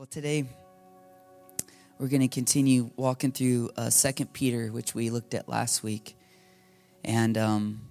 Well, 0.00 0.06
today 0.06 0.46
we're 1.98 2.08
going 2.08 2.22
to 2.22 2.28
continue 2.28 2.90
walking 2.96 3.32
through 3.32 3.68
uh, 3.76 3.90
Second 3.90 4.32
Peter, 4.32 4.68
which 4.68 4.94
we 4.94 5.10
looked 5.10 5.34
at 5.34 5.46
last 5.46 5.82
week, 5.82 6.16
and 7.04 7.36
um, 7.36 7.82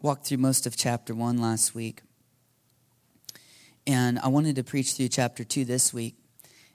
walked 0.00 0.26
through 0.26 0.38
most 0.38 0.66
of 0.66 0.74
chapter 0.74 1.14
one 1.14 1.36
last 1.36 1.74
week. 1.74 2.00
And 3.86 4.18
I 4.20 4.28
wanted 4.28 4.56
to 4.56 4.64
preach 4.64 4.94
through 4.94 5.08
chapter 5.08 5.44
two 5.44 5.66
this 5.66 5.92
week, 5.92 6.16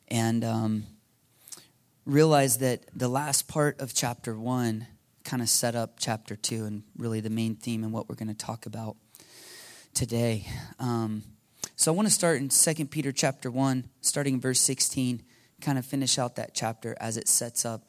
and 0.10 0.44
um, 0.44 0.84
realized 2.06 2.60
that 2.60 2.84
the 2.96 3.08
last 3.08 3.48
part 3.48 3.82
of 3.82 3.96
chapter 3.96 4.38
one 4.38 4.86
kind 5.24 5.42
of 5.42 5.50
set 5.50 5.74
up 5.74 5.96
chapter 5.98 6.36
two, 6.36 6.66
and 6.66 6.84
really 6.96 7.22
the 7.22 7.32
main 7.32 7.56
theme 7.56 7.84
and 7.84 7.92
what 7.92 8.08
we're 8.08 8.14
going 8.14 8.28
to 8.28 8.36
talk 8.36 8.68
about 8.68 8.98
today. 9.96 10.46
Um, 10.80 11.24
so 11.84 11.92
I 11.92 11.96
want 11.98 12.08
to 12.08 12.14
start 12.14 12.38
in 12.38 12.48
2 12.48 12.86
Peter 12.86 13.12
chapter 13.12 13.52
1, 13.52 13.90
starting 14.00 14.36
in 14.36 14.40
verse 14.40 14.62
16, 14.62 15.22
kind 15.60 15.78
of 15.78 15.86
finish 15.86 16.18
out 16.18 16.38
that 16.38 16.54
chapter 16.54 16.96
as 16.98 17.18
it 17.18 17.28
sets 17.28 17.66
up 17.66 17.84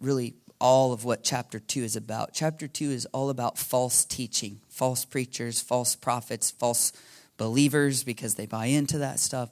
really 0.00 0.36
all 0.58 0.94
of 0.94 1.04
what 1.04 1.22
chapter 1.22 1.58
2 1.58 1.82
is 1.82 1.96
about. 1.96 2.30
Chapter 2.32 2.66
2 2.66 2.90
is 2.90 3.04
all 3.12 3.28
about 3.28 3.58
false 3.58 4.06
teaching, 4.06 4.62
false 4.70 5.04
preachers, 5.04 5.60
false 5.60 5.96
prophets, 5.96 6.50
false 6.50 6.94
believers 7.36 8.04
because 8.04 8.36
they 8.36 8.46
buy 8.46 8.66
into 8.66 8.96
that 8.96 9.20
stuff. 9.20 9.50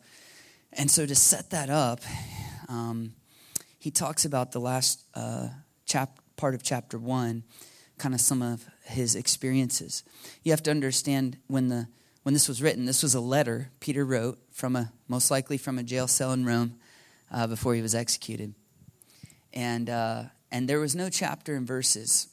And 0.73 0.91
so 0.91 1.05
to 1.05 1.15
set 1.15 1.51
that 1.51 1.69
up, 1.69 2.01
um, 2.71 3.13
he 3.79 3.91
talks 3.91 4.25
about 4.25 4.53
the 4.53 4.61
last 4.61 5.05
uh, 5.13 5.49
chap- 5.85 6.21
part 6.39 6.55
of 6.55 6.63
chapter 6.63 6.97
1, 6.97 7.43
kind 7.99 8.15
of 8.15 8.23
some 8.23 8.41
of 8.41 8.65
his 8.85 9.15
experiences. 9.15 10.05
You 10.43 10.53
have 10.53 10.63
to 10.63 10.71
understand 10.71 11.37
when 11.49 11.69
the 11.69 11.89
when 12.29 12.35
this 12.35 12.47
was 12.47 12.61
written, 12.61 12.85
this 12.85 13.03
was 13.03 13.15
a 13.15 13.21
letter 13.23 13.71
Peter 13.81 14.05
wrote 14.05 14.39
from 14.53 14.77
a 14.77 14.93
most 15.09 15.31
likely 15.31 15.57
from 15.57 15.79
a 15.79 15.83
jail 15.83 16.07
cell 16.07 16.35
in 16.35 16.45
Rome 16.45 16.75
uh, 17.33 17.47
before 17.47 17.75
he 17.75 17.81
was 17.81 17.95
executed, 17.95 18.53
and 19.55 19.89
uh, 19.89 20.25
and 20.53 20.69
there 20.69 20.79
was 20.79 20.95
no 20.95 21.09
chapter 21.09 21.57
and 21.57 21.67
verses. 21.67 22.29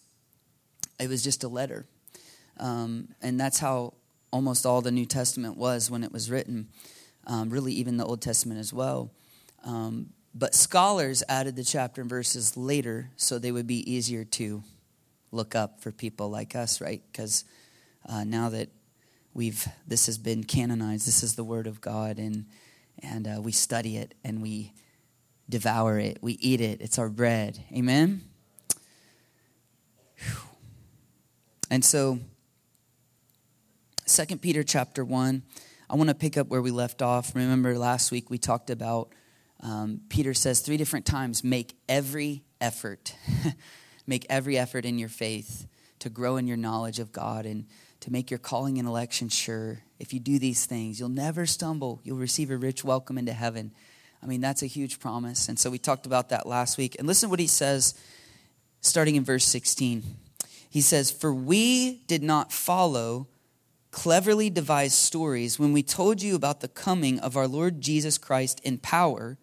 It 1.00 1.08
was 1.08 1.24
just 1.24 1.46
a 1.46 1.48
letter, 1.48 1.86
um, 2.60 3.08
and 3.22 3.40
that's 3.40 3.58
how 3.58 3.94
almost 4.32 4.66
all 4.66 4.82
the 4.82 4.92
New 4.92 5.06
Testament 5.06 5.56
was 5.56 5.90
when 5.90 6.04
it 6.04 6.12
was 6.12 6.30
written. 6.30 6.68
Um, 7.26 7.50
really, 7.50 7.72
even 7.72 7.96
the 7.96 8.06
Old 8.06 8.22
Testament 8.22 8.60
as 8.60 8.74
well. 8.74 9.12
Um, 9.64 10.08
but 10.34 10.56
scholars 10.56 11.24
added 11.30 11.56
the 11.56 11.64
chapter 11.64 12.02
and 12.02 12.10
verses 12.10 12.58
later 12.58 13.12
so 13.16 13.40
they 13.40 13.54
would 13.54 13.66
be 13.66 13.90
easier 13.90 14.26
to 14.26 14.62
look 15.32 15.56
up 15.56 15.80
for 15.80 15.94
people 15.94 16.30
like 16.30 16.54
us, 16.54 16.82
right? 16.82 17.02
Because 17.10 17.46
uh, 18.10 18.26
now 18.26 18.50
that 18.50 18.68
we've 19.36 19.68
this 19.86 20.08
has 20.08 20.18
been 20.18 20.44
canonized. 20.44 21.08
This 21.08 21.22
is 21.22 21.36
the 21.36 21.44
Word 21.44 21.68
of 21.68 21.82
God, 21.82 22.18
and 22.18 22.46
and 23.04 23.28
uh, 23.28 23.42
we 23.42 23.52
study 23.52 23.98
it 23.98 24.16
and 24.24 24.42
we 24.42 24.74
devour 25.48 26.00
it. 26.00 26.18
We 26.22 26.34
eat 26.34 26.62
it. 26.62 26.82
It's 26.82 26.98
our 26.98 27.10
bread. 27.10 27.64
Amen. 27.72 28.22
Whew. 30.18 30.38
And 31.70 31.86
so, 31.86 32.20
Second 34.08 34.42
Peter 34.42 34.64
chapter 34.64 35.06
one. 35.06 35.44
I 35.88 35.96
want 35.96 36.10
to 36.10 36.16
pick 36.16 36.36
up 36.36 36.48
where 36.48 36.64
we 36.64 36.72
left 36.72 37.04
off. 37.04 37.36
Remember 37.36 37.78
last 37.78 38.12
week 38.12 38.32
we 38.32 38.40
talked 38.40 38.72
about 38.72 39.10
um, 39.62 40.02
Peter 40.10 40.34
says 40.34 40.62
three 40.62 40.78
different 40.78 41.06
times, 41.06 41.44
make 41.44 41.76
every 41.88 42.44
effort, 42.60 43.16
make 44.08 44.26
every 44.28 44.58
effort 44.58 44.84
in 44.84 44.98
your 44.98 45.10
faith 45.10 45.68
to 46.00 46.10
grow 46.10 46.38
in 46.38 46.48
your 46.48 46.58
knowledge 46.58 47.00
of 47.00 47.12
God 47.12 47.46
and 47.46 47.66
to 48.02 48.12
make 48.12 48.30
your 48.30 48.40
calling 48.40 48.78
and 48.78 48.88
election 48.88 49.30
sure. 49.30 49.80
If 50.00 50.14
you 50.14 50.20
do 50.20 50.40
these 50.40 50.66
things, 50.66 51.00
you'll 51.00 51.10
never 51.10 51.46
stumble. 51.46 52.02
You'll 52.04 52.18
receive 52.18 52.52
a 52.52 52.58
rich 52.58 52.84
welcome 52.84 53.18
into 53.18 53.34
heaven. 53.34 53.72
I 54.22 54.28
mean, 54.28 54.42
that's 54.42 54.64
a 54.64 54.68
huge 54.68 55.00
promise. 55.00 55.50
And 55.50 55.58
so 55.60 55.70
we 55.70 55.78
talked 55.78 56.06
about 56.06 56.30
that 56.30 56.48
last 56.48 56.78
week. 56.78 56.96
And 56.98 57.08
listen 57.08 57.30
what 57.30 57.40
he 57.40 57.48
says 57.48 57.94
starting 58.82 59.16
in 59.16 59.24
verse 59.24 59.46
16. 59.46 60.04
He 60.70 60.82
says, 60.82 61.12
For 61.12 61.34
we 61.34 62.02
did 62.08 62.24
not 62.24 62.52
follow 62.52 63.28
cleverly 63.92 64.50
devised 64.50 64.96
stories 64.96 65.58
when 65.58 65.72
we 65.72 65.82
told 65.82 66.22
you 66.22 66.36
about 66.36 66.60
the 66.60 66.68
coming 66.68 67.20
of 67.20 67.38
our 67.38 67.48
Lord 67.48 67.80
Jesus 67.80 68.18
Christ 68.18 68.60
in 68.62 68.78
power, 68.78 69.38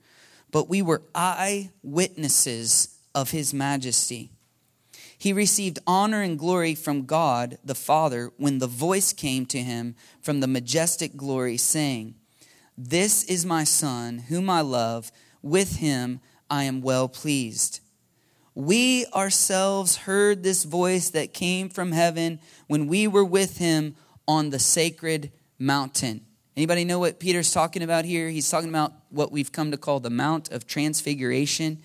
but 0.50 0.68
we 0.68 0.82
were 0.82 1.02
eyewitnesses 1.14 2.98
of 3.14 3.30
his 3.30 3.54
majesty. 3.54 4.30
He 5.22 5.32
received 5.32 5.78
honor 5.86 6.20
and 6.20 6.36
glory 6.36 6.74
from 6.74 7.06
God 7.06 7.56
the 7.64 7.76
Father 7.76 8.32
when 8.38 8.58
the 8.58 8.66
voice 8.66 9.12
came 9.12 9.46
to 9.46 9.62
him 9.62 9.94
from 10.20 10.40
the 10.40 10.48
majestic 10.48 11.16
glory, 11.16 11.56
saying, 11.58 12.16
This 12.76 13.22
is 13.22 13.46
my 13.46 13.62
Son, 13.62 14.18
whom 14.18 14.50
I 14.50 14.62
love. 14.62 15.12
With 15.40 15.76
him 15.76 16.18
I 16.50 16.64
am 16.64 16.82
well 16.82 17.06
pleased. 17.08 17.78
We 18.56 19.06
ourselves 19.14 19.94
heard 19.94 20.42
this 20.42 20.64
voice 20.64 21.10
that 21.10 21.32
came 21.32 21.68
from 21.68 21.92
heaven 21.92 22.40
when 22.66 22.88
we 22.88 23.06
were 23.06 23.24
with 23.24 23.58
him 23.58 23.94
on 24.26 24.50
the 24.50 24.58
sacred 24.58 25.30
mountain. 25.56 26.26
Anybody 26.56 26.84
know 26.84 26.98
what 26.98 27.20
Peter's 27.20 27.52
talking 27.52 27.84
about 27.84 28.04
here? 28.04 28.28
He's 28.28 28.50
talking 28.50 28.70
about 28.70 28.92
what 29.10 29.30
we've 29.30 29.52
come 29.52 29.70
to 29.70 29.76
call 29.76 30.00
the 30.00 30.10
Mount 30.10 30.50
of 30.50 30.66
Transfiguration. 30.66 31.78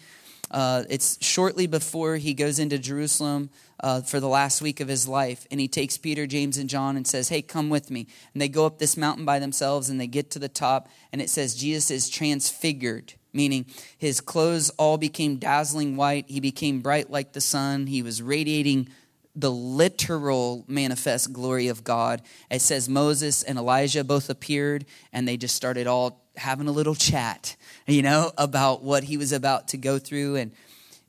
Uh, 0.49 0.83
it's 0.89 1.23
shortly 1.23 1.67
before 1.67 2.15
he 2.15 2.33
goes 2.33 2.59
into 2.59 2.77
Jerusalem 2.77 3.49
uh, 3.81 4.01
for 4.01 4.19
the 4.19 4.27
last 4.27 4.61
week 4.61 4.79
of 4.79 4.87
his 4.87 5.07
life. 5.07 5.45
And 5.51 5.59
he 5.59 5.67
takes 5.67 5.97
Peter, 5.97 6.25
James, 6.25 6.57
and 6.57 6.69
John 6.69 6.95
and 6.95 7.05
says, 7.05 7.29
Hey, 7.29 7.41
come 7.41 7.69
with 7.69 7.91
me. 7.91 8.07
And 8.33 8.41
they 8.41 8.49
go 8.49 8.65
up 8.65 8.79
this 8.79 8.97
mountain 8.97 9.25
by 9.25 9.39
themselves 9.39 9.89
and 9.89 9.99
they 9.99 10.07
get 10.07 10.31
to 10.31 10.39
the 10.39 10.49
top. 10.49 10.89
And 11.11 11.21
it 11.21 11.29
says, 11.29 11.55
Jesus 11.55 11.91
is 11.91 12.09
transfigured, 12.09 13.13
meaning 13.33 13.65
his 13.97 14.21
clothes 14.21 14.69
all 14.71 14.97
became 14.97 15.37
dazzling 15.37 15.95
white. 15.95 16.25
He 16.27 16.39
became 16.39 16.81
bright 16.81 17.09
like 17.09 17.33
the 17.33 17.41
sun. 17.41 17.87
He 17.87 18.01
was 18.01 18.21
radiating 18.21 18.89
the 19.35 19.51
literal 19.51 20.65
manifest 20.67 21.31
glory 21.31 21.67
of 21.67 21.83
God. 21.83 22.23
It 22.49 22.61
says 22.61 22.89
Moses 22.89 23.43
and 23.43 23.59
Elijah 23.59 24.03
both 24.03 24.31
appeared 24.31 24.85
and 25.13 25.27
they 25.27 25.37
just 25.37 25.55
started 25.55 25.85
all 25.85 26.23
having 26.35 26.67
a 26.67 26.71
little 26.71 26.95
chat, 26.95 27.55
you 27.87 28.01
know, 28.01 28.31
about 28.37 28.83
what 28.83 29.03
he 29.03 29.17
was 29.17 29.31
about 29.31 29.69
to 29.69 29.77
go 29.77 29.97
through. 29.97 30.35
And 30.35 30.51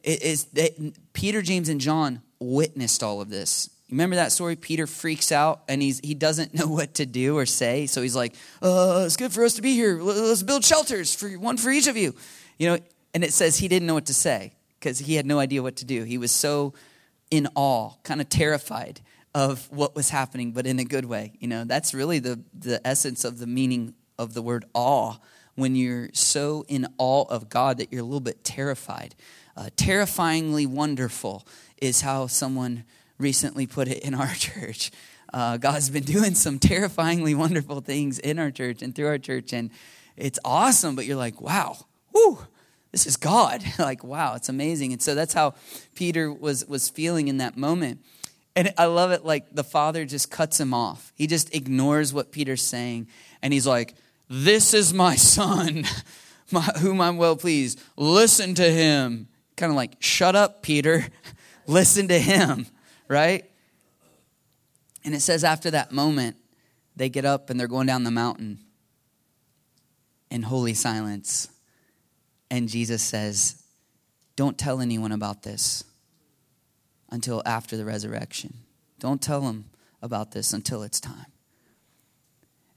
it 0.02 0.22
is 0.22 0.44
that 0.54 0.94
Peter, 1.12 1.42
James, 1.42 1.68
and 1.68 1.80
John 1.80 2.22
witnessed 2.38 3.02
all 3.02 3.20
of 3.20 3.28
this. 3.28 3.68
Remember 3.90 4.16
that 4.16 4.32
story? 4.32 4.54
Peter 4.54 4.86
freaks 4.86 5.32
out 5.32 5.62
and 5.66 5.82
he's 5.82 5.98
he 6.00 6.14
doesn't 6.14 6.54
know 6.58 6.68
what 6.68 6.94
to 6.94 7.06
do 7.06 7.36
or 7.36 7.46
say. 7.46 7.86
So 7.86 8.00
he's 8.00 8.16
like, 8.16 8.34
uh, 8.62 9.02
"It's 9.06 9.16
good 9.16 9.32
for 9.32 9.44
us 9.44 9.54
to 9.54 9.62
be 9.62 9.74
here. 9.74 10.00
Let's 10.00 10.42
build 10.42 10.64
shelters 10.64 11.14
for 11.14 11.28
one 11.30 11.56
for 11.56 11.70
each 11.70 11.88
of 11.88 11.96
you." 11.96 12.14
You 12.58 12.70
know, 12.70 12.78
and 13.12 13.24
it 13.24 13.32
says 13.32 13.58
he 13.58 13.68
didn't 13.68 13.86
know 13.86 13.94
what 13.94 14.06
to 14.06 14.14
say 14.14 14.52
because 14.78 14.98
he 14.98 15.14
had 15.14 15.26
no 15.26 15.38
idea 15.38 15.62
what 15.62 15.76
to 15.76 15.84
do. 15.84 16.04
He 16.04 16.18
was 16.18 16.30
so 16.30 16.74
in 17.30 17.48
awe, 17.54 17.92
kind 18.04 18.20
of 18.20 18.28
terrified 18.28 19.00
of 19.34 19.70
what 19.70 19.94
was 19.94 20.10
happening, 20.10 20.52
but 20.52 20.66
in 20.66 20.78
a 20.78 20.84
good 20.84 21.04
way. 21.04 21.32
You 21.40 21.48
know, 21.48 21.64
that's 21.64 21.92
really 21.92 22.18
the 22.18 22.40
the 22.56 22.86
essence 22.86 23.24
of 23.24 23.38
the 23.38 23.46
meaning 23.46 23.94
of 24.18 24.34
the 24.34 24.42
word 24.42 24.64
awe 24.74 25.16
when 25.58 25.74
you're 25.74 26.08
so 26.12 26.64
in 26.68 26.86
awe 26.98 27.24
of 27.24 27.48
God 27.48 27.78
that 27.78 27.92
you're 27.92 28.02
a 28.02 28.04
little 28.04 28.20
bit 28.20 28.44
terrified. 28.44 29.16
Uh, 29.56 29.70
terrifyingly 29.74 30.66
wonderful 30.66 31.44
is 31.82 32.02
how 32.02 32.28
someone 32.28 32.84
recently 33.18 33.66
put 33.66 33.88
it 33.88 33.98
in 34.04 34.14
our 34.14 34.32
church. 34.34 34.92
Uh, 35.32 35.56
God's 35.56 35.90
been 35.90 36.04
doing 36.04 36.34
some 36.34 36.60
terrifyingly 36.60 37.34
wonderful 37.34 37.80
things 37.80 38.20
in 38.20 38.38
our 38.38 38.52
church 38.52 38.82
and 38.82 38.94
through 38.94 39.08
our 39.08 39.18
church, 39.18 39.52
and 39.52 39.70
it's 40.16 40.38
awesome, 40.44 40.94
but 40.94 41.06
you're 41.06 41.16
like, 41.16 41.40
wow, 41.40 41.76
whoo, 42.14 42.38
this 42.92 43.04
is 43.04 43.16
God. 43.16 43.64
like, 43.80 44.04
wow, 44.04 44.34
it's 44.36 44.48
amazing. 44.48 44.92
And 44.92 45.02
so 45.02 45.16
that's 45.16 45.34
how 45.34 45.54
Peter 45.96 46.32
was, 46.32 46.66
was 46.66 46.88
feeling 46.88 47.26
in 47.26 47.38
that 47.38 47.56
moment. 47.56 48.04
And 48.54 48.72
I 48.78 48.84
love 48.84 49.10
it, 49.10 49.24
like 49.24 49.52
the 49.52 49.64
father 49.64 50.04
just 50.04 50.30
cuts 50.30 50.60
him 50.60 50.72
off. 50.72 51.12
He 51.16 51.26
just 51.26 51.52
ignores 51.52 52.14
what 52.14 52.30
Peter's 52.30 52.62
saying, 52.62 53.08
and 53.42 53.52
he's 53.52 53.66
like, 53.66 53.96
this 54.28 54.74
is 54.74 54.92
my 54.92 55.16
son, 55.16 55.84
my, 56.50 56.62
whom 56.62 57.00
I'm 57.00 57.16
well 57.16 57.36
pleased. 57.36 57.80
Listen 57.96 58.54
to 58.54 58.70
him. 58.70 59.28
Kind 59.56 59.70
of 59.70 59.76
like, 59.76 59.96
Shut 60.00 60.36
up, 60.36 60.62
Peter. 60.62 61.06
Listen 61.66 62.08
to 62.08 62.18
him, 62.18 62.66
right? 63.08 63.44
And 65.04 65.14
it 65.14 65.20
says 65.20 65.44
after 65.44 65.70
that 65.72 65.92
moment, 65.92 66.36
they 66.96 67.08
get 67.08 67.24
up 67.24 67.50
and 67.50 67.58
they're 67.58 67.68
going 67.68 67.86
down 67.86 68.04
the 68.04 68.10
mountain 68.10 68.58
in 70.30 70.42
holy 70.42 70.74
silence. 70.74 71.48
And 72.50 72.68
Jesus 72.68 73.02
says, 73.02 73.62
Don't 74.36 74.58
tell 74.58 74.80
anyone 74.80 75.12
about 75.12 75.42
this 75.42 75.84
until 77.10 77.42
after 77.46 77.76
the 77.76 77.84
resurrection. 77.84 78.54
Don't 78.98 79.22
tell 79.22 79.40
them 79.40 79.66
about 80.02 80.32
this 80.32 80.52
until 80.52 80.82
it's 80.82 81.00
time. 81.00 81.26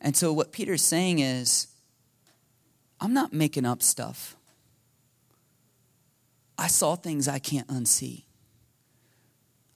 And 0.01 0.18
so, 0.18 0.33
what 0.33 0.51
Peter's 0.51 0.81
saying 0.81 1.19
is, 1.19 1.68
I'm 3.00 3.13
not 3.13 3.33
making 3.33 3.65
up 3.65 3.83
stuff. 3.83 4.36
I 6.57 6.68
saw 6.68 6.95
things 6.95 7.27
I 7.27 7.39
can't 7.39 7.68
unsee. 7.68 8.24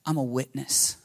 I'm 0.06 0.18
a 0.18 0.24
witness. 0.24 0.98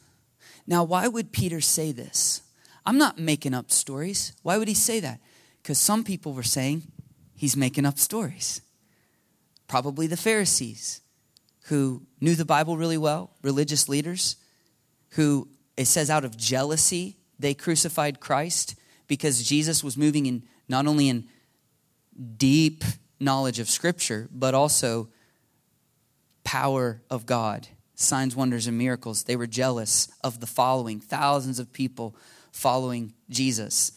Now, 0.66 0.84
why 0.84 1.06
would 1.06 1.32
Peter 1.32 1.60
say 1.60 1.92
this? 1.92 2.42
I'm 2.84 2.98
not 2.98 3.18
making 3.18 3.54
up 3.54 3.70
stories. 3.70 4.32
Why 4.42 4.58
would 4.58 4.68
he 4.68 4.74
say 4.74 5.00
that? 5.00 5.20
Because 5.62 5.78
some 5.78 6.04
people 6.04 6.32
were 6.32 6.42
saying 6.42 6.82
he's 7.34 7.56
making 7.56 7.86
up 7.86 7.98
stories. 7.98 8.62
Probably 9.68 10.06
the 10.06 10.16
Pharisees, 10.16 11.00
who 11.64 12.02
knew 12.20 12.34
the 12.34 12.44
Bible 12.44 12.76
really 12.76 12.98
well, 12.98 13.30
religious 13.42 13.88
leaders, 13.88 14.36
who 15.10 15.48
it 15.76 15.86
says 15.86 16.10
out 16.10 16.24
of 16.24 16.36
jealousy 16.36 17.16
they 17.38 17.54
crucified 17.54 18.20
Christ 18.20 18.74
because 19.10 19.42
Jesus 19.42 19.82
was 19.82 19.96
moving 19.96 20.26
in 20.26 20.44
not 20.68 20.86
only 20.86 21.08
in 21.08 21.26
deep 22.36 22.84
knowledge 23.18 23.58
of 23.58 23.68
Scripture, 23.68 24.28
but 24.30 24.54
also 24.54 25.08
power 26.44 27.02
of 27.10 27.26
God, 27.26 27.66
signs, 27.96 28.36
wonders, 28.36 28.68
and 28.68 28.78
miracles. 28.78 29.24
They 29.24 29.34
were 29.34 29.48
jealous 29.48 30.06
of 30.22 30.38
the 30.38 30.46
following, 30.46 31.00
thousands 31.00 31.58
of 31.58 31.72
people 31.72 32.14
following 32.52 33.12
Jesus. 33.28 33.90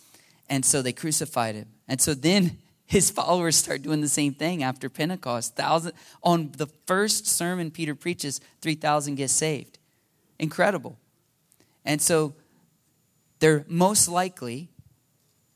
And 0.50 0.66
so 0.66 0.82
they 0.82 0.94
crucified 0.94 1.54
him. 1.54 1.68
And 1.88 2.02
so 2.02 2.16
then 2.16 2.58
his 2.88 3.12
followers 3.12 3.56
start 3.56 3.84
doing 3.84 4.02
the 4.02 4.08
same 4.08 4.34
thing 4.34 4.64
after 4.64 4.90
Pentecost. 4.90 5.56
Thousand 5.56 5.94
on 6.24 6.54
the 6.58 6.68
first 6.88 7.28
sermon 7.28 7.70
Peter 7.70 7.94
preaches, 7.94 8.42
3,000 8.62 9.14
get 9.14 9.30
saved. 9.30 9.78
Incredible. 10.40 10.98
And 11.86 12.02
so 12.02 12.34
they're 13.38 13.64
most 13.68 14.08
likely 14.08 14.70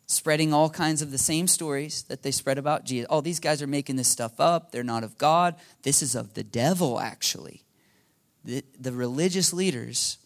spreading 0.08 0.54
all 0.54 0.70
kinds 0.70 1.02
of 1.02 1.12
the 1.12 1.18
same 1.18 1.48
stories 1.48 2.04
that 2.04 2.24
they 2.24 2.32
spread 2.32 2.58
about 2.58 2.86
Jesus. 2.86 3.08
Oh, 3.10 3.22
these 3.22 3.42
guys 3.42 3.62
are 3.62 3.68
making 3.68 3.98
this 3.98 4.08
stuff 4.08 4.40
up. 4.40 4.72
They're 4.72 4.84
not 4.84 5.04
of 5.04 5.18
God. 5.18 5.56
This 5.84 6.02
is 6.02 6.16
of 6.16 6.34
the 6.34 6.44
devil, 6.44 7.00
actually. 7.00 7.64
The, 8.46 8.64
the 8.80 8.94
religious 8.94 9.52
leaders 9.52 10.18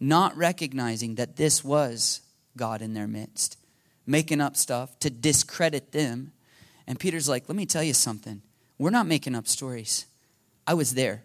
not 0.00 0.36
recognizing 0.36 1.14
that 1.14 1.36
this 1.36 1.62
was 1.62 2.20
God 2.56 2.82
in 2.82 2.94
their 2.94 3.06
midst, 3.06 3.56
making 4.06 4.40
up 4.40 4.56
stuff 4.56 4.98
to 5.00 5.10
discredit 5.10 5.92
them. 5.92 6.32
And 6.86 6.98
Peter's 6.98 7.28
like, 7.28 7.48
let 7.48 7.56
me 7.56 7.66
tell 7.66 7.84
you 7.84 7.94
something. 7.94 8.42
We're 8.76 8.90
not 8.90 9.06
making 9.06 9.36
up 9.36 9.46
stories. 9.46 10.06
I 10.66 10.74
was 10.74 10.94
there. 10.94 11.24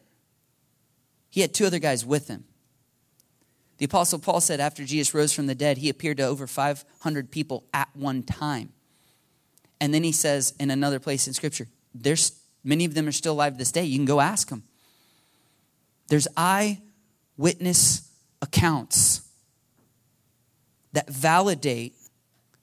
He 1.30 1.42
had 1.42 1.54
two 1.54 1.66
other 1.66 1.80
guys 1.80 2.06
with 2.06 2.28
him. 2.28 2.46
The 3.84 3.88
Apostle 3.88 4.20
Paul 4.20 4.40
said 4.40 4.62
after 4.62 4.86
Jesus 4.86 5.14
rose 5.14 5.34
from 5.34 5.48
the 5.48 5.56
dead, 5.56 5.78
he 5.78 5.90
appeared 5.90 6.16
to 6.16 6.24
over 6.24 6.48
500 6.48 7.30
people 7.30 7.66
at 7.74 7.90
one 7.94 8.24
time. 8.24 8.72
And 9.82 9.94
then 9.94 10.06
he 10.06 10.14
says 10.14 10.54
in 10.58 10.72
another 10.72 11.02
place 11.02 11.28
in 11.28 11.34
Scripture, 11.34 11.68
there's 11.94 12.32
many 12.64 12.86
of 12.86 12.94
them 12.94 13.10
are 13.10 13.12
still 13.12 13.34
alive 13.34 13.58
this 13.58 13.74
day. 13.74 13.84
You 13.84 13.98
can 13.98 14.06
go 14.06 14.22
ask 14.22 14.48
them. 14.48 14.64
There's 16.08 16.30
eyewitness 16.38 18.10
accounts 18.42 19.28
that 20.94 21.10
validate 21.10 21.94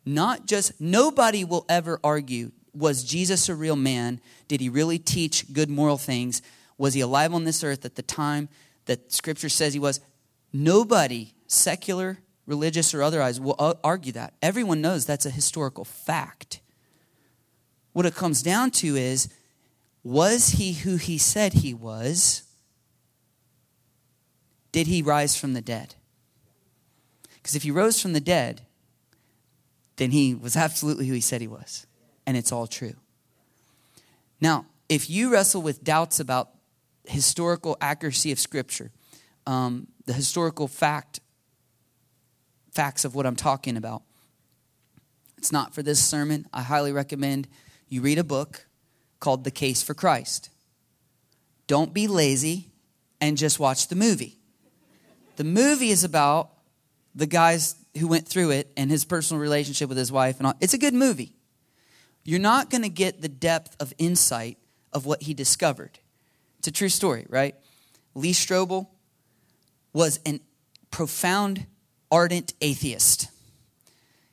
not 0.06 0.46
just, 0.46 0.80
nobody 0.80 1.44
will 1.44 1.66
ever 1.68 2.00
argue, 2.02 2.50
was 2.72 3.04
Jesus 3.04 3.50
a 3.50 3.54
real 3.54 3.76
man? 3.76 4.22
Did 4.48 4.62
he 4.62 4.70
really 4.70 4.98
teach 4.98 5.52
good 5.52 5.68
moral 5.68 5.98
things? 5.98 6.40
Was 6.78 6.94
he 6.94 7.02
alive 7.02 7.34
on 7.34 7.44
this 7.44 7.62
earth 7.62 7.84
at 7.84 7.96
the 7.96 8.02
time 8.02 8.48
that 8.86 9.12
Scripture 9.12 9.50
says 9.50 9.74
he 9.74 9.78
was? 9.78 10.00
Nobody, 10.52 11.34
secular, 11.46 12.18
religious, 12.46 12.94
or 12.94 13.02
otherwise, 13.02 13.40
will 13.40 13.78
argue 13.84 14.12
that. 14.12 14.34
Everyone 14.42 14.80
knows 14.80 15.06
that's 15.06 15.26
a 15.26 15.30
historical 15.30 15.84
fact. 15.84 16.60
What 17.92 18.06
it 18.06 18.14
comes 18.14 18.42
down 18.42 18.70
to 18.72 18.96
is 18.96 19.28
was 20.02 20.50
he 20.50 20.72
who 20.72 20.96
he 20.96 21.18
said 21.18 21.52
he 21.52 21.74
was? 21.74 22.42
Did 24.72 24.86
he 24.86 25.02
rise 25.02 25.36
from 25.36 25.52
the 25.52 25.60
dead? 25.60 25.94
Because 27.34 27.54
if 27.54 27.62
he 27.62 27.70
rose 27.70 28.00
from 28.00 28.12
the 28.12 28.20
dead, 28.20 28.62
then 29.96 30.10
he 30.10 30.34
was 30.34 30.56
absolutely 30.56 31.06
who 31.06 31.14
he 31.14 31.20
said 31.20 31.40
he 31.40 31.48
was. 31.48 31.86
And 32.26 32.36
it's 32.36 32.52
all 32.52 32.66
true. 32.66 32.94
Now, 34.40 34.66
if 34.88 35.10
you 35.10 35.32
wrestle 35.32 35.62
with 35.62 35.84
doubts 35.84 36.20
about 36.20 36.50
historical 37.04 37.76
accuracy 37.80 38.32
of 38.32 38.38
Scripture, 38.38 38.90
um, 39.50 39.88
the 40.06 40.12
historical 40.12 40.68
fact 40.68 41.18
facts 42.70 43.04
of 43.04 43.16
what 43.16 43.26
I'm 43.26 43.34
talking 43.34 43.76
about. 43.76 44.02
It's 45.38 45.50
not 45.50 45.74
for 45.74 45.82
this 45.82 46.00
sermon. 46.00 46.46
I 46.52 46.62
highly 46.62 46.92
recommend 46.92 47.48
you 47.88 48.00
read 48.00 48.18
a 48.18 48.24
book 48.24 48.66
called 49.18 49.42
The 49.42 49.50
Case 49.50 49.82
for 49.82 49.92
Christ. 49.92 50.50
Don't 51.66 51.92
be 51.92 52.06
lazy 52.06 52.70
and 53.20 53.36
just 53.36 53.58
watch 53.58 53.88
the 53.88 53.96
movie. 53.96 54.38
The 55.34 55.42
movie 55.42 55.90
is 55.90 56.04
about 56.04 56.50
the 57.16 57.26
guys 57.26 57.74
who 57.98 58.06
went 58.06 58.28
through 58.28 58.50
it 58.50 58.70
and 58.76 58.88
his 58.88 59.04
personal 59.04 59.42
relationship 59.42 59.88
with 59.88 59.98
his 59.98 60.12
wife 60.12 60.38
and 60.38 60.46
all. 60.46 60.54
It's 60.60 60.74
a 60.74 60.78
good 60.78 60.94
movie. 60.94 61.34
You're 62.24 62.38
not 62.38 62.70
going 62.70 62.82
to 62.82 62.88
get 62.88 63.20
the 63.20 63.28
depth 63.28 63.74
of 63.80 63.92
insight 63.98 64.58
of 64.92 65.06
what 65.06 65.22
he 65.22 65.34
discovered. 65.34 65.98
It's 66.60 66.68
a 66.68 66.72
true 66.72 66.88
story, 66.88 67.26
right? 67.28 67.56
Lee 68.14 68.32
Strobel, 68.32 68.86
was 69.92 70.20
a 70.26 70.40
profound, 70.90 71.66
ardent 72.10 72.54
atheist. 72.60 73.28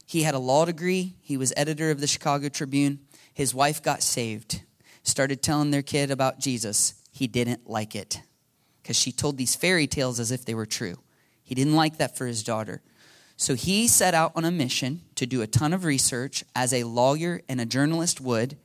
He 0.05 0.23
had 0.23 0.35
a 0.35 0.39
law 0.39 0.65
degree, 0.65 1.15
he 1.21 1.37
was 1.37 1.53
editor 1.57 1.91
of 1.91 1.99
the 1.99 2.07
Chicago 2.07 2.49
Tribune. 2.49 2.99
His 3.33 3.53
wife 3.53 3.83
got 3.83 4.01
saved, 4.01 4.61
started 5.03 5.43
telling 5.43 5.71
their 5.71 5.81
kid 5.81 6.09
about 6.09 6.39
Jesus. 6.39 6.95
He 7.11 7.27
didn't 7.27 7.69
like 7.69 7.95
it 7.95 8.21
because 8.81 8.97
she 8.97 9.11
told 9.11 9.37
these 9.37 9.55
fairy 9.55 9.85
tales 9.85 10.19
as 10.19 10.31
if 10.31 10.45
they 10.45 10.55
were 10.55 10.65
true. 10.65 10.97
He 11.43 11.55
didn't 11.55 11.75
like 11.75 11.97
that 11.97 12.17
for 12.17 12.25
his 12.25 12.43
daughter. 12.43 12.81
So 13.35 13.53
he 13.53 13.87
set 13.87 14.13
out 14.13 14.31
on 14.35 14.45
a 14.45 14.51
mission 14.51 15.01
to 15.15 15.25
do 15.25 15.41
a 15.41 15.47
ton 15.47 15.73
of 15.73 15.83
research 15.83 16.43
as 16.55 16.73
a 16.73 16.85
lawyer 16.85 17.41
and 17.47 17.61
a 17.61 17.65
journalist 17.65 18.19
would, 18.19 18.57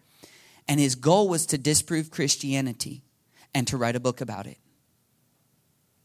and 0.67 0.81
his 0.81 0.95
goal 0.95 1.29
was 1.29 1.45
to 1.47 1.59
disprove 1.59 2.11
Christianity 2.11 3.03
and 3.55 3.67
to 3.67 3.77
write 3.77 3.97
a 3.97 4.01
book 4.01 4.21
about 4.21 4.47
it 4.47 4.59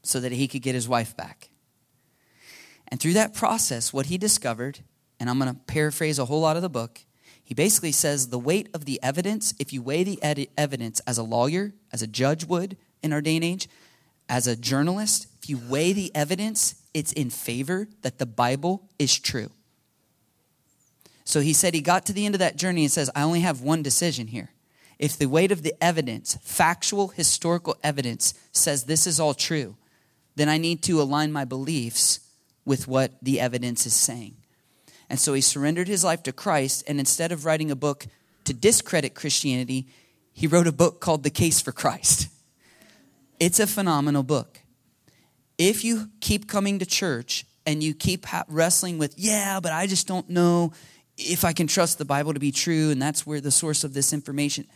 so 0.04 0.20
that 0.20 0.32
he 0.32 0.48
could 0.48 0.62
get 0.62 0.76
his 0.76 0.88
wife 0.88 1.16
back. 1.16 1.50
And 2.88 3.00
through 3.00 3.14
that 3.14 3.34
process, 3.34 3.92
what 3.92 4.06
he 4.08 4.18
discovered, 4.18 4.80
and 5.20 5.30
I'm 5.30 5.40
going 5.40 5.54
to 5.54 5.60
paraphrase 5.60 6.20
a 6.20 6.26
whole 6.26 6.42
lot 6.42 6.56
of 6.56 6.62
the 6.62 6.70
book, 6.70 7.02
he 7.44 7.54
basically 7.54 7.92
says 7.92 8.30
the 8.30 8.40
weight 8.40 8.70
of 8.74 8.86
the 8.86 9.00
evidence, 9.02 9.54
if 9.60 9.72
you 9.72 9.82
weigh 9.82 10.04
the 10.04 10.22
ed- 10.22 10.48
evidence 10.58 11.00
as 11.02 11.18
a 11.18 11.24
lawyer, 11.24 11.74
as 11.94 12.02
a 12.02 12.08
judge 12.08 12.46
would 12.46 12.78
in 13.02 13.14
our 13.14 13.22
day 13.22 13.36
and 13.36 13.46
age, 13.46 13.70
as 14.30 14.48
a 14.48 14.56
journalist, 14.56 15.28
if 15.42 15.50
you 15.50 15.58
weigh 15.70 15.94
the 15.94 16.14
evidence, 16.14 16.76
it's 16.94 17.14
in 17.14 17.30
favor 17.30 17.88
that 18.02 18.18
the 18.18 18.26
Bible 18.26 18.90
is 19.00 19.18
true. 19.18 19.50
So 21.24 21.40
he 21.40 21.54
said 21.54 21.74
he 21.74 21.82
got 21.82 22.06
to 22.08 22.14
the 22.14 22.26
end 22.26 22.36
of 22.36 22.40
that 22.40 22.58
journey 22.58 22.84
and 22.84 22.92
says, 22.92 23.10
I 23.16 23.24
only 23.24 23.42
have 23.42 23.62
one 23.62 23.82
decision 23.82 24.28
here. 24.28 24.50
If 25.00 25.18
the 25.18 25.28
weight 25.28 25.52
of 25.52 25.62
the 25.62 25.74
evidence, 25.82 26.38
factual, 26.42 27.10
historical 27.10 27.78
evidence, 27.84 28.34
says 28.52 28.86
this 28.86 29.06
is 29.06 29.20
all 29.20 29.34
true, 29.34 29.76
then 30.38 30.50
I 30.50 30.60
need 30.60 30.84
to 30.84 31.02
align 31.02 31.32
my 31.32 31.46
beliefs 31.46 32.20
with 32.64 32.88
what 32.88 33.14
the 33.24 33.40
evidence 33.40 33.88
is 33.88 33.94
saying. 33.94 34.36
And 35.10 35.20
so 35.20 35.34
he 35.34 35.42
surrendered 35.42 35.88
his 35.88 36.04
life 36.04 36.22
to 36.24 36.32
Christ, 36.32 36.84
and 36.88 37.00
instead 37.00 37.32
of 37.32 37.44
writing 37.44 37.72
a 37.72 37.76
book 37.76 38.06
to 38.44 38.54
discredit 38.54 39.16
Christianity, 39.16 39.88
he 40.34 40.46
wrote 40.46 40.68
a 40.68 40.72
book 40.72 41.02
called 41.02 41.24
The 41.24 41.32
Case 41.32 41.60
for 41.60 41.72
Christ. 41.72 42.30
It's 43.40 43.60
a 43.60 43.66
phenomenal 43.66 44.22
book. 44.22 44.62
If 45.58 45.84
you 45.84 46.10
keep 46.20 46.48
coming 46.48 46.78
to 46.80 46.86
church 46.86 47.46
and 47.66 47.82
you 47.82 47.96
keep 47.96 48.28
wrestling 48.48 49.00
with, 49.00 49.16
yeah, 49.18 49.60
but 49.60 49.72
I 49.72 49.88
just 49.88 50.08
don't 50.08 50.30
know 50.30 50.72
if 51.18 51.44
I 51.44 51.54
can 51.54 51.66
trust 51.66 51.98
the 51.98 52.06
Bible 52.06 52.36
to 52.36 52.40
be 52.40 52.52
true, 52.52 52.92
and 52.92 53.02
that's 53.02 53.26
where 53.26 53.42
the 53.42 53.50
source 53.50 53.84
of 53.84 53.96
this 53.96 54.14
information, 54.14 54.68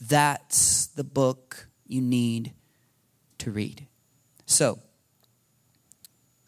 that's 0.00 0.86
the 0.86 1.04
book 1.04 1.68
you 1.86 2.00
need 2.00 2.52
to 3.38 3.52
read. 3.52 3.86
So, 4.46 4.80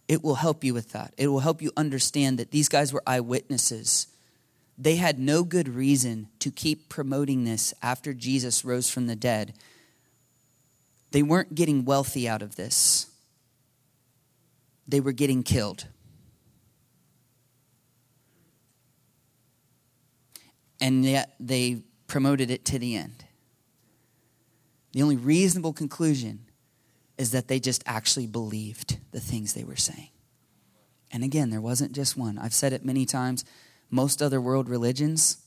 it 0.09 0.25
will 0.25 0.37
help 0.37 0.65
you 0.65 0.73
with 0.73 0.93
that. 0.93 1.13
It 1.19 1.29
will 1.29 1.41
help 1.41 1.61
you 1.61 1.71
understand 1.77 2.39
that 2.39 2.51
these 2.51 2.71
guys 2.71 2.93
were 2.93 3.03
eyewitnesses. 3.07 4.07
They 4.79 4.97
had 4.97 5.19
no 5.19 5.45
good 5.45 5.69
reason 5.69 6.29
to 6.39 6.51
keep 6.51 6.89
promoting 6.89 7.45
this 7.45 7.75
after 7.83 8.15
Jesus 8.15 8.65
rose 8.65 8.89
from 8.89 9.07
the 9.07 9.17
dead. 9.17 9.53
They 11.11 11.23
weren't 11.23 11.55
getting 11.55 11.85
wealthy 11.85 12.27
out 12.27 12.43
of 12.43 12.57
this, 12.57 13.07
they 14.87 15.01
were 15.01 15.13
getting 15.13 15.43
killed. 15.43 15.87
And 20.81 21.05
yet 21.05 21.35
they 21.41 21.83
promoted 22.07 22.53
it 22.53 22.65
to 22.67 22.79
the 22.79 22.95
end. 22.95 23.25
The 24.93 25.03
only 25.03 25.17
reasonable 25.17 25.73
conclusion 25.73 26.48
is 27.19 27.33
that 27.33 27.49
they 27.49 27.59
just 27.59 27.83
actually 27.85 28.27
believed 28.27 28.99
the 29.11 29.21
things 29.21 29.53
they 29.53 29.65
were 29.65 29.77
saying. 29.77 30.09
And 31.11 31.25
again, 31.25 31.51
there 31.51 31.61
wasn't 31.61 31.93
just 31.93 32.17
one. 32.17 32.39
I've 32.39 32.55
said 32.55 32.73
it 32.73 32.85
many 32.85 33.05
times. 33.05 33.45
Most 33.91 34.23
other 34.23 34.41
world 34.41 34.69
religions, 34.69 35.39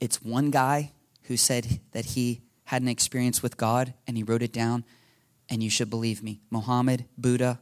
it's 0.00 0.22
one 0.22 0.50
guy 0.50 0.92
who 1.24 1.36
said 1.36 1.80
that 1.92 2.04
he 2.04 2.42
had 2.64 2.82
an 2.82 2.88
experience 2.88 3.42
with 3.42 3.56
God 3.56 3.94
and 4.06 4.16
he 4.16 4.22
wrote 4.22 4.42
it 4.42 4.52
down, 4.52 4.84
and 5.48 5.62
you 5.62 5.70
should 5.70 5.90
believe 5.90 6.22
me. 6.22 6.40
Muhammad, 6.50 7.06
Buddha, 7.16 7.58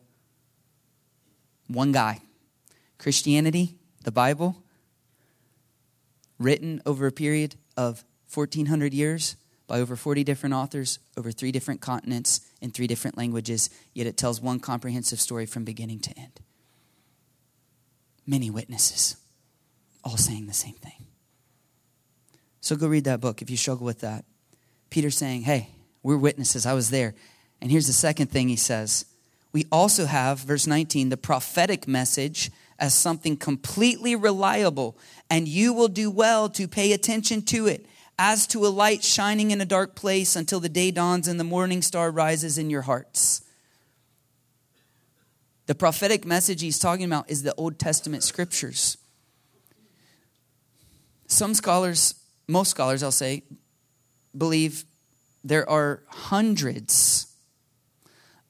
one 1.69 1.93
guy. 1.93 2.21
Christianity, 2.99 3.77
the 4.05 4.11
Bible, 4.11 4.63
written 6.39 6.83
over 6.85 7.07
a 7.07 7.13
period 7.13 7.55
of 7.77 8.05
1,400 8.33 8.93
years 8.93 9.37
by 9.67 9.81
over 9.81 9.97
40 9.97 10.25
different 10.25 10.55
authors 10.55 10.99
over 11.17 11.31
three 11.31 11.53
different 11.53 11.81
continents 11.81 12.41
in 12.61 12.71
three 12.71 12.87
different 12.87 13.17
languages, 13.17 13.71
yet 13.95 14.07
it 14.07 14.17
tells 14.17 14.41
one 14.41 14.61
comprehensive 14.61 15.21
story 15.21 15.47
from 15.47 15.65
beginning 15.65 16.01
to 16.01 16.19
end. 16.19 16.41
Many 18.27 18.51
witnesses, 18.51 19.17
all 20.05 20.17
saying 20.17 20.47
the 20.47 20.53
same 20.53 20.75
thing. 20.75 21.07
So 22.61 22.75
go 22.77 22.89
read 22.89 23.05
that 23.05 23.21
book 23.21 23.43
if 23.43 23.51
you 23.51 23.57
struggle 23.57 23.87
with 23.87 24.01
that. 24.01 24.25
Peter's 24.91 25.17
saying, 25.17 25.43
Hey, 25.43 25.69
we're 26.03 26.17
witnesses. 26.17 26.67
I 26.67 26.73
was 26.73 26.91
there. 26.91 27.15
And 27.61 27.71
here's 27.71 27.87
the 27.87 27.93
second 27.93 28.31
thing 28.31 28.49
he 28.49 28.57
says 28.57 29.07
we 29.53 29.67
also 29.73 30.05
have, 30.07 30.41
verse 30.41 30.67
19, 30.67 31.09
the 31.09 31.17
prophetic 31.17 31.89
message 31.89 32.51
as 32.79 32.93
something 32.93 33.37
completely 33.37 34.15
reliable, 34.15 34.99
and 35.31 35.49
you 35.49 35.73
will 35.73 35.89
do 35.89 36.11
well 36.11 36.49
to 36.51 36.69
pay 36.69 36.93
attention 36.93 37.41
to 37.41 37.67
it 37.67 37.87
as 38.19 38.47
to 38.49 38.67
a 38.67 38.69
light 38.69 39.05
shining 39.05 39.51
in 39.51 39.61
a 39.61 39.67
dark 39.67 39.95
place 39.95 40.37
until 40.37 40.61
the 40.61 40.69
day 40.69 40.91
dawns 40.91 41.29
and 41.29 41.39
the 41.39 41.45
morning 41.45 41.83
star 41.83 42.11
rises 42.11 42.57
in 42.57 42.71
your 42.71 42.83
hearts. 42.83 43.43
The 45.67 45.75
prophetic 45.75 46.25
message 46.25 46.63
he's 46.63 46.79
talking 46.79 47.05
about 47.05 47.31
is 47.31 47.43
the 47.43 47.55
Old 47.57 47.79
Testament 47.79 48.23
scriptures. 48.23 48.97
Some 51.27 51.55
scholars, 51.55 52.15
most 52.47 52.71
scholars, 52.71 53.03
I'll 53.03 53.11
say, 53.11 53.43
believe 54.37 54.85
there 55.43 55.69
are 55.69 56.03
hundreds 56.09 57.27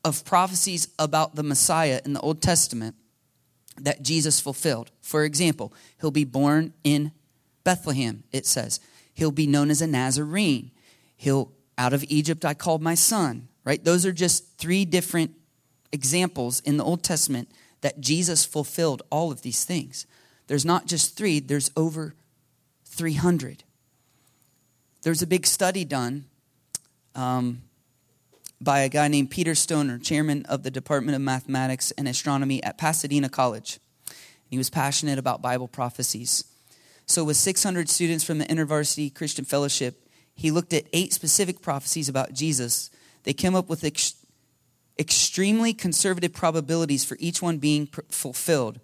of 0.05 0.25
prophecies 0.25 0.89
about 0.99 1.35
the 1.35 1.43
Messiah 1.43 2.01
in 2.05 2.13
the 2.13 2.21
Old 2.21 2.43
Testament 2.43 2.95
that 3.79 4.03
Jesus 4.03 4.39
fulfilled. 4.41 4.91
For 5.01 5.25
example, 5.25 5.73
he'll 6.01 6.11
be 6.11 6.25
born 6.25 6.75
in 6.85 7.13
Bethlehem, 7.65 8.25
it 8.31 8.47
says. 8.47 8.79
He'll 9.17 9.33
be 9.33 9.47
known 9.47 9.71
as 9.71 9.81
a 9.81 9.87
Nazarene. 9.87 10.73
He'll, 11.17 11.51
out 11.79 11.95
of 11.95 12.05
Egypt, 12.09 12.45
I 12.45 12.53
called 12.53 12.83
my 12.83 12.95
son, 12.95 13.49
right? 13.65 13.83
Those 13.83 14.05
are 14.05 14.13
just 14.13 14.59
three 14.59 14.85
different 14.85 15.31
examples 15.91 16.61
in 16.61 16.77
the 16.77 16.85
Old 16.85 17.03
Testament 17.03 17.51
that 17.81 17.99
Jesus 17.99 18.45
fulfilled 18.45 19.01
all 19.11 19.33
of 19.33 19.41
these 19.41 19.65
things. 19.65 20.05
There's 20.49 20.67
not 20.67 20.85
just 20.85 21.17
three, 21.17 21.41
there's 21.41 21.71
over 21.79 22.15
300. 22.85 23.65
There's 25.01 25.23
a 25.23 25.27
big 25.27 25.47
study 25.47 25.87
done 25.87 26.27
um, 27.15 27.63
by 28.61 28.81
a 28.81 28.91
guy 28.91 29.09
named 29.09 29.31
Peter 29.31 29.55
Stoner, 29.55 29.97
chairman 29.97 30.45
of 30.45 30.63
the 30.63 30.71
Department 30.71 31.17
of 31.17 31.23
Mathematics 31.23 31.91
and 31.93 32.07
Astronomy 32.07 32.63
at 32.63 32.77
Pasadena 32.77 33.31
College. 33.31 33.81
He 34.51 34.59
was 34.59 34.69
passionate 34.69 35.19
about 35.19 35.41
Bible 35.41 35.69
prophecies. 35.69 36.45
So, 37.07 37.23
with 37.25 37.37
600 37.37 37.89
students 37.89 38.25
from 38.25 38.39
the 38.39 38.45
InterVarsity 38.47 39.15
Christian 39.15 39.45
Fellowship, 39.45 40.09
he 40.35 40.51
looked 40.51 40.73
at 40.73 40.87
eight 40.93 41.13
specific 41.13 41.63
prophecies 41.63 42.09
about 42.09 42.33
Jesus. 42.33 42.91
They 43.23 43.33
came 43.33 43.55
up 43.55 43.69
with 43.69 43.85
ex- 43.85 44.15
extremely 44.99 45.73
conservative 45.73 46.33
probabilities 46.33 47.05
for 47.05 47.17
each 47.21 47.41
one 47.41 47.59
being 47.59 47.87
pr- 47.87 48.01
fulfilled, 48.11 48.81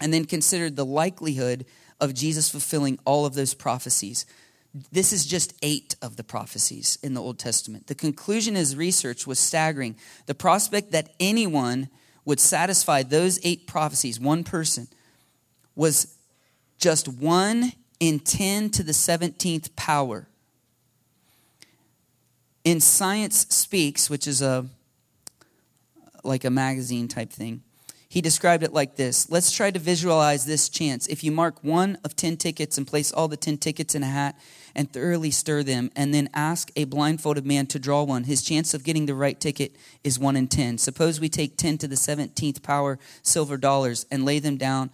and 0.00 0.12
then 0.12 0.24
considered 0.24 0.74
the 0.74 0.86
likelihood 0.86 1.66
of 2.00 2.14
Jesus 2.14 2.50
fulfilling 2.50 2.98
all 3.04 3.26
of 3.26 3.34
those 3.34 3.54
prophecies. 3.54 4.24
This 4.90 5.12
is 5.12 5.26
just 5.26 5.54
eight 5.62 5.94
of 6.02 6.16
the 6.16 6.24
prophecies 6.24 6.98
in 7.02 7.14
the 7.14 7.22
Old 7.22 7.38
Testament. 7.38 7.86
The 7.86 7.94
conclusion 7.94 8.54
his 8.56 8.74
research 8.74 9.26
was 9.26 9.38
staggering. 9.38 9.96
The 10.26 10.34
prospect 10.34 10.90
that 10.92 11.14
anyone 11.20 11.90
would 12.24 12.40
satisfy 12.40 13.02
those 13.02 13.38
eight 13.44 13.66
prophecies, 13.66 14.18
one 14.18 14.42
person, 14.42 14.88
was 15.76 16.13
just 16.84 17.08
1 17.08 17.72
in 17.98 18.18
10 18.18 18.68
to 18.68 18.82
the 18.82 18.92
17th 18.92 19.74
power. 19.74 20.28
In 22.62 22.78
Science 22.78 23.46
Speaks, 23.48 24.10
which 24.10 24.26
is 24.26 24.42
a 24.42 24.66
like 26.22 26.44
a 26.44 26.50
magazine 26.50 27.08
type 27.08 27.30
thing, 27.30 27.62
he 28.06 28.20
described 28.20 28.62
it 28.62 28.74
like 28.74 28.96
this 28.96 29.30
Let's 29.30 29.50
try 29.50 29.70
to 29.70 29.78
visualize 29.78 30.44
this 30.44 30.68
chance. 30.68 31.06
If 31.06 31.24
you 31.24 31.32
mark 31.32 31.64
one 31.64 31.96
of 32.04 32.16
10 32.16 32.36
tickets 32.36 32.76
and 32.76 32.86
place 32.86 33.10
all 33.10 33.28
the 33.28 33.38
10 33.38 33.56
tickets 33.56 33.94
in 33.94 34.02
a 34.02 34.06
hat 34.06 34.38
and 34.74 34.92
thoroughly 34.92 35.30
stir 35.30 35.62
them, 35.62 35.90
and 35.96 36.12
then 36.12 36.28
ask 36.34 36.70
a 36.76 36.84
blindfolded 36.84 37.46
man 37.46 37.66
to 37.68 37.78
draw 37.78 38.02
one, 38.02 38.24
his 38.24 38.42
chance 38.42 38.74
of 38.74 38.84
getting 38.84 39.06
the 39.06 39.14
right 39.14 39.40
ticket 39.40 39.74
is 40.02 40.18
1 40.18 40.36
in 40.36 40.48
10. 40.48 40.76
Suppose 40.76 41.18
we 41.18 41.30
take 41.30 41.56
10 41.56 41.78
to 41.78 41.88
the 41.88 41.96
17th 41.96 42.62
power 42.62 42.98
silver 43.22 43.56
dollars 43.56 44.04
and 44.10 44.26
lay 44.26 44.38
them 44.38 44.58
down 44.58 44.90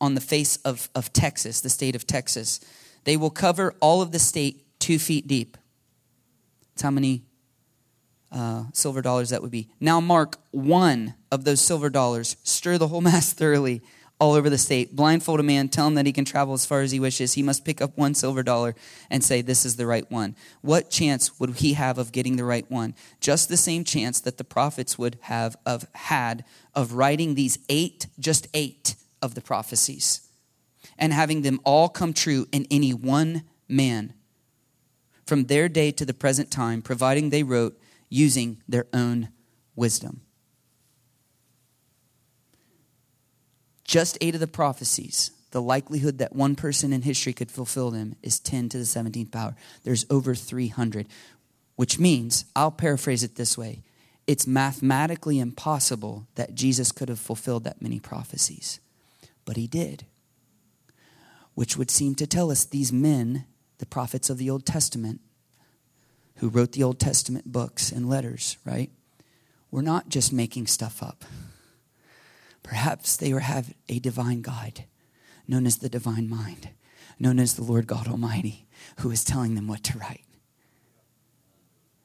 on 0.00 0.14
the 0.14 0.20
face 0.20 0.56
of, 0.58 0.88
of 0.94 1.12
Texas, 1.12 1.60
the 1.60 1.70
state 1.70 1.94
of 1.96 2.06
Texas. 2.06 2.60
They 3.04 3.16
will 3.16 3.30
cover 3.30 3.74
all 3.80 4.02
of 4.02 4.12
the 4.12 4.18
state 4.18 4.64
two 4.78 4.98
feet 4.98 5.26
deep. 5.26 5.56
That's 6.74 6.82
how 6.82 6.90
many 6.90 7.22
uh, 8.32 8.64
silver 8.72 9.00
dollars 9.00 9.30
that 9.30 9.42
would 9.42 9.50
be. 9.50 9.68
Now 9.80 10.00
mark 10.00 10.38
one 10.50 11.14
of 11.30 11.44
those 11.44 11.60
silver 11.60 11.88
dollars, 11.88 12.36
stir 12.42 12.78
the 12.78 12.88
whole 12.88 13.00
mass 13.02 13.32
thoroughly 13.32 13.82
all 14.18 14.32
over 14.32 14.48
the 14.48 14.58
state. 14.58 14.96
Blindfold 14.96 15.40
a 15.40 15.42
man, 15.42 15.68
tell 15.68 15.86
him 15.86 15.94
that 15.94 16.06
he 16.06 16.12
can 16.12 16.24
travel 16.24 16.54
as 16.54 16.64
far 16.64 16.80
as 16.80 16.90
he 16.90 17.00
wishes. 17.00 17.34
He 17.34 17.42
must 17.42 17.64
pick 17.64 17.82
up 17.82 17.96
one 17.96 18.14
silver 18.14 18.42
dollar 18.42 18.74
and 19.10 19.22
say, 19.22 19.42
This 19.42 19.64
is 19.64 19.76
the 19.76 19.86
right 19.86 20.10
one. 20.10 20.34
What 20.62 20.90
chance 20.90 21.38
would 21.38 21.56
he 21.56 21.74
have 21.74 21.98
of 21.98 22.12
getting 22.12 22.36
the 22.36 22.44
right 22.44 22.68
one? 22.70 22.94
Just 23.20 23.48
the 23.48 23.56
same 23.56 23.84
chance 23.84 24.20
that 24.20 24.38
the 24.38 24.44
prophets 24.44 24.98
would 24.98 25.18
have 25.22 25.56
of 25.66 25.86
had 25.94 26.44
of 26.74 26.94
writing 26.94 27.34
these 27.34 27.58
eight, 27.68 28.06
just 28.18 28.48
eight 28.54 28.95
of 29.22 29.34
the 29.34 29.40
prophecies 29.40 30.26
and 30.98 31.12
having 31.12 31.42
them 31.42 31.60
all 31.64 31.88
come 31.88 32.12
true 32.12 32.46
in 32.52 32.66
any 32.70 32.92
one 32.92 33.42
man 33.68 34.14
from 35.26 35.44
their 35.44 35.68
day 35.68 35.90
to 35.90 36.04
the 36.04 36.14
present 36.14 36.50
time, 36.50 36.82
providing 36.82 37.30
they 37.30 37.42
wrote 37.42 37.78
using 38.08 38.62
their 38.68 38.86
own 38.92 39.28
wisdom. 39.74 40.20
Just 43.84 44.18
eight 44.20 44.34
of 44.34 44.40
the 44.40 44.46
prophecies, 44.46 45.30
the 45.50 45.62
likelihood 45.62 46.18
that 46.18 46.34
one 46.34 46.54
person 46.54 46.92
in 46.92 47.02
history 47.02 47.32
could 47.32 47.50
fulfill 47.50 47.90
them 47.90 48.16
is 48.22 48.38
10 48.38 48.68
to 48.70 48.78
the 48.78 48.84
17th 48.84 49.30
power. 49.30 49.56
There's 49.84 50.06
over 50.10 50.34
300, 50.34 51.06
which 51.76 51.98
means, 51.98 52.44
I'll 52.54 52.70
paraphrase 52.70 53.22
it 53.22 53.36
this 53.36 53.58
way 53.58 53.82
it's 54.26 54.46
mathematically 54.46 55.38
impossible 55.38 56.26
that 56.34 56.54
Jesus 56.54 56.90
could 56.90 57.08
have 57.08 57.20
fulfilled 57.20 57.62
that 57.62 57.80
many 57.80 58.00
prophecies 58.00 58.80
but 59.46 59.56
he 59.56 59.66
did. 59.66 60.04
Which 61.54 61.78
would 61.78 61.90
seem 61.90 62.14
to 62.16 62.26
tell 62.26 62.50
us 62.50 62.66
these 62.66 62.92
men, 62.92 63.46
the 63.78 63.86
prophets 63.86 64.28
of 64.28 64.36
the 64.36 64.50
Old 64.50 64.66
Testament, 64.66 65.22
who 66.36 66.50
wrote 66.50 66.72
the 66.72 66.82
Old 66.82 67.00
Testament 67.00 67.50
books 67.50 67.90
and 67.90 68.06
letters, 68.06 68.58
right, 68.66 68.90
were 69.70 69.80
not 69.80 70.10
just 70.10 70.34
making 70.34 70.66
stuff 70.66 71.02
up. 71.02 71.24
Perhaps 72.62 73.16
they 73.16 73.32
were 73.32 73.40
have 73.40 73.72
a 73.88 73.98
divine 74.00 74.42
guide 74.42 74.84
known 75.48 75.66
as 75.66 75.78
the 75.78 75.88
divine 75.88 76.28
mind, 76.28 76.70
known 77.18 77.38
as 77.38 77.54
the 77.54 77.62
Lord 77.62 77.86
God 77.86 78.08
Almighty, 78.08 78.66
who 78.98 79.10
is 79.10 79.24
telling 79.24 79.54
them 79.54 79.68
what 79.68 79.82
to 79.84 79.98
write. 79.98 80.24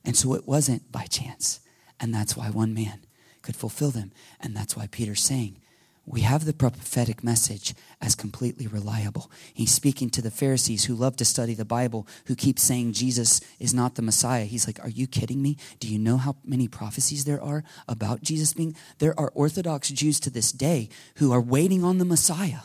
And 0.05 0.15
so 0.15 0.33
it 0.33 0.48
wasn't 0.48 0.91
by 0.91 1.05
chance. 1.05 1.60
And 2.00 2.13
that's 2.13 2.38
why 2.38 2.50
one 2.50 2.74
man 2.74 3.01
could 3.41 3.55
fulfill 3.55 3.91
them. 3.91 4.12
And 4.39 4.55
that's 4.55 4.75
why 4.75 4.88
Peter's 4.88 5.21
saying, 5.21 5.57
we 6.05 6.22
have 6.22 6.46
the 6.46 6.53
prophetic 6.53 7.24
message 7.24 7.75
as 8.01 8.15
completely 8.15 8.65
reliable. 8.65 9.31
He's 9.53 9.72
speaking 9.72 10.10
to 10.12 10.22
the 10.22 10.31
Pharisees 10.31 10.86
who 10.86 10.96
love 10.96 11.15
to 11.17 11.25
study 11.25 11.53
the 11.53 11.63
Bible, 11.63 12.08
who 12.25 12.36
keep 12.36 12.58
saying 12.58 12.93
Jesus 12.93 13.39
is 13.60 13.74
not 13.74 13.96
the 13.96 14.01
Messiah. 14.01 14.46
He's 14.46 14.65
like, 14.65 14.84
Are 14.84 14.89
you 14.89 15.05
kidding 15.05 15.41
me? 15.41 15.58
Do 15.79 15.88
you 15.88 16.00
know 16.00 16.17
how 16.17 16.38
many 16.43 16.67
prophecies 16.67 17.25
there 17.25 17.41
are 17.41 17.63
about 17.88 18.24
Jesus 18.24 18.53
being? 18.53 18.75
There 18.98 19.17
are 19.20 19.31
Orthodox 19.36 19.89
Jews 19.89 20.20
to 20.22 20.31
this 20.31 20.51
day 20.51 20.89
who 21.17 21.31
are 21.31 21.41
waiting 21.41 21.84
on 21.84 22.00
the 22.00 22.05
Messiah. 22.05 22.62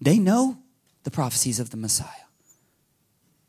They 0.00 0.18
know 0.18 0.58
the 1.04 1.10
prophecies 1.10 1.60
of 1.60 1.70
the 1.70 1.76
Messiah, 1.76 2.28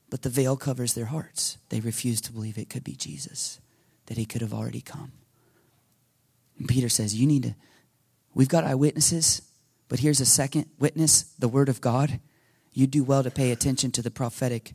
but 0.09 0.21
the 0.21 0.29
veil 0.29 0.55
covers 0.55 0.93
their 0.93 1.05
hearts. 1.05 1.57
They 1.69 1.79
refuse 1.79 2.21
to 2.21 2.31
believe 2.31 2.57
it 2.57 2.69
could 2.69 2.83
be 2.83 2.95
Jesus, 2.95 3.59
that 4.05 4.17
he 4.17 4.25
could 4.25 4.41
have 4.41 4.53
already 4.53 4.81
come. 4.81 5.11
And 6.57 6.67
Peter 6.67 6.89
says, 6.89 7.15
You 7.15 7.27
need 7.27 7.43
to, 7.43 7.55
we've 8.33 8.49
got 8.49 8.63
eyewitnesses, 8.63 9.41
but 9.89 9.99
here's 9.99 10.19
a 10.19 10.25
second 10.25 10.65
witness, 10.79 11.23
the 11.39 11.47
Word 11.47 11.69
of 11.69 11.81
God. 11.81 12.19
You 12.73 12.87
do 12.87 13.03
well 13.03 13.23
to 13.23 13.31
pay 13.31 13.51
attention 13.51 13.91
to 13.91 14.01
the 14.01 14.11
prophetic 14.11 14.73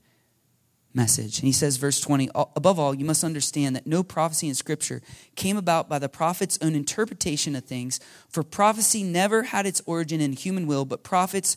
message. 0.94 1.38
And 1.38 1.46
he 1.46 1.52
says, 1.52 1.76
verse 1.76 2.00
20, 2.00 2.30
above 2.34 2.78
all, 2.78 2.94
you 2.94 3.04
must 3.04 3.24
understand 3.24 3.76
that 3.76 3.86
no 3.86 4.02
prophecy 4.02 4.48
in 4.48 4.54
Scripture 4.54 5.00
came 5.36 5.56
about 5.56 5.88
by 5.88 5.98
the 5.98 6.08
prophet's 6.08 6.58
own 6.60 6.74
interpretation 6.74 7.56
of 7.56 7.64
things, 7.64 8.00
for 8.28 8.42
prophecy 8.42 9.02
never 9.02 9.44
had 9.44 9.66
its 9.66 9.80
origin 9.86 10.20
in 10.20 10.32
human 10.32 10.66
will, 10.66 10.84
but 10.84 11.02
prophets, 11.02 11.56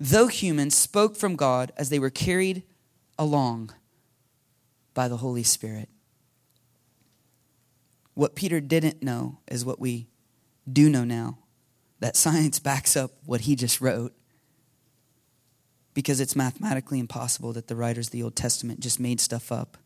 though 0.00 0.26
human, 0.26 0.70
spoke 0.70 1.16
from 1.16 1.36
God 1.36 1.72
as 1.76 1.90
they 1.90 1.98
were 1.98 2.10
carried 2.10 2.62
along 3.18 3.72
by 4.94 5.08
the 5.08 5.18
Holy 5.18 5.42
Spirit. 5.42 5.88
What 8.18 8.34
Peter 8.34 8.60
didn't 8.60 9.00
know 9.00 9.38
is 9.46 9.64
what 9.64 9.78
we 9.78 10.08
do 10.70 10.90
know 10.90 11.04
now. 11.04 11.38
that 12.00 12.16
science 12.16 12.58
backs 12.68 12.96
up 12.96 13.12
what 13.24 13.42
he 13.42 13.54
just 13.54 13.80
wrote 13.80 14.12
because 15.94 16.20
it's 16.20 16.34
mathematically 16.34 16.98
impossible 16.98 17.52
that 17.52 17.68
the 17.68 17.76
writers 17.76 18.08
of 18.08 18.10
the 18.10 18.24
Old 18.24 18.34
Testament 18.34 18.80
just 18.80 18.98
made 18.98 19.20
stuff 19.20 19.52
up 19.52 19.78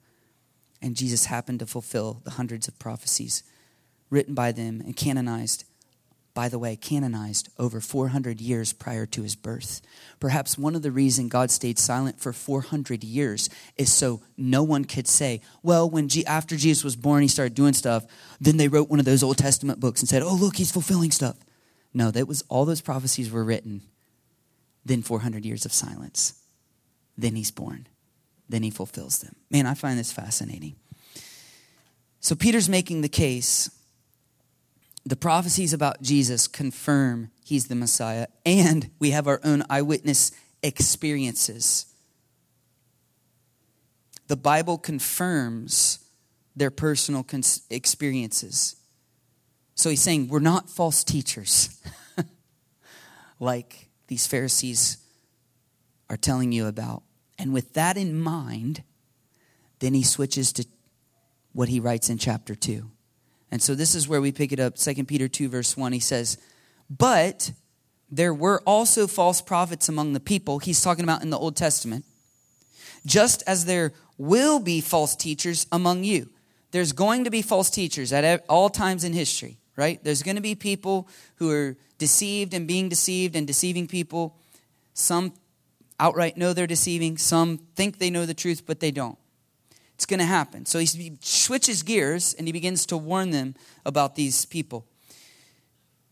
and 0.81 0.97
Jesus 0.97 1.27
happened 1.27 1.59
to 1.59 1.67
fulfill 1.67 2.23
the 2.25 2.31
hundreds 2.31 2.67
of 2.67 2.79
prophecies 2.79 3.43
written 4.09 4.33
by 4.33 4.51
them 4.51 4.81
and 4.81 4.97
canonized 4.97 5.65
by 6.35 6.49
the 6.49 6.59
way, 6.59 6.77
canonized 6.77 7.49
over 7.59 7.81
400 7.81 8.41
years 8.41 8.73
prior 8.73 9.05
to 9.07 9.23
his 9.23 9.37
birth. 9.37 9.83
Perhaps 10.19 10.57
one 10.57 10.75
of 10.75 10.83
the 10.83 10.91
reasons 10.91 11.31
God 11.31 11.51
stayed 11.51 11.79
silent 11.79 12.21
for 12.21 12.33
400 12.33 13.05
years 13.05 13.51
is 13.77 13.93
so 13.93 14.23
no 14.37 14.63
one 14.63 14.85
could 14.85 15.07
say, 15.07 15.43
well, 15.63 15.89
when 15.89 16.09
G- 16.09 16.25
after 16.25 16.57
Jesus 16.57 16.85
was 16.85 16.97
born, 16.97 17.23
he 17.23 17.29
started 17.29 17.55
doing 17.55 17.75
stuff, 17.75 18.07
then 18.41 18.57
they 18.57 18.69
wrote 18.69 18.89
one 18.89 18.99
of 18.99 19.05
those 19.05 19.23
Old 19.23 19.37
Testament 19.37 19.79
books 19.79 20.01
and 20.01 20.09
said, 20.09 20.23
oh, 20.23 20.35
look, 20.35 20.57
he's 20.57 20.73
fulfilling 20.73 21.11
stuff. 21.11 21.37
No, 21.93 22.11
that 22.11 22.27
was 22.27 22.43
all 22.49 22.65
those 22.65 22.81
prophecies 22.81 23.31
were 23.31 23.45
written. 23.45 23.83
Then 24.85 25.03
400 25.03 25.45
years 25.45 25.67
of 25.67 25.73
silence. 25.73 26.41
Then 27.17 27.37
he's 27.37 27.51
born. 27.51 27.87
Then 28.49 28.63
he 28.63 28.71
fulfills 28.71 29.19
them. 29.19 29.37
Man, 29.51 29.67
I 29.67 29.75
find 29.75 29.99
this 29.99 30.13
fascinating. 30.13 30.77
So 32.21 32.35
Peter's 32.35 32.69
making 32.69 33.03
the 33.03 33.09
case 33.09 33.71
the 35.05 35.17
prophecies 35.17 35.73
about 35.73 36.03
Jesus 36.03 36.47
confirm 36.47 37.31
he's 37.45 37.67
the 37.67 37.75
Messiah, 37.75 38.29
and 38.47 38.91
we 38.99 39.11
have 39.11 39.27
our 39.27 39.41
own 39.43 39.65
eyewitness 39.69 40.31
experiences. 40.63 41.87
The 44.29 44.37
Bible 44.37 44.79
confirms 44.79 45.99
their 46.55 46.71
personal 46.71 47.27
experiences. 47.71 48.77
So 49.75 49.91
he's 49.91 50.03
saying, 50.03 50.29
We're 50.29 50.39
not 50.39 50.71
false 50.71 51.03
teachers 51.03 51.81
like 53.41 53.89
these 54.07 54.27
Pharisees 54.27 54.99
are 56.09 56.17
telling 56.17 56.53
you 56.53 56.67
about. 56.67 57.03
And 57.39 57.53
with 57.53 57.73
that 57.73 57.97
in 57.97 58.21
mind, 58.21 58.85
then 59.81 59.95
he 59.95 60.05
switches 60.05 60.53
to 60.53 60.67
what 61.53 61.69
he 61.69 61.81
writes 61.81 62.09
in 62.09 62.19
chapter 62.19 62.55
2. 62.55 62.92
And 63.53 63.61
so 63.61 63.75
this 63.75 63.95
is 63.95 64.09
where 64.09 64.23
we 64.23 64.33
pick 64.33 64.51
it 64.51 64.59
up. 64.59 64.77
2 64.77 65.05
Peter 65.05 65.29
2, 65.29 65.51
verse 65.51 65.77
1, 65.77 65.93
he 65.93 66.01
says, 66.01 66.39
But 66.89 67.53
there 68.11 68.33
were 68.33 68.63
also 68.67 69.07
false 69.07 69.43
prophets 69.43 69.91
among 69.91 70.15
the 70.15 70.21
people. 70.21 70.59
He's 70.59 70.81
talking 70.81 71.05
about 71.05 71.23
in 71.23 71.29
the 71.29 71.39
Old 71.39 71.55
Testament. 71.55 72.07
Just 73.05 73.43
as 73.47 73.67
there 73.67 73.93
will 74.17 74.59
be 74.59 74.81
false 74.81 75.15
teachers 75.15 75.67
among 75.71 76.03
you. 76.03 76.31
There's 76.71 76.93
going 76.93 77.25
to 77.25 77.31
be 77.31 77.43
false 77.43 77.69
teachers 77.69 78.11
at 78.11 78.43
all 78.49 78.71
times 78.71 79.05
in 79.05 79.13
history, 79.13 79.59
right? 79.77 80.03
There's 80.03 80.23
going 80.23 80.37
to 80.37 80.43
be 80.43 80.55
people 80.55 81.07
who 81.37 81.51
are 81.51 81.77
deceived 81.99 82.55
and 82.55 82.67
being 82.67 82.89
deceived 82.89 83.37
and 83.37 83.47
deceiving 83.47 83.87
people. 83.87 84.35
Some 84.95 85.35
outright 86.01 86.39
know 86.39 86.55
they're 86.55 86.67
deceiving, 86.67 87.19
some 87.19 87.59
think 87.77 87.99
they 87.99 88.09
know 88.09 88.25
the 88.25 88.33
truth, 88.33 88.65
but 88.65 88.81
they 88.81 88.91
don't. 88.91 89.19
It's 90.03 90.07
going 90.07 90.19
to 90.19 90.27
happen. 90.27 90.67
So 90.67 90.81
he 90.81 91.17
switches 91.21 91.85
gears 91.85 92.35
and 92.35 92.49
he 92.49 92.53
begins 92.53 92.87
to 92.87 92.97
warn 92.97 93.31
them 93.31 93.55
about 93.87 94.17
these 94.17 94.45
people. 94.47 94.85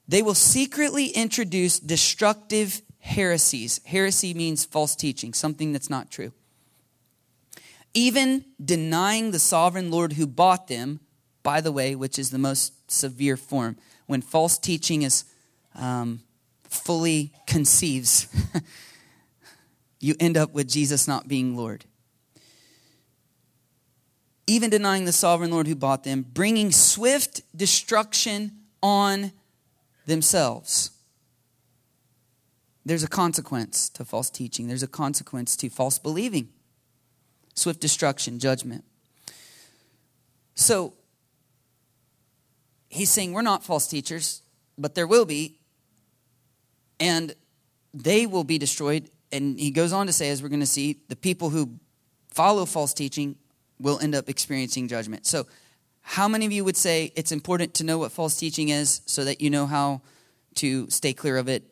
They 0.06 0.22
will 0.22 0.36
secretly 0.36 1.06
introduce 1.06 1.80
destructive 1.80 2.82
heresies. 3.00 3.80
Heresy 3.84 4.32
means 4.32 4.64
false 4.64 4.94
teaching, 4.94 5.34
something 5.34 5.72
that's 5.72 5.90
not 5.90 6.08
true. 6.08 6.32
Even 7.92 8.44
denying 8.64 9.32
the 9.32 9.40
sovereign 9.40 9.90
Lord 9.90 10.12
who 10.12 10.28
bought 10.28 10.68
them, 10.68 11.00
by 11.42 11.60
the 11.60 11.72
way, 11.72 11.96
which 11.96 12.16
is 12.16 12.30
the 12.30 12.38
most 12.38 12.88
severe 12.88 13.36
form. 13.36 13.76
When 14.06 14.22
false 14.22 14.56
teaching 14.56 15.02
is 15.02 15.24
um, 15.74 16.20
fully 16.62 17.32
conceives, 17.48 18.28
you 19.98 20.14
end 20.20 20.36
up 20.36 20.52
with 20.52 20.68
Jesus 20.68 21.08
not 21.08 21.26
being 21.26 21.56
Lord 21.56 21.86
even 24.50 24.68
denying 24.68 25.04
the 25.04 25.12
sovereign 25.12 25.52
Lord 25.52 25.68
who 25.68 25.76
bought 25.76 26.02
them, 26.02 26.26
bringing 26.34 26.72
swift 26.72 27.42
destruction 27.56 28.50
on 28.82 29.30
themselves. 30.06 30.90
There's 32.84 33.04
a 33.04 33.08
consequence 33.08 33.88
to 33.90 34.04
false 34.04 34.28
teaching, 34.28 34.66
there's 34.66 34.82
a 34.82 34.88
consequence 34.88 35.54
to 35.58 35.68
false 35.68 36.00
believing. 36.00 36.48
Swift 37.54 37.80
destruction, 37.80 38.40
judgment. 38.40 38.84
So, 40.56 40.94
he's 42.88 43.10
saying 43.10 43.32
we're 43.32 43.42
not 43.42 43.62
false 43.62 43.86
teachers, 43.86 44.42
but 44.76 44.96
there 44.96 45.06
will 45.06 45.26
be, 45.26 45.60
and 46.98 47.36
they 47.94 48.26
will 48.26 48.44
be 48.44 48.58
destroyed. 48.58 49.10
And 49.30 49.60
he 49.60 49.70
goes 49.70 49.92
on 49.92 50.08
to 50.08 50.12
say, 50.12 50.30
as 50.30 50.42
we're 50.42 50.48
going 50.48 50.58
to 50.58 50.66
see, 50.66 51.02
the 51.08 51.14
people 51.14 51.50
who 51.50 51.78
follow 52.32 52.64
false 52.64 52.92
teaching 52.92 53.36
will 53.80 53.98
end 54.00 54.14
up 54.14 54.28
experiencing 54.28 54.88
judgment. 54.88 55.26
So, 55.26 55.46
how 56.02 56.28
many 56.28 56.46
of 56.46 56.52
you 56.52 56.64
would 56.64 56.76
say 56.76 57.12
it's 57.14 57.32
important 57.32 57.74
to 57.74 57.84
know 57.84 57.98
what 57.98 58.12
false 58.12 58.36
teaching 58.36 58.68
is 58.70 59.02
so 59.06 59.24
that 59.24 59.40
you 59.40 59.50
know 59.50 59.66
how 59.66 60.00
to 60.56 60.88
stay 60.90 61.12
clear 61.12 61.36
of 61.36 61.48
it? 61.48 61.64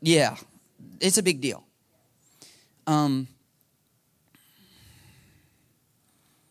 Yeah, 0.00 0.36
it's 1.00 1.18
a 1.18 1.22
big 1.22 1.40
deal. 1.40 1.64
Um, 2.86 3.28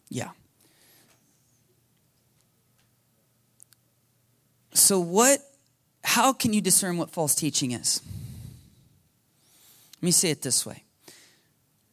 yeah. 0.09 0.29
So, 4.73 4.99
what, 4.99 5.39
how 6.03 6.33
can 6.33 6.53
you 6.53 6.61
discern 6.61 6.97
what 6.97 7.11
false 7.11 7.35
teaching 7.35 7.71
is? 7.71 8.01
Let 9.97 10.03
me 10.03 10.11
say 10.11 10.31
it 10.31 10.41
this 10.41 10.65
way 10.65 10.83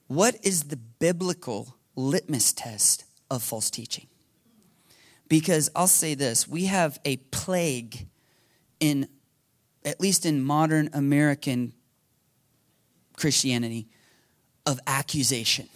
What 0.07 0.37
is 0.43 0.65
the 0.65 0.77
biblical 0.77 1.78
litmus 1.99 2.53
test 2.53 3.05
of 3.29 3.43
false 3.43 3.71
teaching. 3.71 4.07
Because 5.29 5.69
I'll 5.75 5.87
say 5.87 6.15
this 6.15 6.49
we 6.49 6.67
have 6.67 6.99
a 7.05 7.17
plague 7.17 8.07
in, 8.81 9.09
at 9.85 10.01
least 10.01 10.25
in 10.25 10.43
modern 10.43 10.89
American 10.93 11.73
Christianity, 13.17 13.89
of 14.65 14.79
accusation. 14.87 15.69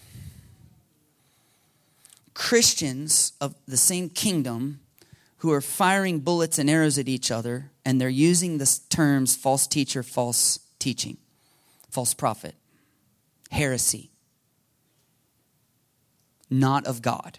Christians 2.34 3.32
of 3.40 3.54
the 3.66 3.76
same 3.76 4.08
kingdom 4.08 4.80
who 5.38 5.50
are 5.52 5.60
firing 5.60 6.20
bullets 6.20 6.58
and 6.58 6.70
arrows 6.70 6.98
at 6.98 7.08
each 7.08 7.30
other, 7.30 7.72
and 7.84 8.00
they're 8.00 8.08
using 8.08 8.58
the 8.58 8.80
terms 8.88 9.34
false 9.34 9.66
teacher, 9.66 10.02
false 10.02 10.60
teaching, 10.78 11.16
false 11.90 12.14
prophet, 12.14 12.54
heresy 13.50 14.11
not 16.52 16.86
of 16.86 17.02
God. 17.02 17.38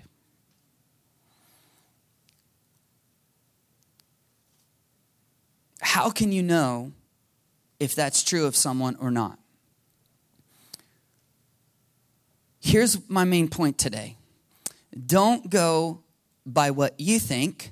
How 5.80 6.10
can 6.10 6.32
you 6.32 6.41
know 6.41 6.91
if 7.80 7.93
that's 7.93 8.23
true 8.23 8.45
of 8.45 8.56
someone 8.56 8.95
or 8.99 9.12
not? 9.12 9.38
Here's 12.60 12.97
my 13.10 13.23
main 13.23 13.47
point 13.47 13.78
today 13.78 14.17
don't 15.06 15.49
go 15.49 16.02
by 16.45 16.71
what 16.71 16.99
you 16.99 17.19
think, 17.19 17.71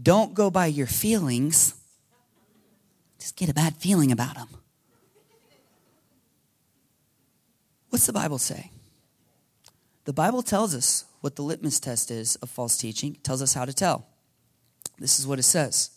don't 0.00 0.34
go 0.34 0.50
by 0.50 0.66
your 0.66 0.86
feelings. 0.86 1.74
Just 3.18 3.36
get 3.36 3.48
a 3.48 3.54
bad 3.54 3.76
feeling 3.76 4.10
about 4.10 4.34
them. 4.34 4.48
What's 7.88 8.06
the 8.06 8.12
Bible 8.12 8.38
say? 8.38 8.71
The 10.04 10.12
Bible 10.12 10.42
tells 10.42 10.74
us 10.74 11.04
what 11.20 11.36
the 11.36 11.42
litmus 11.42 11.78
test 11.78 12.10
is 12.10 12.36
of 12.36 12.50
false 12.50 12.76
teaching, 12.76 13.14
it 13.14 13.24
tells 13.24 13.42
us 13.42 13.54
how 13.54 13.64
to 13.64 13.72
tell. 13.72 14.06
This 14.98 15.18
is 15.18 15.26
what 15.26 15.38
it 15.38 15.44
says. 15.44 15.90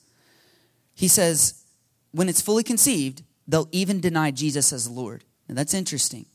He 0.94 1.08
says, 1.08 1.64
when 2.12 2.30
it's 2.30 2.42
fully 2.42 2.64
conceived, 2.64 3.24
they'll 3.48 3.70
even 3.72 4.00
deny 4.00 4.32
Jesus 4.32 4.72
as 4.72 4.90
Lord. 4.90 5.24
And 5.48 5.58
that's 5.58 5.74
interesting. 5.74 6.26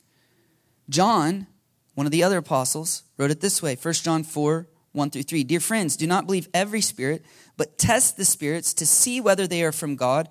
John, 0.88 1.46
one 1.94 2.06
of 2.06 2.12
the 2.12 2.22
other 2.22 2.38
apostles, 2.38 3.04
wrote 3.16 3.30
it 3.30 3.40
this 3.40 3.62
way 3.62 3.76
1 3.76 3.94
John 3.94 4.24
4 4.24 4.66
1 4.92 5.11
through 5.11 5.22
3. 5.22 5.44
Dear 5.44 5.61
friends, 5.61 5.96
do 5.96 6.06
not 6.06 6.26
believe 6.26 6.48
every 6.52 6.80
spirit, 6.80 7.24
but 7.56 7.78
test 7.78 8.16
the 8.16 8.24
spirits 8.24 8.74
to 8.74 8.87
see 8.87 9.20
whether 9.20 9.46
they 9.46 9.62
are 9.62 9.72
from 9.72 9.94
God, 9.94 10.28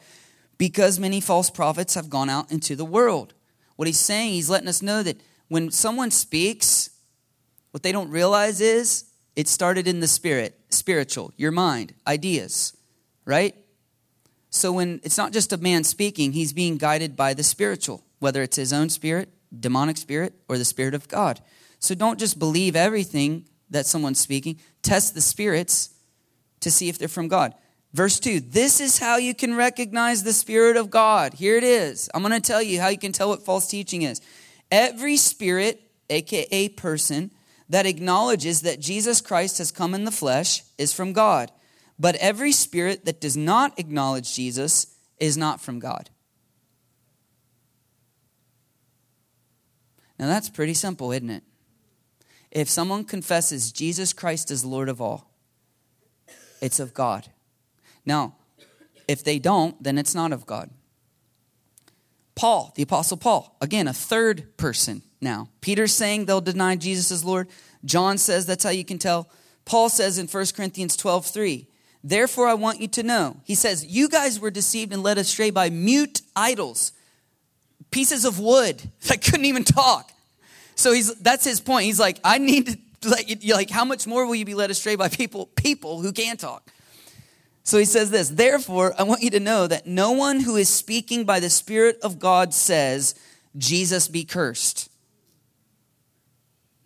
because 0.57 0.99
many 0.99 1.21
false 1.21 1.49
prophets 1.49 1.95
have 1.95 2.09
gone 2.09 2.29
out 2.29 2.51
into 2.51 2.75
the 2.75 2.85
world. 2.85 3.33
What 3.77 3.87
he's 3.87 3.99
saying, 3.99 4.33
he's 4.33 4.49
letting 4.49 4.67
us 4.67 4.81
know 4.81 5.01
that 5.03 5.21
when 5.47 5.71
someone 5.71 6.11
speaks, 6.11 6.89
what 7.71 7.83
they 7.83 7.91
don't 7.91 8.09
realize 8.09 8.61
is 8.61 9.05
it 9.35 9.47
started 9.47 9.87
in 9.87 9.99
the 9.99 10.07
spirit, 10.07 10.59
spiritual, 10.69 11.33
your 11.37 11.51
mind, 11.51 11.93
ideas, 12.07 12.75
right? 13.25 13.55
So 14.49 14.71
when 14.71 14.99
it's 15.03 15.17
not 15.17 15.31
just 15.31 15.53
a 15.53 15.57
man 15.57 15.83
speaking, 15.83 16.31
he's 16.31 16.53
being 16.53 16.77
guided 16.77 17.15
by 17.15 17.33
the 17.33 17.43
spiritual, 17.43 18.03
whether 18.19 18.41
it's 18.41 18.57
his 18.57 18.73
own 18.73 18.89
spirit, 18.89 19.29
demonic 19.57 19.97
spirit, 19.97 20.33
or 20.47 20.57
the 20.57 20.65
spirit 20.65 20.93
of 20.93 21.07
God. 21.07 21.39
So 21.79 21.95
don't 21.95 22.19
just 22.19 22.39
believe 22.39 22.75
everything 22.75 23.45
that 23.69 23.85
someone's 23.85 24.19
speaking. 24.19 24.59
Test 24.81 25.13
the 25.13 25.21
spirits 25.21 25.91
to 26.61 26.71
see 26.71 26.89
if 26.89 26.97
they're 26.97 27.07
from 27.07 27.27
God. 27.27 27.53
Verse 27.93 28.19
2 28.19 28.39
This 28.39 28.79
is 28.79 28.99
how 28.99 29.17
you 29.17 29.33
can 29.33 29.55
recognize 29.55 30.23
the 30.23 30.33
Spirit 30.33 30.77
of 30.77 30.89
God. 30.89 31.33
Here 31.33 31.57
it 31.57 31.63
is. 31.63 32.09
I'm 32.13 32.21
going 32.21 32.33
to 32.33 32.39
tell 32.39 32.61
you 32.61 32.79
how 32.79 32.89
you 32.89 32.97
can 32.97 33.11
tell 33.11 33.29
what 33.29 33.45
false 33.45 33.67
teaching 33.67 34.03
is. 34.03 34.21
Every 34.71 35.17
spirit, 35.17 35.81
aka 36.09 36.69
person, 36.69 37.31
that 37.69 37.85
acknowledges 37.85 38.61
that 38.61 38.79
Jesus 38.79 39.21
Christ 39.21 39.59
has 39.59 39.71
come 39.71 39.93
in 39.93 40.03
the 40.03 40.11
flesh 40.11 40.63
is 40.77 40.91
from 40.91 41.13
God. 41.13 41.51
But 41.99 42.15
every 42.15 42.51
spirit 42.51 43.05
that 43.05 43.21
does 43.21 43.37
not 43.37 43.77
acknowledge 43.77 44.33
Jesus 44.33 44.95
is 45.19 45.37
not 45.37 45.61
from 45.61 45.79
God. 45.79 46.09
Now 50.17 50.27
that's 50.27 50.49
pretty 50.49 50.73
simple, 50.73 51.11
isn't 51.11 51.29
it? 51.29 51.43
If 52.51 52.69
someone 52.69 53.03
confesses 53.03 53.71
Jesus 53.71 54.11
Christ 54.13 54.49
is 54.49 54.65
Lord 54.65 54.89
of 54.89 54.99
all, 54.99 55.29
it's 56.61 56.79
of 56.79 56.93
God. 56.93 57.27
Now, 58.05 58.35
if 59.07 59.23
they 59.23 59.39
don't, 59.39 59.81
then 59.81 59.97
it's 59.97 60.15
not 60.15 60.33
of 60.33 60.45
God. 60.45 60.71
Paul, 62.35 62.73
the 62.75 62.83
Apostle 62.83 63.17
Paul, 63.17 63.55
again, 63.61 63.87
a 63.87 63.93
third 63.93 64.57
person 64.57 65.03
now. 65.21 65.49
Peter's 65.61 65.93
saying 65.93 66.25
they'll 66.25 66.41
deny 66.41 66.75
Jesus 66.75 67.11
as 67.11 67.23
Lord. 67.23 67.47
John 67.85 68.17
says 68.17 68.45
that's 68.45 68.63
how 68.63 68.69
you 68.69 68.85
can 68.85 68.97
tell. 68.97 69.29
Paul 69.65 69.89
says 69.89 70.17
in 70.17 70.27
1 70.27 70.45
Corinthians 70.55 70.95
12 70.97 71.25
3, 71.25 71.67
Therefore, 72.03 72.47
I 72.47 72.53
want 72.53 72.79
you 72.79 72.87
to 72.89 73.03
know. 73.03 73.37
He 73.43 73.55
says, 73.55 73.85
You 73.85 74.07
guys 74.07 74.39
were 74.39 74.51
deceived 74.51 74.93
and 74.93 75.03
led 75.03 75.17
astray 75.17 75.49
by 75.49 75.69
mute 75.69 76.21
idols, 76.35 76.93
pieces 77.91 78.25
of 78.25 78.39
wood 78.39 78.81
that 79.07 79.23
couldn't 79.23 79.45
even 79.45 79.63
talk. 79.63 80.11
So 80.75 80.93
he's 80.93 81.13
that's 81.15 81.43
his 81.43 81.59
point. 81.59 81.85
He's 81.85 81.99
like, 81.99 82.19
I 82.23 82.37
need 82.37 82.79
to 83.01 83.09
like, 83.09 83.43
like 83.45 83.69
how 83.69 83.85
much 83.85 84.07
more 84.07 84.25
will 84.25 84.35
you 84.35 84.45
be 84.45 84.55
led 84.55 84.71
astray 84.71 84.95
by 84.95 85.09
people 85.09 85.47
people 85.47 86.01
who 86.01 86.13
can't 86.13 86.39
talk? 86.39 86.71
So 87.63 87.77
he 87.77 87.85
says 87.85 88.09
this, 88.09 88.29
therefore, 88.29 88.95
I 88.97 89.03
want 89.03 89.21
you 89.21 89.29
to 89.31 89.39
know 89.39 89.67
that 89.67 89.85
no 89.85 90.11
one 90.13 90.39
who 90.39 90.55
is 90.55 90.69
speaking 90.69 91.23
by 91.23 91.39
the 91.39 91.51
Spirit 91.51 91.99
of 92.01 92.17
God 92.17 92.51
says, 92.51 93.13
Jesus 93.57 94.07
be 94.07 94.23
cursed. 94.23 94.88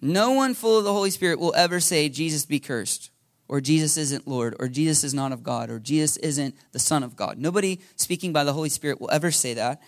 No 0.03 0.31
one 0.31 0.53
full 0.53 0.77
of 0.77 0.83
the 0.83 0.91
Holy 0.91 1.11
Spirit 1.11 1.39
will 1.39 1.53
ever 1.55 1.79
say, 1.79 2.09
Jesus 2.09 2.45
be 2.45 2.59
cursed, 2.59 3.09
or 3.47 3.61
Jesus 3.61 3.95
isn't 3.95 4.27
Lord, 4.27 4.53
or 4.59 4.67
Jesus 4.67 5.05
is 5.05 5.13
not 5.13 5.31
of 5.31 5.43
God, 5.43 5.69
or 5.69 5.79
Jesus 5.79 6.17
isn't 6.17 6.55
the 6.73 6.79
Son 6.79 7.03
of 7.03 7.15
God. 7.15 7.37
Nobody 7.37 7.79
speaking 7.95 8.33
by 8.33 8.43
the 8.43 8.51
Holy 8.51 8.67
Spirit 8.67 8.99
will 8.99 9.09
ever 9.11 9.31
say 9.31 9.53
that. 9.53 9.81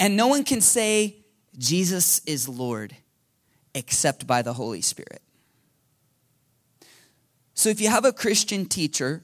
And 0.00 0.16
no 0.16 0.26
one 0.26 0.42
can 0.42 0.62
say, 0.62 1.18
Jesus 1.58 2.22
is 2.24 2.48
Lord, 2.48 2.96
except 3.74 4.26
by 4.26 4.40
the 4.40 4.54
Holy 4.54 4.80
Spirit. 4.80 5.20
So 7.52 7.68
if 7.68 7.78
you 7.78 7.90
have 7.90 8.06
a 8.06 8.14
Christian 8.14 8.64
teacher 8.64 9.22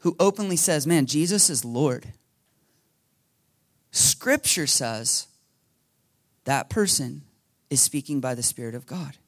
who 0.00 0.16
openly 0.18 0.56
says, 0.56 0.86
Man, 0.86 1.04
Jesus 1.04 1.50
is 1.50 1.66
Lord, 1.66 2.14
Scripture 3.90 4.66
says 4.66 5.26
that 6.44 6.70
person 6.70 7.24
is 7.68 7.82
speaking 7.82 8.20
by 8.20 8.34
the 8.34 8.42
Spirit 8.42 8.74
of 8.74 8.86
God. 8.86 9.18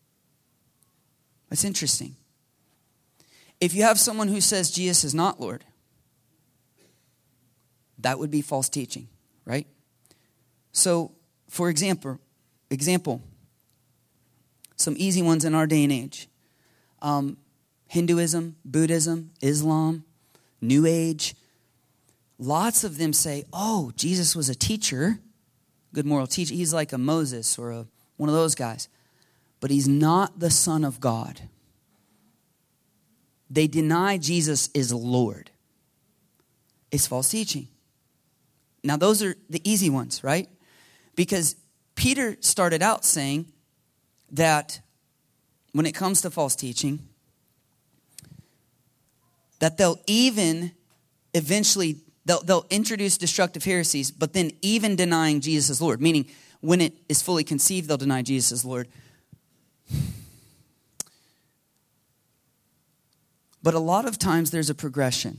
That's 1.53 1.65
interesting. 1.65 2.17
If 3.61 3.75
you 3.75 3.83
have 3.83 4.01
someone 4.01 4.29
who 4.29 4.41
says 4.41 4.71
Jesus 4.71 5.05
is 5.05 5.15
not 5.15 5.39
Lord, 5.39 5.67
that 7.99 8.19
would 8.19 8.31
be 8.31 8.41
false 8.41 8.71
teaching, 8.71 9.07
right? 9.45 9.67
So, 10.73 11.13
for 11.51 11.69
example, 11.69 12.19
example, 12.71 13.21
some 14.77 14.95
easy 14.97 15.21
ones 15.21 15.45
in 15.45 15.55
our 15.55 15.67
day 15.67 15.85
and 15.85 15.93
age. 15.93 16.27
Um, 17.03 17.37
Hinduism, 17.87 18.57
Buddhism, 18.65 19.33
Islam, 19.43 20.05
New 20.63 20.87
Age. 20.87 21.35
Lots 22.39 22.83
of 22.83 22.97
them 22.97 23.13
say, 23.13 23.45
oh, 23.53 23.93
Jesus 23.95 24.35
was 24.35 24.49
a 24.49 24.55
teacher, 24.55 25.19
good 25.93 26.07
moral 26.07 26.27
teacher. 26.27 26.55
He's 26.55 26.73
like 26.73 26.95
a 26.95 26.99
Moses 26.99 27.59
or 27.59 27.73
a, 27.73 27.87
one 28.17 28.31
of 28.31 28.35
those 28.35 28.55
guys. 28.55 28.89
But 29.63 29.71
he's 29.71 29.87
not 29.87 30.41
the 30.41 30.51
Son 30.51 30.85
of 30.85 30.99
God. 30.99 31.41
They 33.49 33.69
deny 33.69 34.19
Jesus 34.19 34.69
is 34.75 34.93
Lord. 34.93 35.53
It's 36.91 37.07
false 37.07 37.29
teaching. 37.29 37.69
Now, 38.83 38.97
those 38.97 39.23
are 39.23 39.37
the 39.49 39.63
easy 39.63 39.89
ones, 39.89 40.25
right? 40.25 40.49
Because 41.15 41.55
Peter 41.95 42.37
started 42.41 42.83
out 42.83 43.05
saying 43.05 43.47
that 44.33 44.81
when 45.71 45.87
it 45.87 45.93
comes 45.93 46.23
to 46.23 46.31
false 46.33 46.57
teaching, 46.57 46.99
that 49.61 49.77
they'll 49.77 50.01
even 50.09 50.73
eventually 51.35 52.01
they'll, 52.25 52.43
they'll 52.43 52.67
introduce 52.69 53.17
destructive 53.17 53.63
heresies 53.63 54.11
but 54.11 54.33
then 54.33 54.51
even 54.61 54.97
denying 54.97 55.41
jesus 55.41 55.71
as 55.71 55.81
lord 55.81 56.01
meaning 56.01 56.27
when 56.61 56.81
it 56.81 56.93
is 57.09 57.23
fully 57.23 57.45
conceived 57.45 57.89
they'll 57.89 57.97
deny 57.97 58.21
jesus 58.21 58.53
as 58.53 58.65
lord 58.65 58.89
but 63.63 63.75
a 63.75 63.79
lot 63.79 64.07
of 64.07 64.19
times 64.19 64.51
there's 64.51 64.71
a 64.71 64.75
progression 64.75 65.39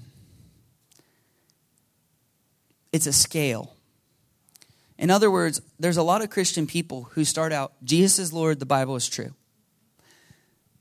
it's 2.91 3.07
a 3.07 3.13
scale 3.13 3.75
in 4.97 5.09
other 5.09 5.29
words 5.29 5.61
there's 5.79 5.97
a 5.97 6.03
lot 6.03 6.21
of 6.21 6.29
christian 6.29 6.67
people 6.67 7.09
who 7.11 7.25
start 7.25 7.51
out 7.51 7.73
jesus 7.83 8.19
is 8.19 8.33
lord 8.33 8.59
the 8.59 8.65
bible 8.65 8.95
is 8.95 9.07
true 9.09 9.33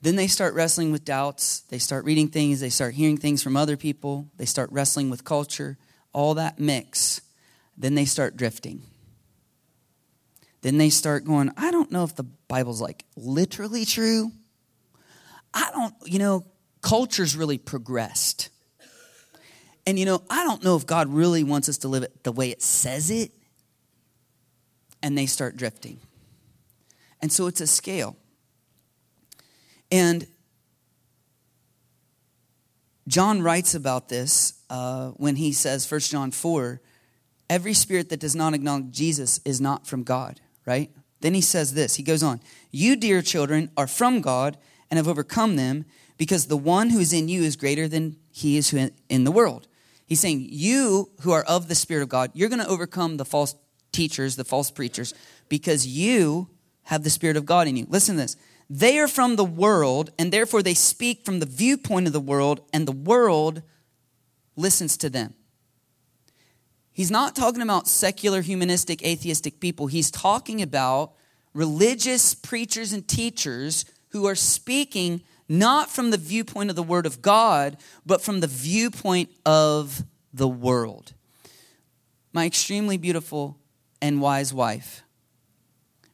then 0.03 0.17
they 0.17 0.27
start 0.27 0.55
wrestling 0.55 0.91
with 0.91 1.05
doubts. 1.05 1.61
They 1.61 1.79
start 1.79 2.05
reading 2.05 2.27
things. 2.27 2.59
They 2.59 2.71
start 2.71 2.95
hearing 2.95 3.17
things 3.17 3.41
from 3.41 3.57
other 3.57 3.77
people. 3.77 4.27
They 4.37 4.47
start 4.47 4.71
wrestling 4.73 5.11
with 5.11 5.25
culture. 5.25 5.79
All 6.13 6.35
that 6.35 6.59
mix. 6.59 7.23
Then 7.79 7.95
they 7.95 8.05
start 8.05 8.37
drifting. 8.37 8.83
Then 10.63 10.79
they 10.79 10.91
start 10.91 11.25
going, 11.25 11.51
I 11.57 11.71
don't 11.71 11.91
know 11.91 12.05
if 12.05 12.15
the 12.15 12.23
Bible's 12.23 12.81
like 12.81 13.05
literally 13.17 13.85
true. 13.85 14.31
I 15.53 15.71
don't, 15.73 15.95
you 16.05 16.19
know, 16.19 16.47
culture's 16.81 17.37
really 17.37 17.59
progressed. 17.59 18.49
And, 19.87 19.99
you 19.99 20.07
know, 20.07 20.23
I 20.31 20.45
don't 20.45 20.63
know 20.63 20.77
if 20.77 20.87
God 20.87 21.09
really 21.09 21.43
wants 21.43 21.69
us 21.69 21.79
to 21.79 21.89
live 21.89 22.05
it 22.05 22.23
the 22.23 22.33
way 22.33 22.51
it 22.51 22.63
says 22.63 23.11
it. 23.11 23.33
And 25.03 25.19
they 25.19 25.27
start 25.27 25.57
drifting. 25.57 25.99
And 27.21 27.33
so 27.33 27.49
it's 27.49 27.61
a 27.61 27.67
scale. 27.67 28.17
And 29.91 30.27
John 33.09 33.43
writes 33.43 33.75
about 33.75 34.09
this 34.09 34.55
uh, 34.71 35.11
when 35.11 35.37
he 35.37 35.53
says, 35.53 35.91
1 35.91 36.01
John 36.01 36.31
4, 36.31 36.81
every 37.51 37.75
spirit 37.75 38.09
that 38.11 38.21
does 38.21 38.37
not 38.37 38.55
acknowledge 38.55 38.91
Jesus 38.91 39.41
is 39.45 39.61
not 39.61 39.87
from 39.87 40.05
God, 40.05 40.41
right? 40.67 40.91
Then 41.21 41.35
he 41.35 41.41
says 41.41 41.75
this 41.75 41.97
he 41.97 42.03
goes 42.03 42.23
on, 42.23 42.41
You, 42.71 42.97
dear 42.97 43.23
children, 43.23 43.71
are 43.77 43.87
from 43.87 44.21
God 44.21 44.59
and 44.91 44.99
have 44.99 45.09
overcome 45.09 45.57
them 45.57 45.85
because 46.19 46.47
the 46.47 46.57
one 46.57 46.91
who 46.91 46.99
is 46.99 47.13
in 47.13 47.29
you 47.29 47.43
is 47.43 47.57
greater 47.57 47.89
than 47.89 48.17
he 48.31 48.57
is 48.57 48.73
in 48.73 49.25
the 49.25 49.33
world. 49.33 49.69
He's 50.07 50.21
saying, 50.21 50.47
You 50.51 51.11
who 51.23 51.33
are 51.33 51.45
of 51.45 51.69
the 51.69 51.75
Spirit 51.75 52.03
of 52.03 52.09
God, 52.09 52.31
you're 52.35 52.49
going 52.49 52.61
to 52.61 52.69
overcome 52.69 53.17
the 53.17 53.25
false 53.25 53.55
teachers, 53.93 54.37
the 54.37 54.45
false 54.45 54.71
preachers, 54.71 55.15
because 55.49 55.87
you 55.87 56.49
have 56.85 57.05
the 57.05 57.11
Spirit 57.11 57.37
of 57.37 57.47
God 57.47 57.67
in 57.69 57.77
you. 57.77 57.87
Listen 57.89 58.17
to 58.17 58.23
this. 58.23 58.37
They 58.69 58.99
are 58.99 59.09
from 59.09 59.37
the 59.37 59.45
world, 59.45 60.11
and 60.19 60.33
therefore 60.33 60.63
they 60.63 60.75
speak 60.75 61.25
from 61.25 61.41
the 61.41 61.47
viewpoint 61.47 62.07
of 62.07 62.13
the 62.13 62.21
world, 62.21 62.63
and 62.73 62.87
the 62.87 62.93
world 62.93 63.63
listens 64.57 64.97
to 64.99 65.11
them. 65.11 65.35
He's 66.93 67.11
not 67.11 67.35
talking 67.35 67.63
about 67.63 67.89
secular, 67.89 68.43
humanistic, 68.43 69.05
atheistic 69.05 69.61
people. 69.61 69.87
He's 69.87 70.11
talking 70.11 70.61
about 70.61 71.13
religious 71.55 72.35
preachers 72.35 72.93
and 72.93 73.07
teachers 73.07 73.85
who 74.11 74.27
are 74.27 74.35
speaking 74.35 75.23
not 75.49 75.91
from 75.91 76.11
the 76.11 76.19
viewpoint 76.19 76.71
of 76.71 76.77
the 76.77 76.83
Word 76.83 77.07
of 77.07 77.23
God, 77.23 77.77
but 78.05 78.23
from 78.23 78.41
the 78.41 78.47
viewpoint 78.47 79.31
of 79.45 80.05
the 80.33 80.49
world. 80.49 81.15
My 82.33 82.47
extremely 82.47 82.97
beautiful 82.97 83.59
and 84.01 84.21
wise 84.21 84.53
wife 84.55 85.03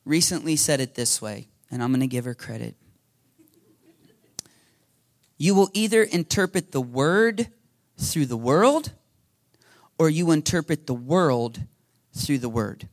recently 0.04 0.56
said 0.56 0.80
it 0.80 0.94
this 0.94 1.20
way 1.20 1.48
and 1.70 1.82
I'm 1.82 1.90
going 1.90 2.00
to 2.00 2.06
give 2.06 2.24
her 2.24 2.34
credit. 2.34 2.74
You 5.36 5.54
will 5.54 5.70
either 5.72 6.02
interpret 6.02 6.72
the 6.72 6.80
word 6.80 7.48
through 7.96 8.26
the 8.26 8.36
world, 8.36 8.92
or 9.98 10.08
you 10.08 10.30
interpret 10.30 10.86
the 10.86 10.94
world 10.94 11.60
through 12.14 12.38
the 12.38 12.48
word. 12.48 12.88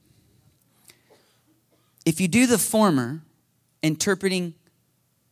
If 2.06 2.20
you 2.20 2.28
do 2.28 2.46
the 2.46 2.58
former, 2.58 3.22
interpreting 3.82 4.54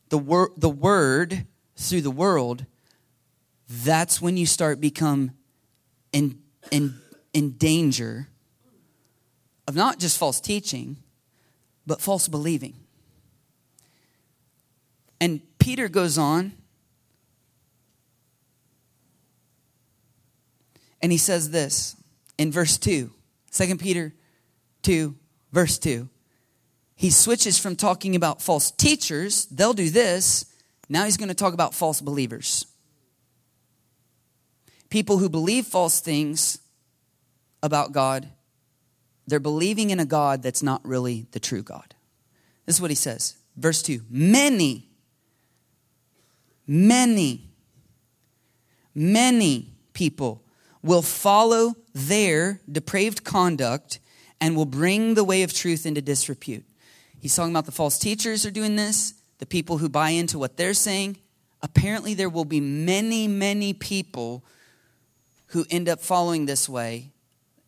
the, 0.09 0.17
wor- 0.17 0.51
the 0.57 0.69
word 0.69 1.45
through 1.75 2.01
the 2.01 2.11
world, 2.11 2.65
that's 3.67 4.21
when 4.21 4.37
you 4.37 4.45
start 4.45 4.79
become 4.79 5.31
in, 6.11 6.39
in, 6.71 6.95
in 7.33 7.51
danger 7.51 8.27
of 9.67 9.75
not 9.75 9.99
just 9.99 10.17
false 10.17 10.39
teaching, 10.39 10.97
but 11.85 12.01
false 12.01 12.27
believing. 12.27 12.75
And 15.19 15.41
Peter 15.57 15.87
goes 15.87 16.17
on 16.17 16.53
And 21.03 21.11
he 21.11 21.17
says 21.17 21.51
this 21.51 21.97
in 22.37 22.51
verse 22.51 22.77
2, 22.77 23.11
2 23.51 23.75
Peter 23.75 24.13
2, 24.83 25.13
verse 25.51 25.77
2. 25.77 26.07
He 26.95 27.09
switches 27.09 27.59
from 27.59 27.75
talking 27.75 28.15
about 28.15 28.41
false 28.41 28.71
teachers, 28.71 29.45
they'll 29.47 29.73
do 29.73 29.89
this. 29.89 30.45
Now 30.87 31.03
he's 31.03 31.17
going 31.17 31.29
to 31.29 31.35
talk 31.35 31.53
about 31.53 31.73
false 31.73 31.99
believers. 31.99 32.65
People 34.89 35.17
who 35.17 35.27
believe 35.27 35.65
false 35.65 35.99
things 35.99 36.59
about 37.61 37.91
God, 37.91 38.29
they're 39.27 39.39
believing 39.41 39.89
in 39.89 39.99
a 39.99 40.05
God 40.05 40.41
that's 40.41 40.63
not 40.63 40.85
really 40.85 41.25
the 41.31 41.39
true 41.39 41.63
God. 41.63 41.95
This 42.65 42.77
is 42.77 42.81
what 42.81 42.91
he 42.91 42.95
says. 42.95 43.35
Verse 43.57 43.81
2 43.81 44.01
Many, 44.09 44.87
many, 46.65 47.49
many 48.95 49.73
people 49.91 50.42
will 50.83 51.01
follow 51.01 51.73
their 51.93 52.59
depraved 52.69 53.23
conduct 53.23 53.99
and 54.41 54.55
will 54.55 54.65
bring 54.65 55.13
the 55.13 55.23
way 55.23 55.43
of 55.43 55.53
truth 55.53 55.85
into 55.85 56.01
disrepute. 56.01 56.65
He's 57.19 57.35
talking 57.35 57.53
about 57.53 57.65
the 57.65 57.71
false 57.71 57.97
teachers 57.97 58.45
are 58.45 58.51
doing 58.51 58.75
this, 58.75 59.13
the 59.39 59.45
people 59.45 59.77
who 59.77 59.87
buy 59.87 60.09
into 60.09 60.37
what 60.37 60.57
they're 60.57 60.73
saying. 60.73 61.17
Apparently, 61.61 62.13
there 62.13 62.29
will 62.29 62.43
be 62.43 62.59
many, 62.59 63.27
many 63.29 63.73
people 63.73 64.43
who 65.47 65.65
end 65.69 65.87
up 65.87 66.01
following 66.01 66.45
this 66.45 66.67
way. 66.67 67.11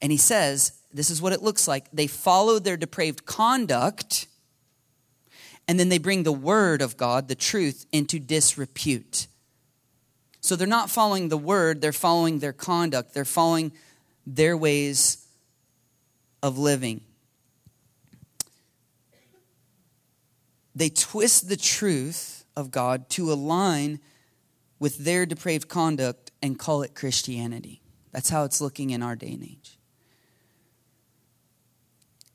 And 0.02 0.12
he 0.12 0.18
says, 0.18 0.74
this 0.94 1.10
is 1.10 1.22
what 1.22 1.32
it 1.32 1.42
looks 1.42 1.68
like. 1.68 1.90
They 1.92 2.08
follow 2.08 2.60
their 2.60 2.76
depraved 2.76 3.26
conduct, 3.26 4.28
and 5.68 5.80
then 5.80 5.90
they 5.90 5.98
bring 5.98 6.24
the 6.24 6.32
word 6.34 6.82
of 6.82 6.98
God, 6.98 7.28
the 7.28 7.36
truth, 7.36 7.86
into 7.92 8.20
disrepute. 8.20 9.28
So 10.46 10.56
they're 10.56 10.68
not 10.68 10.92
following 10.92 11.30
the 11.30 11.40
word, 11.40 11.82
they're 11.82 11.92
following 11.92 12.38
their 12.38 12.54
conduct, 12.54 13.16
they're 13.16 13.26
following 13.26 13.72
their 14.28 14.56
ways 14.56 15.26
of 16.44 16.60
living. 16.60 17.02
They 20.76 20.90
twist 20.90 21.50
the 21.50 21.58
truth 21.58 22.46
of 22.56 22.70
God 22.70 23.10
to 23.10 23.34
align 23.34 24.00
with 24.78 25.00
their 25.00 25.26
depraved 25.26 25.68
conduct 25.68 26.30
and 26.44 26.60
call 26.60 26.84
it 26.84 26.94
Christianity. 26.94 27.82
That's 28.12 28.30
how 28.30 28.44
it's 28.44 28.62
looking 28.62 28.92
in 28.92 29.02
our 29.02 29.16
day 29.16 29.32
and 29.32 29.44
age. 29.44 29.80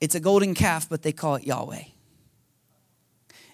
It's 0.01 0.15
a 0.15 0.19
golden 0.19 0.53
calf, 0.53 0.89
but 0.89 1.01
they 1.01 1.13
call 1.13 1.35
it 1.35 1.45
Yahweh. 1.45 1.83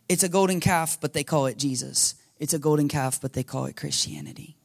It's 0.09 0.23
a 0.23 0.29
golden 0.29 0.59
calf, 0.59 0.99
but 0.99 1.13
they 1.13 1.23
call 1.23 1.45
it 1.45 1.59
Jesus. 1.59 2.15
It's 2.39 2.53
a 2.53 2.59
golden 2.59 2.87
calf, 2.87 3.19
but 3.21 3.33
they 3.33 3.43
call 3.43 3.65
it 3.65 3.75
Christianity. 3.75 4.57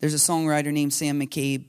There's 0.00 0.14
a 0.14 0.16
songwriter 0.16 0.72
named 0.72 0.92
Sam 0.92 1.20
McCabe 1.20 1.66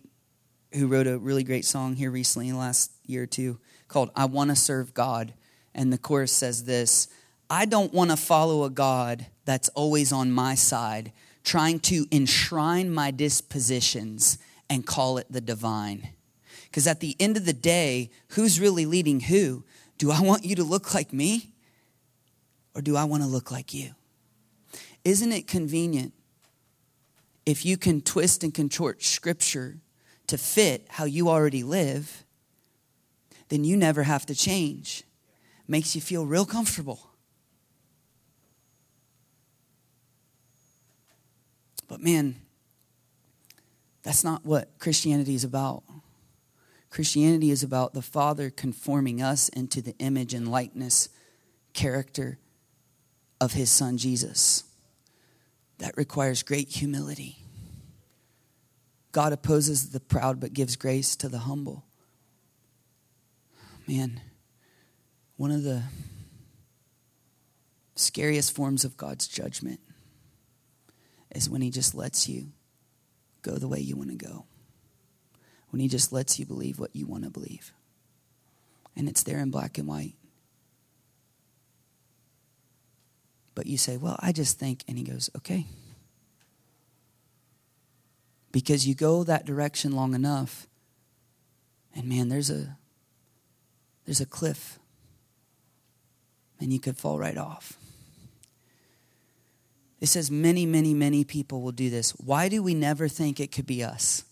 who 0.74 0.88
wrote 0.88 1.06
a 1.06 1.20
really 1.20 1.44
great 1.44 1.66
song 1.66 1.96
here 1.96 2.10
recently 2.10 2.48
in 2.48 2.56
the 2.56 2.60
last 2.60 2.92
year 3.06 3.24
or 3.24 3.28
two 3.28 3.60
called 3.88 4.10
I 4.16 4.26
Want 4.26 4.50
to 4.50 4.56
Serve 4.56 4.94
God. 4.94 5.34
And 5.76 5.94
the 5.94 5.98
chorus 6.00 6.32
says 6.32 6.64
this 6.64 7.08
I 7.50 7.66
don't 7.66 7.94
want 7.94 8.10
to 8.10 8.18
follow 8.18 8.64
a 8.64 8.70
God 8.70 9.28
that's 9.46 9.70
always 9.70 10.12
on 10.12 10.32
my 10.32 10.56
side, 10.56 11.12
trying 11.44 11.80
to 11.82 12.08
enshrine 12.12 12.92
my 12.92 13.12
dispositions 13.12 14.40
and 14.70 14.86
call 14.88 15.20
it 15.20 15.28
the 15.30 15.42
divine. 15.42 16.10
Because 16.66 16.88
at 16.88 17.02
the 17.02 17.16
end 17.20 17.38
of 17.38 17.46
the 17.46 17.54
day, 17.54 18.10
who's 18.30 18.60
really 18.60 18.88
leading 18.88 19.20
who? 19.20 19.64
Do 20.00 20.10
I 20.10 20.22
want 20.22 20.44
you 20.44 20.56
to 20.56 20.64
look 20.64 20.96
like 20.96 21.14
me? 21.14 21.53
Or 22.76 22.82
do 22.82 22.96
I 22.96 23.04
want 23.04 23.24
to 23.24 23.30
look 23.30 23.52
like 23.52 23.74
you? 23.74 23.92
Isn't 25.04 25.32
it 25.32 25.48
convenient 25.48 26.14
if 27.46 27.66
you 27.66 27.78
can 27.78 28.02
twist 28.02 28.44
and 28.44 28.54
contort 28.54 29.04
scripture 29.04 29.78
to 30.28 30.38
fit 30.38 30.88
how 30.90 31.06
you 31.06 31.30
already 31.30 31.64
live? 31.64 32.24
Then 33.50 33.64
you 33.64 33.78
never 33.78 34.04
have 34.04 34.26
to 34.28 34.36
change. 34.36 35.04
Makes 35.68 35.96
you 35.96 36.02
feel 36.02 36.26
real 36.26 36.46
comfortable. 36.46 37.12
But 41.88 42.02
man, 42.02 42.36
that's 44.02 44.24
not 44.24 44.46
what 44.46 44.80
Christianity 44.80 45.36
is 45.36 45.44
about. 45.44 45.84
Christianity 46.90 47.50
is 47.50 47.64
about 47.64 47.94
the 47.94 48.02
Father 48.02 48.50
conforming 48.50 49.22
us 49.22 49.50
into 49.50 49.82
the 49.82 49.96
image 50.00 50.34
and 50.34 50.50
likeness, 50.50 51.10
character, 51.74 52.38
of 53.44 53.54
his 53.54 53.70
son 53.70 53.98
Jesus. 53.98 54.64
That 55.80 55.98
requires 55.98 56.44
great 56.44 56.70
humility. 56.70 57.38
God 59.12 59.34
opposes 59.34 59.90
the 59.90 60.00
proud 60.00 60.40
but 60.40 60.54
gives 60.54 60.76
grace 60.76 61.16
to 61.18 61.28
the 61.28 61.40
humble. 61.40 61.84
Man, 63.86 64.22
one 65.36 65.52
of 65.52 65.64
the 65.64 65.84
scariest 67.96 68.56
forms 68.56 68.86
of 68.86 68.96
God's 68.96 69.28
judgment 69.28 69.82
is 71.36 71.50
when 71.50 71.62
he 71.62 71.70
just 71.70 71.94
lets 71.94 72.30
you 72.30 72.48
go 73.42 73.56
the 73.56 73.68
way 73.68 73.80
you 73.80 73.98
want 73.98 74.10
to 74.10 74.16
go. 74.16 74.46
When 75.70 75.82
he 75.82 75.90
just 75.90 76.14
lets 76.14 76.40
you 76.40 76.46
believe 76.46 76.80
what 76.80 76.96
you 76.96 77.08
want 77.08 77.24
to 77.26 77.30
believe. 77.30 77.74
And 78.96 79.10
it's 79.10 79.24
there 79.24 79.40
in 79.40 79.50
black 79.50 79.78
and 79.78 79.88
white. 79.88 80.14
But 83.56 83.68
you 83.68 83.78
say, 83.78 83.98
well, 83.98 84.18
I 84.20 84.32
just 84.32 84.60
think, 84.60 84.84
and 84.88 84.98
he 84.98 85.04
goes, 85.04 85.30
okay. 85.38 85.66
Because 88.52 88.88
you 88.88 88.96
go 88.96 89.24
that 89.24 89.46
direction 89.46 89.92
long 89.94 90.14
enough, 90.14 90.68
and 91.96 92.08
man, 92.08 92.30
there's 92.30 92.50
a 92.50 92.78
there's 94.06 94.22
a 94.22 94.26
cliff, 94.26 94.80
and 96.60 96.74
you 96.74 96.80
could 96.80 96.98
fall 96.98 97.18
right 97.18 97.38
off. 97.38 97.78
It 100.04 100.08
says 100.08 100.30
many, 100.30 100.66
many, 100.66 100.94
many 100.94 101.24
people 101.24 101.62
will 101.62 101.72
do 101.72 101.90
this. 101.90 102.12
Why 102.12 102.50
do 102.50 102.62
we 102.62 102.74
never 102.74 103.08
think 103.08 103.40
it 103.40 103.54
could 103.54 103.66
be 103.66 103.84
us? 103.84 104.26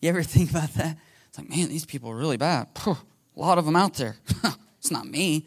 You 0.00 0.08
ever 0.08 0.22
think 0.24 0.50
about 0.50 0.72
that? 0.74 0.96
It's 1.28 1.38
like, 1.38 1.50
man, 1.50 1.68
these 1.68 1.84
people 1.84 2.10
are 2.10 2.16
really 2.16 2.38
bad. 2.38 2.68
a 2.86 2.96
lot 3.36 3.58
of 3.58 3.66
them 3.66 3.76
out 3.76 3.94
there. 3.94 4.16
it's 4.78 4.90
not 4.90 5.06
me. 5.06 5.46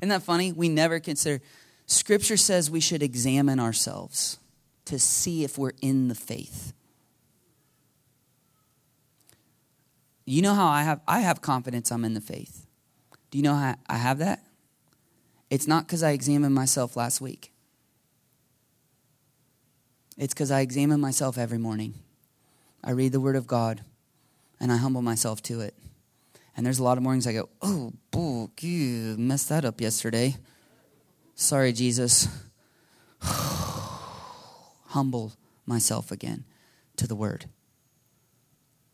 Isn't 0.00 0.10
that 0.10 0.22
funny? 0.22 0.52
We 0.52 0.68
never 0.68 1.00
consider. 1.00 1.42
Scripture 1.86 2.36
says 2.36 2.70
we 2.70 2.80
should 2.80 3.02
examine 3.02 3.60
ourselves 3.60 4.38
to 4.86 4.98
see 4.98 5.44
if 5.44 5.58
we're 5.58 5.72
in 5.80 6.08
the 6.08 6.14
faith. 6.14 6.72
You 10.24 10.42
know 10.42 10.54
how 10.54 10.66
I 10.66 10.82
have 10.82 11.00
I 11.06 11.20
have 11.20 11.40
confidence 11.40 11.92
I'm 11.92 12.04
in 12.04 12.14
the 12.14 12.20
faith. 12.20 12.66
Do 13.30 13.38
you 13.38 13.44
know 13.44 13.54
how 13.54 13.76
I 13.86 13.96
have 13.96 14.18
that? 14.18 14.40
It's 15.50 15.68
not 15.68 15.86
because 15.86 16.02
I 16.02 16.10
examined 16.10 16.54
myself 16.54 16.96
last 16.96 17.20
week. 17.20 17.52
It's 20.18 20.34
because 20.34 20.50
I 20.50 20.60
examine 20.60 21.00
myself 21.00 21.38
every 21.38 21.58
morning. 21.58 21.94
I 22.82 22.90
read 22.90 23.12
the 23.12 23.20
Word 23.20 23.36
of 23.36 23.46
God 23.46 23.82
and 24.58 24.72
I 24.72 24.76
humble 24.76 25.02
myself 25.02 25.42
to 25.44 25.60
it. 25.60 25.74
And 26.56 26.64
there's 26.64 26.78
a 26.78 26.82
lot 26.82 26.96
of 26.96 27.02
mornings 27.02 27.26
I 27.26 27.34
go, 27.34 27.50
oh, 27.60 27.92
bull, 28.10 28.50
you 28.60 29.16
messed 29.18 29.50
that 29.50 29.64
up 29.64 29.80
yesterday. 29.80 30.36
Sorry, 31.34 31.72
Jesus. 31.72 32.28
Humble 34.86 35.34
myself 35.66 36.10
again 36.10 36.44
to 36.96 37.06
the 37.06 37.14
word. 37.14 37.46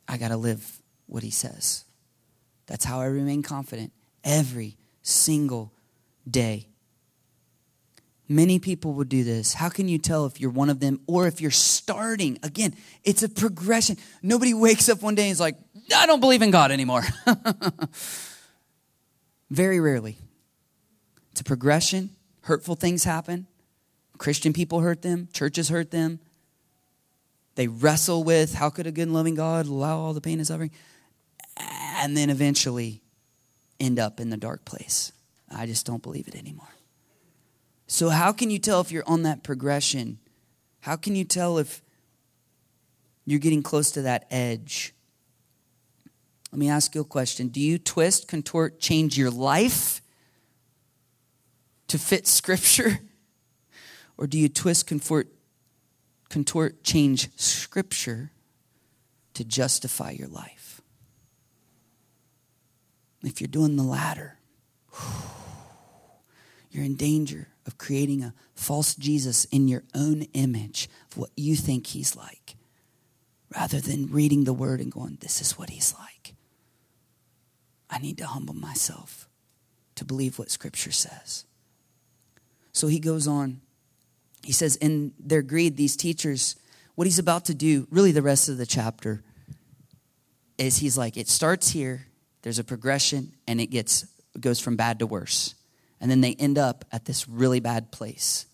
I 0.08 0.16
got 0.16 0.28
to 0.28 0.36
live 0.36 0.82
what 1.06 1.22
he 1.22 1.30
says. 1.30 1.84
That's 2.66 2.84
how 2.84 3.00
I 3.00 3.06
remain 3.06 3.42
confident 3.42 3.92
every 4.24 4.76
single 5.02 5.72
day. 6.28 6.68
Many 8.28 8.58
people 8.58 8.94
will 8.94 9.04
do 9.04 9.24
this. 9.24 9.54
How 9.54 9.68
can 9.68 9.88
you 9.88 9.98
tell 9.98 10.26
if 10.26 10.40
you're 10.40 10.50
one 10.50 10.70
of 10.70 10.80
them 10.80 11.00
or 11.06 11.26
if 11.26 11.40
you're 11.40 11.50
starting? 11.50 12.38
Again, 12.42 12.74
it's 13.04 13.22
a 13.22 13.28
progression. 13.28 13.98
Nobody 14.22 14.54
wakes 14.54 14.88
up 14.88 15.02
one 15.02 15.14
day 15.14 15.24
and 15.24 15.32
is 15.32 15.40
like, 15.40 15.56
I 15.94 16.06
don't 16.06 16.20
believe 16.20 16.42
in 16.42 16.50
God 16.50 16.70
anymore. 16.70 17.02
Very 19.50 19.80
rarely. 19.80 20.18
It's 21.32 21.40
a 21.40 21.44
progression. 21.44 22.10
Hurtful 22.42 22.74
things 22.74 23.04
happen. 23.04 23.46
Christian 24.18 24.52
people 24.52 24.80
hurt 24.80 25.02
them, 25.02 25.28
churches 25.32 25.68
hurt 25.68 25.90
them. 25.90 26.20
They 27.54 27.66
wrestle 27.66 28.24
with 28.24 28.54
how 28.54 28.70
could 28.70 28.86
a 28.86 28.92
good 28.92 29.02
and 29.02 29.14
loving 29.14 29.34
God 29.34 29.66
allow 29.66 29.98
all 29.98 30.14
the 30.14 30.20
pain 30.20 30.38
and 30.38 30.46
suffering? 30.46 30.70
And 31.56 32.16
then 32.16 32.30
eventually 32.30 33.02
end 33.78 33.98
up 33.98 34.20
in 34.20 34.30
the 34.30 34.36
dark 34.36 34.64
place. 34.64 35.12
I 35.50 35.66
just 35.66 35.84
don't 35.84 36.02
believe 36.02 36.28
it 36.28 36.34
anymore. 36.34 36.68
So, 37.86 38.08
how 38.08 38.32
can 38.32 38.50
you 38.50 38.58
tell 38.58 38.80
if 38.80 38.90
you're 38.90 39.06
on 39.06 39.24
that 39.24 39.42
progression? 39.42 40.18
How 40.80 40.96
can 40.96 41.14
you 41.14 41.24
tell 41.24 41.58
if 41.58 41.82
you're 43.26 43.38
getting 43.38 43.62
close 43.62 43.90
to 43.92 44.02
that 44.02 44.26
edge? 44.30 44.94
Let 46.52 46.58
me 46.58 46.68
ask 46.68 46.94
you 46.94 47.00
a 47.00 47.04
question 47.04 47.48
Do 47.48 47.60
you 47.60 47.78
twist, 47.78 48.28
contort, 48.28 48.78
change 48.78 49.18
your 49.18 49.30
life 49.30 50.02
to 51.88 51.98
fit 51.98 52.26
Scripture? 52.26 52.98
Or 54.18 54.26
do 54.26 54.38
you 54.38 54.48
twist, 54.50 54.86
contort, 54.86 55.28
contort, 56.28 56.84
change 56.84 57.28
scripture 57.36 58.30
to 59.34 59.44
justify 59.44 60.10
your 60.10 60.28
life. 60.28 60.80
If 63.22 63.40
you're 63.40 63.48
doing 63.48 63.76
the 63.76 63.82
latter, 63.82 64.38
you're 66.70 66.84
in 66.84 66.96
danger 66.96 67.48
of 67.66 67.78
creating 67.78 68.22
a 68.22 68.34
false 68.54 68.94
Jesus 68.94 69.44
in 69.46 69.68
your 69.68 69.84
own 69.94 70.22
image 70.32 70.88
of 71.10 71.18
what 71.18 71.30
you 71.36 71.54
think 71.54 71.88
he's 71.88 72.16
like, 72.16 72.56
rather 73.54 73.80
than 73.80 74.10
reading 74.10 74.44
the 74.44 74.52
word 74.52 74.80
and 74.80 74.90
going, 74.90 75.18
This 75.20 75.40
is 75.40 75.58
what 75.58 75.70
he's 75.70 75.94
like. 75.98 76.21
I 77.92 77.98
need 77.98 78.16
to 78.18 78.26
humble 78.26 78.54
myself 78.54 79.28
to 79.96 80.04
believe 80.04 80.38
what 80.38 80.50
scripture 80.50 80.90
says. 80.90 81.44
So 82.72 82.86
he 82.86 82.98
goes 82.98 83.28
on. 83.28 83.60
He 84.42 84.52
says, 84.52 84.76
In 84.76 85.12
their 85.20 85.42
greed, 85.42 85.76
these 85.76 85.94
teachers, 85.94 86.56
what 86.94 87.06
he's 87.06 87.18
about 87.18 87.44
to 87.44 87.54
do, 87.54 87.86
really 87.90 88.10
the 88.10 88.22
rest 88.22 88.48
of 88.48 88.56
the 88.56 88.64
chapter, 88.64 89.22
is 90.56 90.78
he's 90.78 90.96
like, 90.96 91.18
it 91.18 91.28
starts 91.28 91.68
here, 91.68 92.06
there's 92.40 92.58
a 92.58 92.64
progression, 92.64 93.32
and 93.46 93.60
it 93.60 93.66
gets 93.66 94.06
goes 94.40 94.58
from 94.58 94.76
bad 94.76 94.98
to 95.00 95.06
worse. 95.06 95.54
And 96.00 96.10
then 96.10 96.22
they 96.22 96.34
end 96.34 96.56
up 96.56 96.86
at 96.90 97.04
this 97.04 97.28
really 97.28 97.60
bad 97.60 97.92
place. 97.92 98.46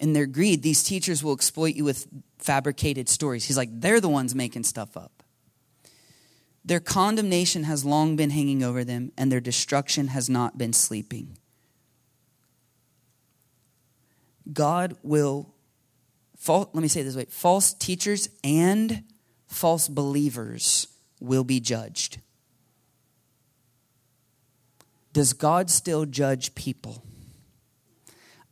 In 0.00 0.12
their 0.12 0.26
greed, 0.26 0.62
these 0.62 0.82
teachers 0.82 1.22
will 1.22 1.32
exploit 1.32 1.76
you 1.76 1.84
with 1.84 2.08
fabricated 2.38 3.08
stories. 3.08 3.44
He's 3.44 3.56
like, 3.56 3.68
they're 3.72 4.00
the 4.00 4.08
ones 4.08 4.34
making 4.34 4.64
stuff 4.64 4.96
up. 4.96 5.11
Their 6.64 6.80
condemnation 6.80 7.64
has 7.64 7.84
long 7.84 8.14
been 8.16 8.30
hanging 8.30 8.62
over 8.62 8.84
them, 8.84 9.12
and 9.18 9.32
their 9.32 9.40
destruction 9.40 10.08
has 10.08 10.30
not 10.30 10.58
been 10.58 10.72
sleeping. 10.72 11.36
God 14.52 14.96
will, 15.02 15.54
let 16.48 16.74
me 16.74 16.88
say 16.88 17.02
this 17.02 17.16
way 17.16 17.26
false 17.26 17.72
teachers 17.72 18.28
and 18.42 19.04
false 19.46 19.88
believers 19.88 20.88
will 21.20 21.44
be 21.44 21.60
judged. 21.60 22.18
Does 25.12 25.32
God 25.32 25.70
still 25.70 26.06
judge 26.06 26.54
people? 26.54 27.04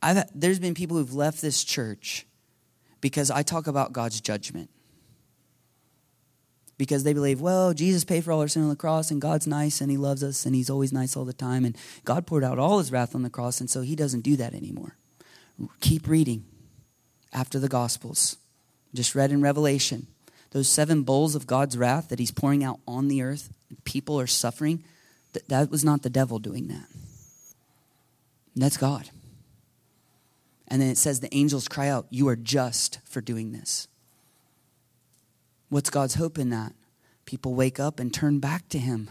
I've, 0.01 0.23
there's 0.33 0.59
been 0.59 0.73
people 0.73 0.97
who've 0.97 1.13
left 1.13 1.41
this 1.41 1.63
church 1.63 2.25
because 3.01 3.31
I 3.31 3.41
talk 3.43 3.67
about 3.67 3.93
God's 3.93 4.21
judgment. 4.21 4.69
Because 6.81 7.03
they 7.03 7.13
believe, 7.13 7.39
well, 7.39 7.75
Jesus 7.75 8.03
paid 8.03 8.23
for 8.23 8.31
all 8.31 8.41
our 8.41 8.47
sin 8.47 8.63
on 8.63 8.69
the 8.69 8.75
cross, 8.75 9.11
and 9.11 9.21
God's 9.21 9.45
nice, 9.45 9.81
and 9.81 9.91
He 9.91 9.97
loves 9.97 10.23
us, 10.23 10.47
and 10.47 10.55
He's 10.55 10.67
always 10.67 10.91
nice 10.91 11.15
all 11.15 11.25
the 11.25 11.31
time, 11.31 11.63
and 11.63 11.77
God 12.05 12.25
poured 12.25 12.43
out 12.43 12.57
all 12.57 12.79
His 12.79 12.91
wrath 12.91 13.13
on 13.13 13.21
the 13.21 13.29
cross, 13.29 13.59
and 13.59 13.69
so 13.69 13.81
He 13.81 13.95
doesn't 13.95 14.21
do 14.21 14.35
that 14.37 14.55
anymore. 14.55 14.95
Keep 15.79 16.07
reading 16.07 16.43
after 17.31 17.59
the 17.59 17.67
Gospels. 17.67 18.37
Just 18.95 19.13
read 19.13 19.31
in 19.31 19.43
Revelation. 19.43 20.07
Those 20.53 20.67
seven 20.67 21.03
bowls 21.03 21.35
of 21.35 21.45
God's 21.45 21.77
wrath 21.77 22.09
that 22.09 22.17
He's 22.17 22.31
pouring 22.31 22.63
out 22.63 22.79
on 22.87 23.09
the 23.09 23.21
earth, 23.21 23.53
people 23.83 24.19
are 24.19 24.25
suffering. 24.25 24.83
That, 25.33 25.47
that 25.49 25.69
was 25.69 25.85
not 25.85 26.01
the 26.01 26.09
devil 26.09 26.39
doing 26.39 26.67
that. 26.69 26.87
That's 28.55 28.77
God. 28.77 29.07
And 30.67 30.81
then 30.81 30.89
it 30.89 30.97
says 30.97 31.19
the 31.19 31.31
angels 31.31 31.67
cry 31.67 31.89
out, 31.89 32.07
You 32.09 32.27
are 32.29 32.35
just 32.35 33.01
for 33.05 33.21
doing 33.21 33.51
this. 33.51 33.87
What's 35.71 35.89
God's 35.89 36.15
hope 36.15 36.37
in 36.37 36.49
that? 36.49 36.73
People 37.25 37.55
wake 37.55 37.79
up 37.79 37.97
and 37.97 38.13
turn 38.13 38.39
back 38.39 38.67
to 38.69 38.77
Him. 38.77 39.09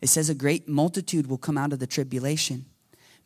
It 0.00 0.08
says 0.08 0.30
a 0.30 0.34
great 0.34 0.66
multitude 0.66 1.26
will 1.26 1.36
come 1.36 1.58
out 1.58 1.74
of 1.74 1.78
the 1.78 1.86
tribulation. 1.86 2.64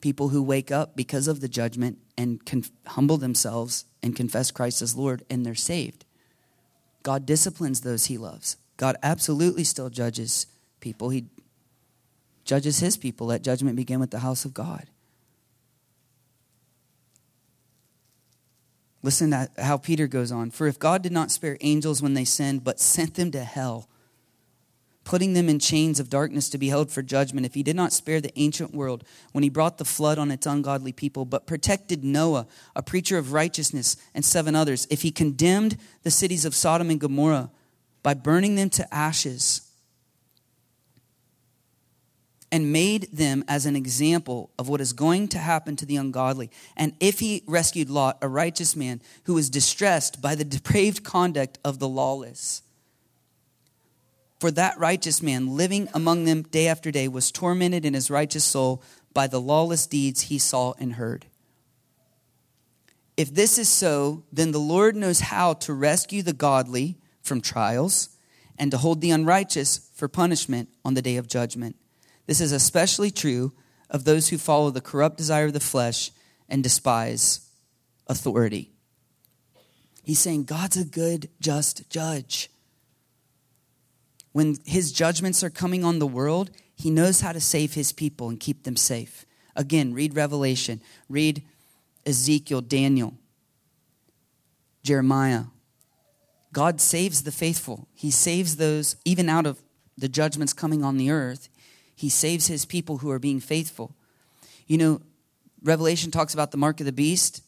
People 0.00 0.30
who 0.30 0.42
wake 0.42 0.72
up 0.72 0.96
because 0.96 1.28
of 1.28 1.40
the 1.40 1.46
judgment 1.46 1.98
and 2.18 2.40
humble 2.88 3.16
themselves 3.16 3.84
and 4.02 4.16
confess 4.16 4.50
Christ 4.50 4.82
as 4.82 4.96
Lord, 4.96 5.24
and 5.30 5.46
they're 5.46 5.54
saved. 5.54 6.04
God 7.04 7.26
disciplines 7.26 7.82
those 7.82 8.06
He 8.06 8.18
loves. 8.18 8.56
God 8.76 8.96
absolutely 9.04 9.62
still 9.62 9.88
judges 9.88 10.48
people. 10.80 11.10
He 11.10 11.26
judges 12.44 12.80
his 12.80 12.96
people. 12.96 13.28
Let 13.28 13.44
judgment 13.44 13.76
begin 13.76 14.00
with 14.00 14.10
the 14.10 14.18
house 14.18 14.44
of 14.44 14.52
God. 14.52 14.88
Listen 19.02 19.30
to 19.32 19.50
how 19.58 19.76
Peter 19.76 20.06
goes 20.06 20.30
on. 20.30 20.50
For 20.50 20.66
if 20.66 20.78
God 20.78 21.02
did 21.02 21.12
not 21.12 21.30
spare 21.30 21.56
angels 21.60 22.00
when 22.00 22.14
they 22.14 22.24
sinned, 22.24 22.62
but 22.62 22.78
sent 22.78 23.14
them 23.14 23.32
to 23.32 23.42
hell, 23.42 23.88
putting 25.04 25.32
them 25.32 25.48
in 25.48 25.58
chains 25.58 25.98
of 25.98 26.08
darkness 26.08 26.48
to 26.50 26.58
be 26.58 26.68
held 26.68 26.90
for 26.90 27.02
judgment, 27.02 27.44
if 27.44 27.54
he 27.54 27.64
did 27.64 27.74
not 27.74 27.92
spare 27.92 28.20
the 28.20 28.38
ancient 28.38 28.72
world 28.72 29.02
when 29.32 29.42
he 29.42 29.50
brought 29.50 29.78
the 29.78 29.84
flood 29.84 30.18
on 30.18 30.30
its 30.30 30.46
ungodly 30.46 30.92
people, 30.92 31.24
but 31.24 31.46
protected 31.46 32.04
Noah, 32.04 32.46
a 32.76 32.82
preacher 32.82 33.18
of 33.18 33.32
righteousness, 33.32 33.96
and 34.14 34.24
seven 34.24 34.54
others, 34.54 34.86
if 34.88 35.02
he 35.02 35.10
condemned 35.10 35.76
the 36.04 36.10
cities 36.10 36.44
of 36.44 36.54
Sodom 36.54 36.88
and 36.88 37.00
Gomorrah 37.00 37.50
by 38.04 38.14
burning 38.14 38.54
them 38.54 38.70
to 38.70 38.94
ashes, 38.94 39.61
and 42.52 42.70
made 42.70 43.08
them 43.10 43.42
as 43.48 43.64
an 43.64 43.74
example 43.74 44.50
of 44.58 44.68
what 44.68 44.82
is 44.82 44.92
going 44.92 45.26
to 45.26 45.38
happen 45.38 45.74
to 45.74 45.86
the 45.86 45.96
ungodly. 45.96 46.50
And 46.76 46.92
if 47.00 47.18
he 47.18 47.42
rescued 47.46 47.88
Lot, 47.88 48.18
a 48.20 48.28
righteous 48.28 48.76
man 48.76 49.00
who 49.24 49.32
was 49.32 49.48
distressed 49.48 50.20
by 50.20 50.34
the 50.34 50.44
depraved 50.58 51.02
conduct 51.02 51.58
of 51.64 51.78
the 51.78 51.88
lawless, 51.88 52.62
for 54.38 54.50
that 54.50 54.78
righteous 54.78 55.22
man 55.22 55.56
living 55.56 55.88
among 55.94 56.24
them 56.26 56.42
day 56.42 56.68
after 56.68 56.90
day 56.90 57.08
was 57.08 57.32
tormented 57.32 57.86
in 57.86 57.94
his 57.94 58.10
righteous 58.10 58.44
soul 58.44 58.82
by 59.14 59.26
the 59.26 59.40
lawless 59.40 59.86
deeds 59.86 60.22
he 60.22 60.38
saw 60.38 60.74
and 60.78 60.94
heard. 60.94 61.26
If 63.16 63.32
this 63.32 63.56
is 63.56 63.68
so, 63.68 64.24
then 64.32 64.52
the 64.52 64.58
Lord 64.58 64.94
knows 64.94 65.20
how 65.20 65.54
to 65.54 65.72
rescue 65.72 66.22
the 66.22 66.32
godly 66.32 66.98
from 67.22 67.40
trials 67.40 68.10
and 68.58 68.70
to 68.72 68.78
hold 68.78 69.00
the 69.00 69.10
unrighteous 69.10 69.90
for 69.94 70.08
punishment 70.08 70.68
on 70.84 70.94
the 70.94 71.02
day 71.02 71.16
of 71.16 71.28
judgment 71.28 71.76
this 72.26 72.40
is 72.40 72.52
especially 72.52 73.10
true 73.10 73.52
of 73.90 74.04
those 74.04 74.28
who 74.28 74.38
follow 74.38 74.70
the 74.70 74.80
corrupt 74.80 75.18
desire 75.18 75.46
of 75.46 75.52
the 75.52 75.60
flesh 75.60 76.10
and 76.48 76.62
despise 76.62 77.48
authority. 78.06 78.70
He's 80.02 80.18
saying 80.18 80.44
God's 80.44 80.76
a 80.76 80.84
good, 80.84 81.28
just 81.40 81.88
judge. 81.90 82.50
When 84.32 84.56
his 84.64 84.92
judgments 84.92 85.44
are 85.44 85.50
coming 85.50 85.84
on 85.84 85.98
the 85.98 86.06
world, 86.06 86.50
he 86.74 86.90
knows 86.90 87.20
how 87.20 87.32
to 87.32 87.40
save 87.40 87.74
his 87.74 87.92
people 87.92 88.28
and 88.28 88.40
keep 88.40 88.64
them 88.64 88.76
safe. 88.76 89.26
Again, 89.54 89.92
read 89.92 90.16
Revelation, 90.16 90.80
read 91.08 91.42
Ezekiel, 92.06 92.62
Daniel, 92.62 93.14
Jeremiah. 94.82 95.44
God 96.52 96.80
saves 96.80 97.22
the 97.22 97.32
faithful. 97.32 97.88
He 97.94 98.10
saves 98.10 98.56
those 98.56 98.96
even 99.04 99.28
out 99.28 99.46
of 99.46 99.62
the 99.96 100.08
judgments 100.08 100.52
coming 100.52 100.82
on 100.82 100.96
the 100.96 101.10
earth. 101.10 101.48
He 102.02 102.08
saves 102.08 102.48
his 102.48 102.64
people 102.64 102.98
who 102.98 103.12
are 103.12 103.20
being 103.20 103.38
faithful. 103.38 103.94
You 104.66 104.76
know, 104.76 105.02
Revelation 105.62 106.10
talks 106.10 106.34
about 106.34 106.50
the 106.50 106.56
mark 106.56 106.80
of 106.80 106.86
the 106.86 106.90
beast. 106.90 107.44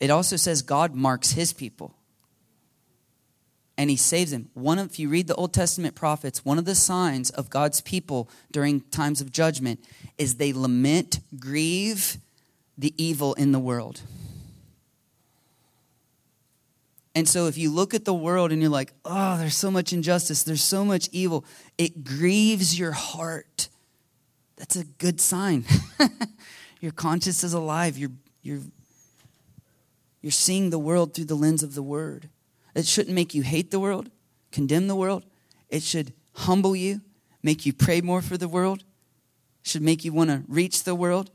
It 0.00 0.10
also 0.10 0.34
says 0.34 0.62
God 0.62 0.96
marks 0.96 1.30
his 1.30 1.52
people. 1.52 1.94
And 3.78 3.88
he 3.88 3.94
saves 3.94 4.32
them. 4.32 4.50
One 4.54 4.80
of, 4.80 4.90
if 4.90 4.98
you 4.98 5.08
read 5.08 5.28
the 5.28 5.36
Old 5.36 5.54
Testament 5.54 5.94
prophets, 5.94 6.44
one 6.44 6.58
of 6.58 6.64
the 6.64 6.74
signs 6.74 7.30
of 7.30 7.50
God's 7.50 7.80
people 7.80 8.28
during 8.50 8.80
times 8.80 9.20
of 9.20 9.30
judgment 9.30 9.78
is 10.18 10.34
they 10.34 10.52
lament, 10.52 11.20
grieve 11.38 12.16
the 12.76 12.92
evil 13.00 13.32
in 13.34 13.52
the 13.52 13.60
world. 13.60 14.00
And 17.14 17.28
so 17.28 17.46
if 17.46 17.58
you 17.58 17.70
look 17.70 17.92
at 17.92 18.04
the 18.04 18.14
world 18.14 18.52
and 18.52 18.62
you're 18.62 18.70
like, 18.70 18.92
oh, 19.04 19.36
there's 19.36 19.56
so 19.56 19.70
much 19.70 19.92
injustice, 19.92 20.42
there's 20.42 20.62
so 20.62 20.84
much 20.84 21.08
evil, 21.12 21.44
it 21.76 22.04
grieves 22.04 22.78
your 22.78 22.92
heart. 22.92 23.68
That's 24.56 24.76
a 24.76 24.84
good 24.84 25.20
sign. 25.20 25.64
your 26.80 26.92
conscience 26.92 27.44
is 27.44 27.52
alive. 27.52 27.98
You're, 27.98 28.12
you're, 28.42 28.60
you're 30.22 30.32
seeing 30.32 30.70
the 30.70 30.78
world 30.78 31.14
through 31.14 31.26
the 31.26 31.34
lens 31.34 31.62
of 31.62 31.74
the 31.74 31.82
word. 31.82 32.28
It 32.74 32.86
shouldn't 32.86 33.14
make 33.14 33.34
you 33.34 33.42
hate 33.42 33.70
the 33.70 33.80
world, 33.80 34.10
condemn 34.50 34.88
the 34.88 34.96
world. 34.96 35.24
It 35.68 35.82
should 35.82 36.14
humble 36.34 36.74
you, 36.74 37.02
make 37.42 37.66
you 37.66 37.72
pray 37.72 38.00
more 38.00 38.22
for 38.22 38.38
the 38.38 38.48
world, 38.48 38.84
it 39.62 39.68
should 39.68 39.82
make 39.82 40.04
you 40.04 40.12
want 40.12 40.30
to 40.30 40.42
reach 40.48 40.84
the 40.84 40.94
world, 40.94 41.30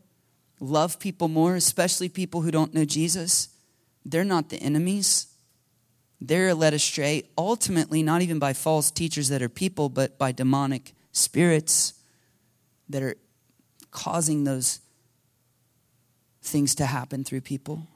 love 0.59 0.99
people 0.99 1.27
more, 1.27 1.55
especially 1.55 2.09
people 2.09 2.41
who 2.41 2.51
don't 2.51 2.73
know 2.73 2.85
Jesus. 2.85 3.49
They're 4.05 4.23
not 4.23 4.49
the 4.49 4.57
enemies. 4.57 5.27
They're 6.19 6.53
led 6.53 6.73
astray, 6.73 7.23
ultimately, 7.37 8.01
not 8.01 8.21
even 8.21 8.39
by 8.39 8.53
false 8.53 8.89
teachers 8.89 9.29
that 9.29 9.41
are 9.41 9.49
people, 9.49 9.89
but 9.89 10.17
by 10.17 10.31
demonic 10.31 10.93
spirits 11.11 11.93
that 12.89 13.03
are 13.03 13.15
causing 13.91 14.43
those 14.43 14.79
things 16.41 16.75
to 16.75 16.85
happen 16.85 17.23
through 17.23 17.41
people. 17.41 17.87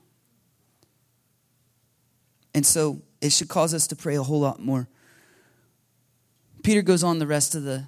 And 2.53 2.65
so 2.65 3.01
it 3.22 3.32
should 3.32 3.47
cause 3.47 3.74
us 3.74 3.88
to 3.88 3.95
pray 3.95 4.15
a 4.15 4.24
whole 4.24 4.41
lot 4.41 4.59
more. 4.59 4.88
Peter 6.63 6.82
goes 6.82 7.03
on 7.03 7.19
the 7.19 7.28
rest 7.28 7.55
of 7.55 7.63
the 7.63 7.86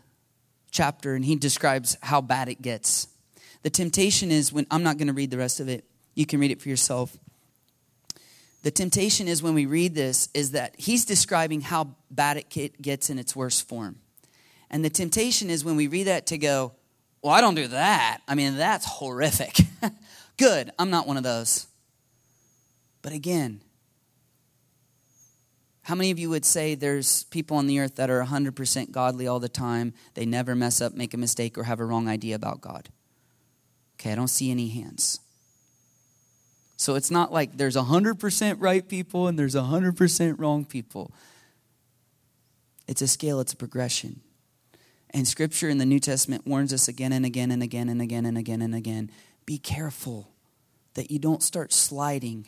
chapter 0.71 1.13
and 1.13 1.25
he 1.25 1.35
describes 1.35 1.97
how 2.01 2.21
bad 2.21 2.49
it 2.49 2.61
gets. 2.61 3.07
The 3.61 3.69
temptation 3.69 4.31
is 4.31 4.51
when 4.51 4.65
I'm 4.71 4.83
not 4.83 4.97
going 4.97 5.07
to 5.07 5.13
read 5.13 5.31
the 5.31 5.37
rest 5.37 5.59
of 5.59 5.69
it, 5.69 5.85
you 6.15 6.25
can 6.25 6.39
read 6.39 6.51
it 6.51 6.61
for 6.61 6.69
yourself. 6.69 7.17
The 8.63 8.71
temptation 8.71 9.27
is 9.27 9.43
when 9.43 9.53
we 9.53 9.65
read 9.65 9.93
this, 9.93 10.29
is 10.33 10.51
that 10.51 10.75
he's 10.77 11.05
describing 11.05 11.61
how 11.61 11.95
bad 12.09 12.37
it 12.37 12.81
gets 12.81 13.09
in 13.09 13.19
its 13.19 13.35
worst 13.35 13.67
form. 13.67 13.97
And 14.69 14.83
the 14.83 14.89
temptation 14.89 15.49
is 15.49 15.63
when 15.63 15.75
we 15.75 15.87
read 15.87 16.07
that 16.07 16.27
to 16.27 16.37
go, 16.37 16.71
well, 17.21 17.33
I 17.33 17.41
don't 17.41 17.55
do 17.55 17.67
that. 17.67 18.21
I 18.27 18.35
mean, 18.35 18.57
that's 18.57 18.85
horrific. 18.85 19.57
Good, 20.37 20.71
I'm 20.79 20.89
not 20.89 21.07
one 21.07 21.17
of 21.17 21.23
those. 21.23 21.67
But 23.01 23.11
again, 23.11 23.61
how 25.83 25.95
many 25.95 26.11
of 26.11 26.17
you 26.17 26.29
would 26.29 26.45
say 26.45 26.75
there's 26.75 27.23
people 27.25 27.57
on 27.57 27.67
the 27.67 27.79
earth 27.79 27.95
that 27.97 28.09
are 28.09 28.23
100% 28.23 28.91
godly 28.91 29.27
all 29.27 29.41
the 29.41 29.49
time? 29.49 29.93
They 30.13 30.25
never 30.25 30.55
mess 30.55 30.79
up, 30.79 30.93
make 30.93 31.13
a 31.13 31.17
mistake, 31.17 31.57
or 31.57 31.63
have 31.63 31.81
a 31.81 31.85
wrong 31.85 32.07
idea 32.07 32.35
about 32.35 32.61
God? 32.61 32.87
Okay, 33.95 34.13
I 34.13 34.15
don't 34.15 34.29
see 34.29 34.51
any 34.51 34.69
hands. 34.69 35.19
So 36.83 36.95
it's 36.95 37.09
not 37.09 37.31
like 37.31 37.55
there's 37.55 37.77
100% 37.77 38.55
right 38.59 38.85
people 38.85 39.29
and 39.29 39.39
there's 39.39 39.55
100% 39.55 40.37
wrong 40.37 40.65
people. 40.65 41.13
It's 42.89 43.01
a 43.01 43.07
scale, 43.07 43.39
it's 43.39 43.53
a 43.53 43.55
progression. 43.55 44.19
And 45.11 45.25
scripture 45.25 45.69
in 45.69 45.77
the 45.77 45.85
New 45.85 46.01
Testament 46.01 46.45
warns 46.45 46.73
us 46.73 46.89
again 46.89 47.13
and 47.13 47.25
again 47.25 47.51
and 47.51 47.63
again 47.63 47.87
and 47.87 48.01
again 48.01 48.25
and 48.25 48.37
again 48.37 48.61
and 48.61 48.75
again 48.75 49.11
be 49.45 49.57
careful 49.57 50.27
that 50.95 51.09
you 51.09 51.19
don't 51.19 51.41
start 51.41 51.71
sliding 51.71 52.47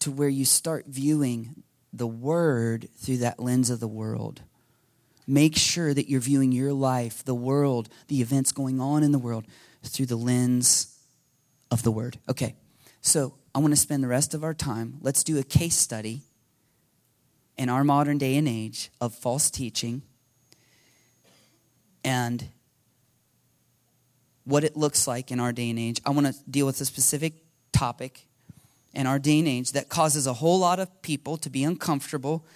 to 0.00 0.10
where 0.10 0.28
you 0.28 0.44
start 0.44 0.86
viewing 0.88 1.62
the 1.92 2.08
word 2.08 2.88
through 2.96 3.18
that 3.18 3.38
lens 3.38 3.70
of 3.70 3.78
the 3.78 3.86
world. 3.86 4.42
Make 5.28 5.56
sure 5.56 5.94
that 5.94 6.08
you're 6.08 6.18
viewing 6.18 6.50
your 6.50 6.72
life, 6.72 7.24
the 7.24 7.36
world, 7.36 7.88
the 8.08 8.20
events 8.20 8.50
going 8.50 8.80
on 8.80 9.04
in 9.04 9.12
the 9.12 9.18
world 9.20 9.44
through 9.84 10.06
the 10.06 10.16
lens 10.16 10.98
of 11.70 11.84
the 11.84 11.92
word. 11.92 12.18
Okay, 12.28 12.56
so 13.04 13.34
I 13.54 13.58
want 13.58 13.72
to 13.72 13.76
spend 13.76 14.02
the 14.02 14.08
rest 14.08 14.32
of 14.32 14.42
our 14.42 14.54
time. 14.54 14.94
Let's 15.02 15.22
do 15.22 15.38
a 15.38 15.42
case 15.42 15.76
study 15.76 16.22
in 17.58 17.68
our 17.68 17.84
modern 17.84 18.16
day 18.16 18.36
and 18.36 18.48
age 18.48 18.90
of 18.98 19.14
false 19.14 19.50
teaching 19.50 20.00
and 22.02 22.48
what 24.44 24.64
it 24.64 24.74
looks 24.74 25.06
like 25.06 25.30
in 25.30 25.38
our 25.38 25.52
day 25.52 25.68
and 25.68 25.78
age. 25.78 26.00
I 26.06 26.10
want 26.10 26.26
to 26.28 26.34
deal 26.50 26.64
with 26.64 26.80
a 26.80 26.86
specific 26.86 27.34
topic 27.72 28.26
in 28.94 29.06
our 29.06 29.18
day 29.18 29.38
and 29.38 29.48
age 29.48 29.72
that 29.72 29.90
causes 29.90 30.26
a 30.26 30.32
whole 30.32 30.58
lot 30.58 30.80
of 30.80 31.02
people 31.02 31.36
to 31.36 31.50
be 31.50 31.62
uncomfortable 31.62 32.46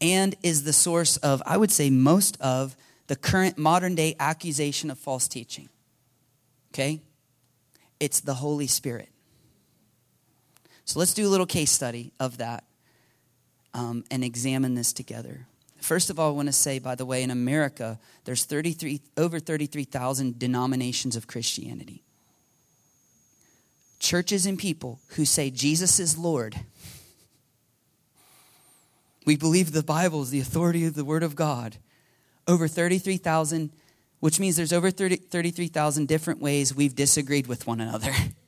and 0.00 0.34
is 0.42 0.64
the 0.64 0.72
source 0.72 1.16
of, 1.18 1.40
I 1.46 1.56
would 1.56 1.70
say, 1.70 1.90
most 1.90 2.40
of 2.40 2.76
the 3.06 3.14
current 3.14 3.56
modern 3.56 3.94
day 3.94 4.16
accusation 4.18 4.90
of 4.90 4.98
false 4.98 5.28
teaching. 5.28 5.68
Okay? 6.74 7.02
It's 8.00 8.18
the 8.18 8.34
Holy 8.34 8.66
Spirit. 8.66 9.10
So 10.86 10.98
let's 10.98 11.12
do 11.12 11.26
a 11.26 11.28
little 11.28 11.46
case 11.46 11.70
study 11.70 12.12
of 12.18 12.38
that 12.38 12.64
um, 13.74 14.04
and 14.10 14.24
examine 14.24 14.74
this 14.74 14.92
together. 14.92 15.46
First 15.80 16.08
of 16.08 16.18
all, 16.18 16.30
I 16.30 16.34
want 16.34 16.48
to 16.48 16.52
say, 16.52 16.78
by 16.78 16.94
the 16.94 17.04
way, 17.04 17.22
in 17.22 17.30
America, 17.30 17.98
there's 18.24 18.44
33, 18.44 19.02
over 19.16 19.38
33,000 19.38 20.38
denominations 20.38 21.14
of 21.14 21.26
Christianity 21.26 22.02
churches 23.98 24.46
and 24.46 24.58
people 24.58 25.00
who 25.16 25.24
say 25.24 25.50
Jesus 25.50 25.98
is 25.98 26.16
Lord. 26.16 26.54
We 29.24 29.36
believe 29.36 29.72
the 29.72 29.82
Bible 29.82 30.22
is 30.22 30.30
the 30.30 30.38
authority 30.38 30.86
of 30.86 30.94
the 30.94 31.04
Word 31.04 31.22
of 31.22 31.34
God. 31.34 31.76
Over 32.46 32.68
33,000, 32.68 33.70
which 34.20 34.38
means 34.38 34.56
there's 34.56 34.72
over 34.72 34.90
30, 34.90 35.16
33,000 35.16 36.06
different 36.06 36.40
ways 36.40 36.74
we've 36.74 36.94
disagreed 36.94 37.48
with 37.48 37.66
one 37.66 37.80
another 37.80 38.12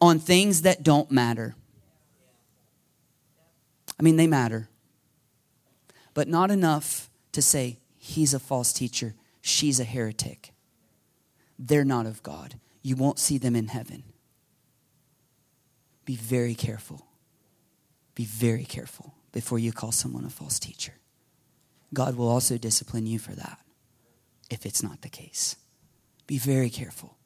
on 0.00 0.18
things 0.18 0.62
that 0.62 0.82
don't 0.82 1.10
matter. 1.10 1.54
I 3.98 4.02
mean, 4.02 4.16
they 4.16 4.26
matter, 4.26 4.68
but 6.14 6.26
not 6.26 6.50
enough 6.50 7.10
to 7.32 7.42
say 7.42 7.78
he's 7.98 8.32
a 8.32 8.38
false 8.38 8.72
teacher, 8.72 9.14
she's 9.42 9.78
a 9.78 9.84
heretic. 9.84 10.52
They're 11.58 11.84
not 11.84 12.06
of 12.06 12.22
God. 12.22 12.58
You 12.82 12.96
won't 12.96 13.18
see 13.18 13.36
them 13.36 13.54
in 13.54 13.68
heaven. 13.68 14.04
Be 16.06 16.16
very 16.16 16.54
careful. 16.54 17.06
Be 18.14 18.24
very 18.24 18.64
careful 18.64 19.14
before 19.32 19.58
you 19.58 19.72
call 19.72 19.92
someone 19.92 20.24
a 20.24 20.30
false 20.30 20.58
teacher. 20.58 20.94
God 21.92 22.16
will 22.16 22.28
also 22.28 22.56
discipline 22.56 23.06
you 23.06 23.18
for 23.18 23.32
that 23.32 23.58
if 24.48 24.64
it's 24.64 24.82
not 24.82 25.02
the 25.02 25.08
case. 25.08 25.56
Be 26.26 26.38
very 26.38 26.70
careful. 26.70 27.16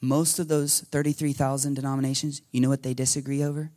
Most 0.00 0.38
of 0.38 0.48
those 0.48 0.80
33,000 0.80 1.74
denominations, 1.74 2.42
you 2.52 2.60
know 2.60 2.68
what 2.68 2.82
they 2.82 2.94
disagree 2.94 3.42
over? 3.42 3.70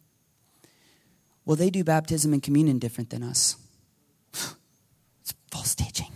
Well, 1.46 1.56
they 1.56 1.70
do 1.70 1.84
baptism 1.84 2.34
and 2.34 2.44
communion 2.44 2.80
different 2.80 3.10
than 3.10 3.24
us. 3.24 3.56
it's 4.34 5.34
false 5.52 5.74
teaching. 5.74 6.12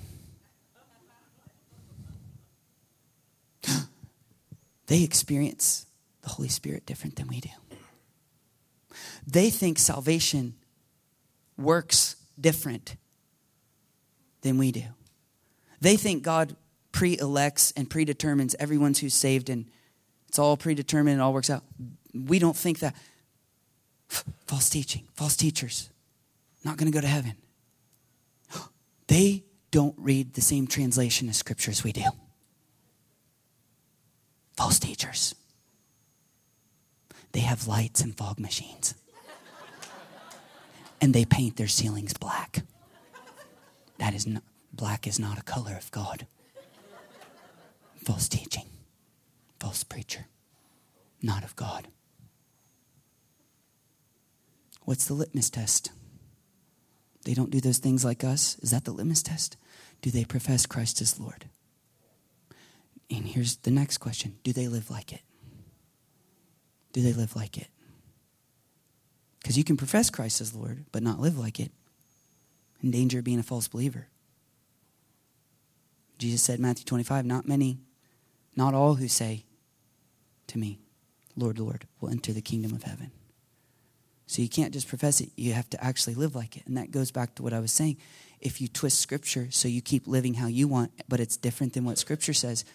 they 4.87 5.03
experience 5.03 5.87
the 6.21 6.29
Holy 6.29 6.49
Spirit 6.49 6.85
different 6.85 7.15
than 7.15 7.27
we 7.27 7.39
do. 7.39 7.49
They 9.25 9.49
think 9.49 9.79
salvation 9.79 10.53
works 11.57 12.15
different 12.39 12.95
than 14.41 14.57
we 14.57 14.71
do. 14.71 14.83
They 15.81 15.97
think 15.97 16.23
God 16.23 16.55
pre 16.91 17.17
elects 17.17 17.73
and 17.75 17.89
predetermines 17.89 18.55
everyone's 18.59 18.99
who's 18.99 19.13
saved 19.13 19.49
and 19.49 19.65
it's 20.35 20.39
all 20.39 20.57
predetermined, 20.57 21.21
it 21.21 21.23
all 21.23 21.31
works 21.31 21.49
out. 21.49 21.63
We 22.13 22.39
don't 22.39 22.57
think 22.57 22.79
that. 22.79 22.93
False 24.47 24.69
teaching, 24.69 25.07
false 25.13 25.37
teachers, 25.37 25.89
not 26.65 26.75
going 26.75 26.91
to 26.91 26.93
go 26.93 26.99
to 26.99 27.07
heaven. 27.07 27.35
They 29.07 29.45
don't 29.71 29.95
read 29.97 30.33
the 30.33 30.41
same 30.41 30.67
translation 30.67 31.29
as 31.29 31.37
scriptures 31.37 31.83
we 31.85 31.93
do. 31.93 32.03
False 34.57 34.77
teachers. 34.77 35.35
They 37.31 37.41
have 37.41 37.67
lights 37.67 38.01
and 38.01 38.17
fog 38.17 38.39
machines. 38.39 38.93
and 40.99 41.13
they 41.13 41.23
paint 41.23 41.55
their 41.55 41.67
ceilings 41.69 42.13
black. 42.13 42.63
That 43.99 44.13
is 44.13 44.27
not, 44.27 44.43
black 44.73 45.07
is 45.07 45.17
not 45.17 45.37
a 45.39 45.43
color 45.43 45.75
of 45.75 45.89
God. 45.91 46.27
False 48.03 48.27
teaching, 48.27 48.65
false 49.59 49.83
preacher, 49.83 50.27
not 51.21 51.43
of 51.43 51.55
God. 51.55 51.87
What's 54.83 55.05
the 55.07 55.13
litmus 55.13 55.49
test? 55.49 55.91
They 57.23 57.33
don't 57.33 57.49
do 57.49 57.59
those 57.59 57.79
things 57.79 58.05
like 58.05 58.23
us. 58.23 58.57
Is 58.59 58.71
that 58.71 58.85
the 58.85 58.91
litmus 58.91 59.23
test? 59.23 59.57
Do 60.01 60.11
they 60.11 60.25
profess 60.25 60.65
Christ 60.65 61.01
as 61.01 61.19
Lord? 61.19 61.45
And 63.09 63.25
here's 63.25 63.57
the 63.57 63.71
next 63.71 63.97
question 63.97 64.37
Do 64.43 64.53
they 64.53 64.67
live 64.67 64.91
like 64.91 65.11
it? 65.11 65.21
do 66.95 67.01
they 67.01 67.11
live 67.11 67.35
like 67.35 67.57
it? 67.57 67.67
Because 69.41 69.57
you 69.57 69.65
can 69.65 69.75
profess 69.75 70.09
Christ 70.09 70.39
as 70.39 70.55
Lord, 70.55 70.85
but 70.93 71.03
not 71.03 71.19
live 71.19 71.37
like 71.37 71.59
it. 71.59 71.73
In 72.81 72.89
danger 72.89 73.19
of 73.19 73.25
being 73.25 73.37
a 73.37 73.43
false 73.43 73.67
believer. 73.67 74.07
Jesus 76.17 76.41
said, 76.41 76.57
Matthew 76.57 76.85
25, 76.85 77.25
not 77.25 77.49
many, 77.49 77.79
not 78.55 78.73
all 78.73 78.95
who 78.95 79.07
say 79.07 79.45
to 80.47 80.57
me, 80.57 80.79
Lord, 81.35 81.59
Lord, 81.59 81.87
will 81.99 82.09
enter 82.09 82.33
the 82.33 82.41
kingdom 82.41 82.73
of 82.73 82.83
heaven. 82.83 83.11
So 84.27 84.41
you 84.41 84.49
can't 84.49 84.73
just 84.73 84.87
profess 84.87 85.21
it, 85.21 85.29
you 85.35 85.53
have 85.53 85.69
to 85.71 85.83
actually 85.83 86.15
live 86.15 86.35
like 86.35 86.57
it. 86.57 86.65
And 86.65 86.77
that 86.77 86.91
goes 86.91 87.11
back 87.11 87.35
to 87.35 87.43
what 87.43 87.53
I 87.53 87.59
was 87.59 87.71
saying. 87.71 87.97
If 88.39 88.59
you 88.59 88.67
twist 88.67 88.99
scripture 88.99 89.47
so 89.51 89.67
you 89.67 89.81
keep 89.81 90.07
living 90.07 90.35
how 90.35 90.47
you 90.47 90.67
want, 90.67 90.91
but 91.07 91.19
it's 91.19 91.37
different 91.37 91.73
than 91.73 91.85
what 91.85 91.97
scripture 91.97 92.33
says, 92.33 92.65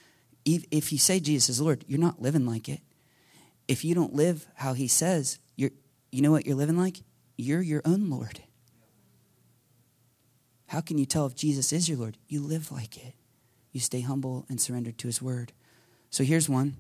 if 0.45 0.93
you 0.93 0.99
say 0.99 1.21
Jesus 1.21 1.49
is 1.49 1.61
Lord, 1.61 1.85
you're 1.87 1.99
not 1.99 2.23
living 2.23 2.47
like 2.47 2.69
it 2.69 2.81
if 3.71 3.85
you 3.85 3.95
don't 3.95 4.13
live 4.13 4.49
how 4.57 4.73
he 4.73 4.89
says, 4.89 5.39
you're, 5.55 5.71
you 6.11 6.23
know 6.23 6.33
what 6.33 6.45
you're 6.45 6.57
living 6.57 6.77
like? 6.77 7.03
You're 7.37 7.63
your 7.63 7.83
own 7.85 8.11
Lord. 8.11 8.43
How 10.67 10.81
can 10.81 10.99
you 10.99 11.07
tell 11.07 11.25
if 11.27 11.37
Jesus 11.37 11.73
is 11.73 11.89
your 11.89 11.97
Lord? 11.97 12.19
You 12.27 12.41
live 12.41 12.73
like 12.73 12.97
it. 12.97 13.15
You 13.71 13.79
stay 13.79 14.01
humble 14.01 14.45
and 14.49 14.61
surrendered 14.61 14.99
to 14.99 15.07
his 15.07 15.23
word. 15.23 15.53
So 16.11 16.25
here's 16.25 16.49
one. 16.49 16.77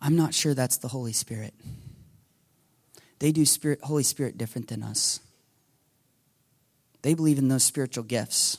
I'm 0.00 0.16
not 0.16 0.34
sure 0.34 0.54
that's 0.54 0.78
the 0.78 0.88
Holy 0.88 1.12
Spirit. 1.12 1.54
They 3.18 3.32
do 3.32 3.44
Spirit, 3.44 3.80
Holy 3.82 4.02
Spirit 4.02 4.38
different 4.38 4.68
than 4.68 4.82
us. 4.82 5.20
They 7.02 7.14
believe 7.14 7.38
in 7.38 7.48
those 7.48 7.64
spiritual 7.64 8.04
gifts. 8.04 8.58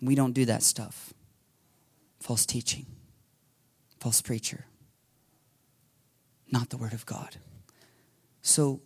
We 0.00 0.14
don't 0.14 0.32
do 0.32 0.46
that 0.46 0.62
stuff. 0.62 1.12
False 2.20 2.46
teaching, 2.46 2.86
false 3.98 4.22
preacher 4.22 4.64
not 6.52 6.70
the 6.70 6.76
Word 6.76 6.92
of 6.92 7.06
God. 7.06 7.36
So 8.42 8.80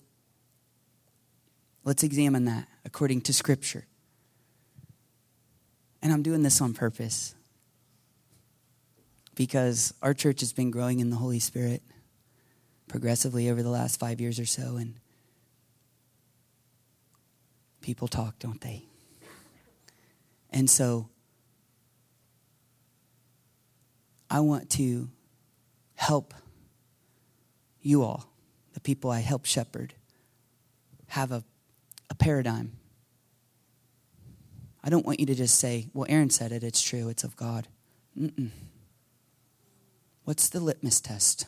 let's 1.84 2.02
examine 2.02 2.44
that 2.46 2.68
according 2.84 3.22
to 3.22 3.32
Scripture. 3.32 3.86
And 6.02 6.12
I'm 6.12 6.22
doing 6.22 6.42
this 6.42 6.60
on 6.60 6.74
purpose 6.74 7.34
because 9.34 9.92
our 10.02 10.14
church 10.14 10.40
has 10.40 10.52
been 10.52 10.70
growing 10.70 11.00
in 11.00 11.10
the 11.10 11.16
Holy 11.16 11.40
Spirit. 11.40 11.82
progressively 12.88 13.50
over 13.50 13.62
the 13.62 13.70
last 13.70 13.98
five 13.98 14.20
years 14.20 14.38
or 14.38 14.46
so, 14.46 14.76
and 14.76 14.94
people 17.80 18.08
talk, 18.08 18.38
don't 18.38 18.60
they? 18.60 18.84
And 20.50 20.70
so 20.70 21.08
I 24.30 24.40
want 24.40 24.70
to 24.70 25.08
help 25.94 26.34
you 27.80 28.02
all, 28.02 28.32
the 28.72 28.80
people 28.80 29.10
I 29.10 29.20
help 29.20 29.44
shepherd, 29.44 29.94
have 31.08 31.32
a, 31.32 31.44
a 32.08 32.14
paradigm. 32.14 32.72
I 34.82 34.90
don't 34.90 35.04
want 35.04 35.20
you 35.20 35.26
to 35.26 35.34
just 35.34 35.58
say, 35.58 35.88
well, 35.92 36.06
Aaron 36.08 36.30
said 36.30 36.52
it, 36.52 36.62
it's 36.62 36.80
true, 36.80 37.08
it's 37.08 37.24
of 37.24 37.36
God. 37.36 37.66
Mm-mm. 38.18 38.50
What's 40.24 40.48
the 40.48 40.60
litmus 40.60 41.00
test? 41.00 41.46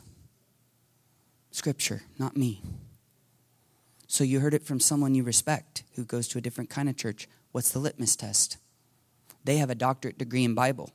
Scripture, 1.50 2.02
not 2.18 2.36
me. 2.36 2.62
So 4.06 4.22
you 4.22 4.40
heard 4.40 4.54
it 4.54 4.62
from 4.62 4.80
someone 4.80 5.14
you 5.14 5.22
respect 5.22 5.82
who 5.94 6.04
goes 6.04 6.28
to 6.28 6.38
a 6.38 6.40
different 6.40 6.70
kind 6.70 6.88
of 6.88 6.96
church. 6.96 7.28
What's 7.52 7.70
the 7.70 7.78
litmus 7.78 8.16
test? 8.16 8.58
They 9.44 9.56
have 9.56 9.70
a 9.70 9.74
doctorate 9.74 10.18
degree 10.18 10.44
in 10.44 10.54
Bible. 10.54 10.90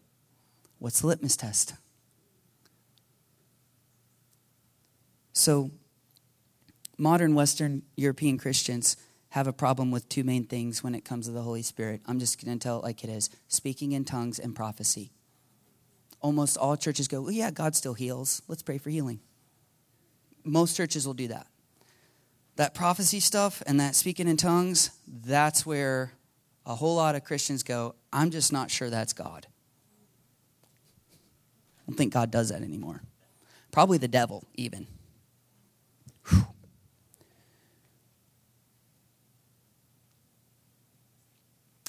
What's 0.78 1.02
the 1.02 1.08
litmus 1.08 1.36
test? 1.36 1.74
So, 5.34 5.72
modern 6.98 7.34
Western 7.34 7.82
European 7.96 8.38
Christians 8.38 8.98
have 9.30 9.48
a 9.48 9.54
problem 9.54 9.92
with 9.92 10.10
two 10.10 10.24
main 10.24 10.44
things 10.44 10.84
when 10.84 10.94
it 10.94 11.06
comes 11.06 11.26
to 11.26 11.32
the 11.32 11.42
Holy 11.42 11.62
Spirit. 11.62 12.02
I'm 12.06 12.20
just 12.20 12.44
going 12.44 12.58
to 12.58 12.62
tell 12.62 12.78
it 12.78 12.84
like 12.84 13.04
it 13.04 13.10
is 13.10 13.30
speaking 13.48 13.94
in 13.94 14.06
tongues 14.06 14.38
and 14.38 14.56
prophecy. 14.56 15.12
Almost 16.22 16.58
all 16.58 16.78
churches 16.78 17.08
go, 17.08 17.22
well, 17.22 17.32
yeah, 17.32 17.52
God 17.52 17.76
still 17.76 17.94
heals. 17.94 18.42
Let's 18.48 18.62
pray 18.62 18.78
for 18.78 18.90
healing. 18.90 19.20
Most 20.44 20.78
churches 20.78 21.06
will 21.06 21.14
do 21.14 21.28
that. 21.30 21.48
That 22.56 22.74
prophecy 22.74 23.20
stuff 23.20 23.64
and 23.66 23.80
that 23.80 23.96
speaking 23.96 24.28
in 24.28 24.38
tongues, 24.38 24.92
that's 25.08 25.66
where 25.66 26.14
a 26.66 26.76
whole 26.76 26.96
lot 26.96 27.16
of 27.16 27.24
Christians 27.24 27.64
go, 27.64 27.96
I'm 28.14 28.30
just 28.30 28.54
not 28.54 28.70
sure 28.70 28.90
that's 28.90 29.14
God. 29.14 29.48
I 31.80 31.84
don't 31.88 31.98
think 31.98 32.14
God 32.14 32.30
does 32.30 32.50
that 32.50 32.62
anymore. 32.62 33.02
Probably 33.72 33.98
the 33.98 34.08
devil, 34.08 34.44
even. 34.54 34.86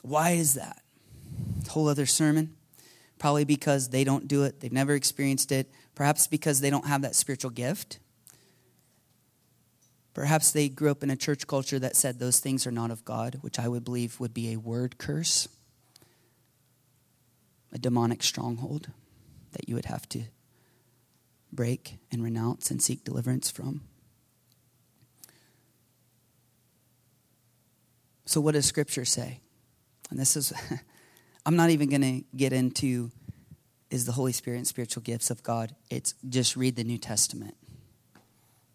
Why 0.03 0.31
is 0.31 0.55
that? 0.55 0.83
Whole 1.69 1.89
other 1.89 2.07
sermon. 2.07 2.57
Probably 3.23 3.45
because 3.45 3.91
they 3.91 4.03
don't 4.03 4.27
do 4.27 4.43
it, 4.43 4.59
they've 4.59 4.73
never 4.73 4.95
experienced 4.95 5.53
it. 5.53 5.71
Perhaps 5.95 6.27
because 6.27 6.61
they 6.61 6.71
don't 6.71 6.89
have 6.89 7.03
that 7.03 7.15
spiritual 7.15 7.53
gift. 7.53 8.01
Perhaps 10.13 10.51
they 10.51 10.69
grew 10.69 10.91
up 10.91 11.05
in 11.05 11.11
a 11.11 11.15
church 11.15 11.47
culture 11.47 11.79
that 11.79 11.95
said 11.95 12.19
those 12.19 12.41
things 12.41 12.67
are 12.67 12.73
not 12.73 12.91
of 12.91 13.05
God, 13.05 13.39
which 13.41 13.61
I 13.61 13.69
would 13.69 13.85
believe 13.85 14.19
would 14.19 14.35
be 14.35 14.53
a 14.53 14.57
word 14.57 14.99
curse, 14.99 15.47
a 17.73 17.79
demonic 17.79 18.25
stronghold 18.25 18.89
that 19.53 19.69
you 19.69 19.77
would 19.77 19.85
have 19.85 20.09
to 20.09 20.25
break 21.53 21.99
and 22.11 22.25
renounce 22.25 22.73
and 22.73 22.83
seek 22.83 23.05
deliverance 23.05 23.53
from. 23.53 23.83
So, 28.25 28.41
what 28.41 28.55
does 28.55 28.67
Scripture 28.67 29.05
say? 29.05 29.39
And 30.11 30.19
this 30.19 30.37
is, 30.37 30.53
I'm 31.45 31.57
not 31.57 31.71
even 31.71 31.89
going 31.89 32.03
to 32.03 32.37
get 32.37 32.53
into 32.53 33.11
is 33.91 34.07
the 34.07 34.13
Holy 34.13 34.33
Spirit 34.33 34.57
and 34.57 34.67
spiritual 34.67 35.03
gifts 35.03 35.31
of 35.31 35.43
God. 35.43 35.75
It's 35.91 36.15
just 36.27 36.57
read 36.57 36.77
the 36.77 36.85
New 36.85 36.97
Testament. 36.97 37.55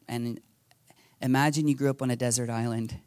And 0.07 0.39
imagine 1.22 1.68
you 1.68 1.76
grew 1.76 1.89
up 1.89 2.01
on 2.01 2.11
a 2.11 2.15
desert 2.15 2.49
island 2.49 2.99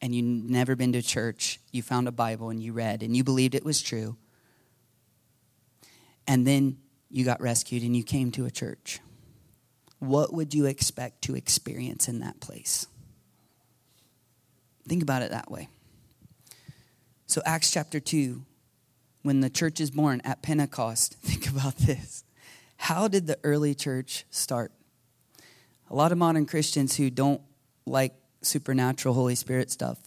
and 0.00 0.14
you 0.14 0.22
never 0.22 0.76
been 0.76 0.92
to 0.92 1.02
church. 1.02 1.58
You 1.72 1.82
found 1.82 2.06
a 2.06 2.12
Bible 2.12 2.50
and 2.50 2.62
you 2.62 2.72
read 2.72 3.02
and 3.02 3.16
you 3.16 3.24
believed 3.24 3.54
it 3.54 3.64
was 3.64 3.82
true. 3.82 4.16
And 6.28 6.46
then 6.46 6.78
you 7.10 7.24
got 7.24 7.40
rescued 7.40 7.82
and 7.82 7.96
you 7.96 8.04
came 8.04 8.30
to 8.32 8.46
a 8.46 8.50
church. 8.50 9.00
What 9.98 10.32
would 10.32 10.54
you 10.54 10.66
expect 10.66 11.22
to 11.22 11.34
experience 11.34 12.08
in 12.08 12.20
that 12.20 12.40
place? 12.40 12.86
Think 14.86 15.02
about 15.02 15.22
it 15.22 15.30
that 15.30 15.50
way. 15.50 15.68
So, 17.26 17.42
Acts 17.44 17.72
chapter 17.72 17.98
2, 17.98 18.42
when 19.26 19.40
the 19.40 19.50
church 19.50 19.80
is 19.80 19.90
born 19.90 20.22
at 20.24 20.40
Pentecost, 20.40 21.14
think 21.20 21.48
about 21.48 21.76
this. 21.78 22.22
How 22.76 23.08
did 23.08 23.26
the 23.26 23.38
early 23.42 23.74
church 23.74 24.24
start? 24.30 24.70
A 25.90 25.96
lot 25.96 26.12
of 26.12 26.18
modern 26.18 26.46
Christians 26.46 26.96
who 26.96 27.10
don't 27.10 27.40
like 27.84 28.14
supernatural 28.42 29.14
Holy 29.14 29.34
Spirit 29.34 29.72
stuff. 29.72 29.98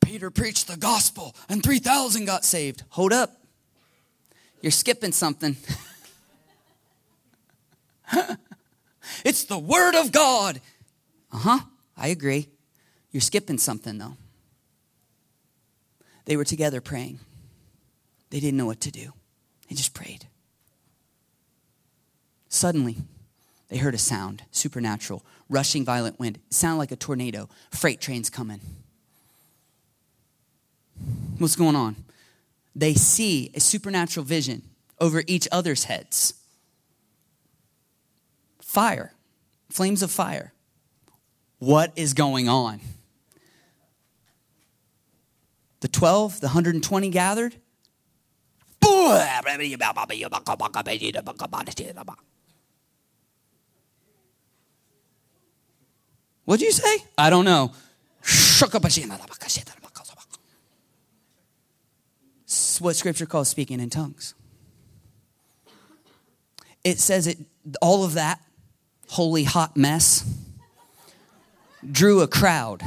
Peter 0.00 0.30
preached 0.30 0.68
the 0.68 0.76
gospel 0.76 1.34
and 1.48 1.62
3,000 1.62 2.26
got 2.26 2.44
saved. 2.44 2.82
Hold 2.90 3.14
up. 3.14 3.40
You're 4.60 4.70
skipping 4.70 5.12
something. 5.12 5.56
it's 9.24 9.44
the 9.44 9.58
Word 9.58 9.94
of 9.94 10.12
God. 10.12 10.60
Uh 11.32 11.38
huh, 11.38 11.60
I 11.96 12.08
agree. 12.08 12.48
You're 13.12 13.22
skipping 13.22 13.56
something 13.58 13.96
though. 13.96 14.16
They 16.26 16.36
were 16.36 16.44
together 16.44 16.82
praying. 16.82 17.20
They 18.36 18.40
didn't 18.40 18.58
know 18.58 18.66
what 18.66 18.82
to 18.82 18.90
do, 18.90 19.14
they 19.66 19.74
just 19.74 19.94
prayed. 19.94 20.26
Suddenly, 22.50 22.98
they 23.70 23.78
heard 23.78 23.94
a 23.94 23.98
sound, 23.98 24.42
supernatural, 24.50 25.24
rushing 25.48 25.86
violent 25.86 26.20
wind. 26.20 26.36
It 26.36 26.52
sounded 26.52 26.76
like 26.76 26.92
a 26.92 26.96
tornado. 26.96 27.48
Freight 27.70 27.98
trains 27.98 28.28
coming. 28.28 28.60
What's 31.38 31.56
going 31.56 31.76
on? 31.76 31.96
They 32.74 32.92
see 32.92 33.50
a 33.54 33.60
supernatural 33.60 34.26
vision 34.26 34.60
over 35.00 35.22
each 35.26 35.48
other's 35.50 35.84
heads. 35.84 36.34
Fire, 38.60 39.14
flames 39.70 40.02
of 40.02 40.10
fire. 40.10 40.52
What 41.58 41.90
is 41.96 42.12
going 42.12 42.50
on? 42.50 42.82
The 45.80 45.88
12, 45.88 46.40
the 46.40 46.48
120 46.48 47.08
gathered. 47.08 47.56
What'd 56.44 56.64
you 56.64 56.72
say? 56.72 56.98
I 57.18 57.28
don't 57.28 57.44
know. 57.44 57.72
What 62.80 62.96
scripture 62.96 63.26
calls 63.26 63.48
speaking 63.48 63.80
in 63.80 63.90
tongues. 63.90 64.34
It 66.84 66.98
says 66.98 67.26
it 67.26 67.38
all 67.82 68.04
of 68.04 68.14
that 68.14 68.40
holy 69.08 69.44
hot 69.44 69.76
mess 69.76 70.24
drew 71.90 72.20
a 72.20 72.28
crowd. 72.28 72.82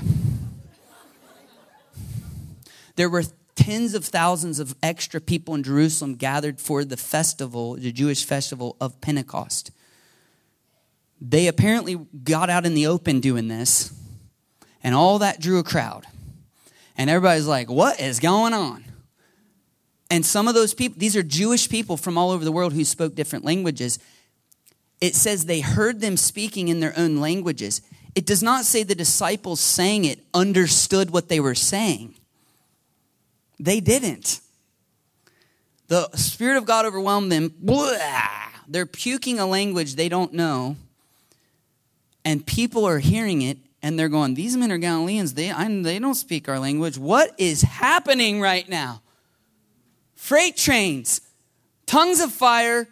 There 2.95 3.09
were 3.09 3.23
tens 3.59 3.93
of 3.93 4.05
thousands 4.05 4.59
of 4.59 4.73
extra 4.81 5.19
people 5.19 5.53
in 5.53 5.63
Jerusalem 5.63 6.15
gathered 6.15 6.61
for 6.61 6.85
the 6.85 6.95
festival, 6.95 7.73
the 7.73 7.91
Jewish 7.91 8.23
festival 8.23 8.77
of 8.79 9.01
Pentecost. 9.01 9.71
They 11.19 11.47
apparently 11.47 11.99
got 12.23 12.49
out 12.49 12.65
in 12.65 12.73
the 12.73 12.87
open 12.87 13.19
doing 13.19 13.49
this, 13.49 13.93
and 14.81 14.95
all 14.95 15.19
that 15.19 15.41
drew 15.41 15.59
a 15.59 15.63
crowd. 15.63 16.05
And 16.97 17.09
everybody's 17.09 17.47
like, 17.47 17.69
What 17.69 17.99
is 17.99 18.21
going 18.21 18.53
on? 18.53 18.85
And 20.09 20.25
some 20.25 20.47
of 20.47 20.53
those 20.53 20.73
people, 20.73 20.97
these 20.97 21.17
are 21.17 21.23
Jewish 21.23 21.67
people 21.67 21.97
from 21.97 22.17
all 22.17 22.31
over 22.31 22.45
the 22.45 22.53
world 22.53 22.71
who 22.71 22.85
spoke 22.85 23.13
different 23.13 23.43
languages. 23.43 23.99
It 25.01 25.15
says 25.15 25.45
they 25.45 25.59
heard 25.59 25.99
them 25.99 26.15
speaking 26.15 26.69
in 26.69 26.79
their 26.79 26.97
own 26.97 27.17
languages. 27.17 27.81
It 28.15 28.25
does 28.25 28.41
not 28.41 28.63
say 28.63 28.83
the 28.83 28.95
disciples 28.95 29.59
saying 29.59 30.05
it 30.05 30.23
understood 30.33 31.11
what 31.11 31.27
they 31.27 31.41
were 31.41 31.55
saying. 31.55 32.15
They 33.59 33.79
didn't. 33.79 34.39
The 35.87 36.09
Spirit 36.15 36.57
of 36.57 36.65
God 36.65 36.85
overwhelmed 36.85 37.31
them. 37.31 37.53
Blah. 37.59 37.97
They're 38.67 38.85
puking 38.85 39.39
a 39.39 39.45
language 39.45 39.95
they 39.95 40.07
don't 40.07 40.33
know. 40.33 40.77
And 42.23 42.45
people 42.45 42.85
are 42.85 42.99
hearing 42.99 43.41
it 43.41 43.57
and 43.81 43.97
they're 43.97 44.09
going, 44.09 44.35
These 44.35 44.55
men 44.55 44.71
are 44.71 44.77
Galileans. 44.77 45.33
They, 45.33 45.51
I, 45.51 45.67
they 45.81 45.99
don't 45.99 46.15
speak 46.15 46.47
our 46.47 46.59
language. 46.59 46.97
What 46.97 47.31
is 47.37 47.63
happening 47.63 48.39
right 48.39 48.67
now? 48.69 49.01
Freight 50.15 50.57
trains, 50.57 51.21
tongues 51.85 52.19
of 52.19 52.31
fire, 52.31 52.87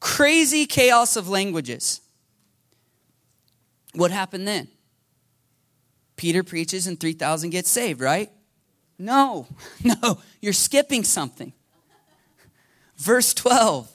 crazy 0.00 0.66
chaos 0.66 1.16
of 1.16 1.28
languages. 1.28 2.00
What 3.94 4.10
happened 4.10 4.46
then? 4.46 4.68
Peter 6.16 6.42
preaches 6.42 6.86
and 6.86 6.98
3,000 6.98 7.50
get 7.50 7.66
saved, 7.66 8.00
right? 8.00 8.30
No, 8.98 9.46
no, 9.84 10.18
you're 10.40 10.52
skipping 10.52 11.04
something. 11.04 11.52
Verse 12.96 13.32
12, 13.32 13.88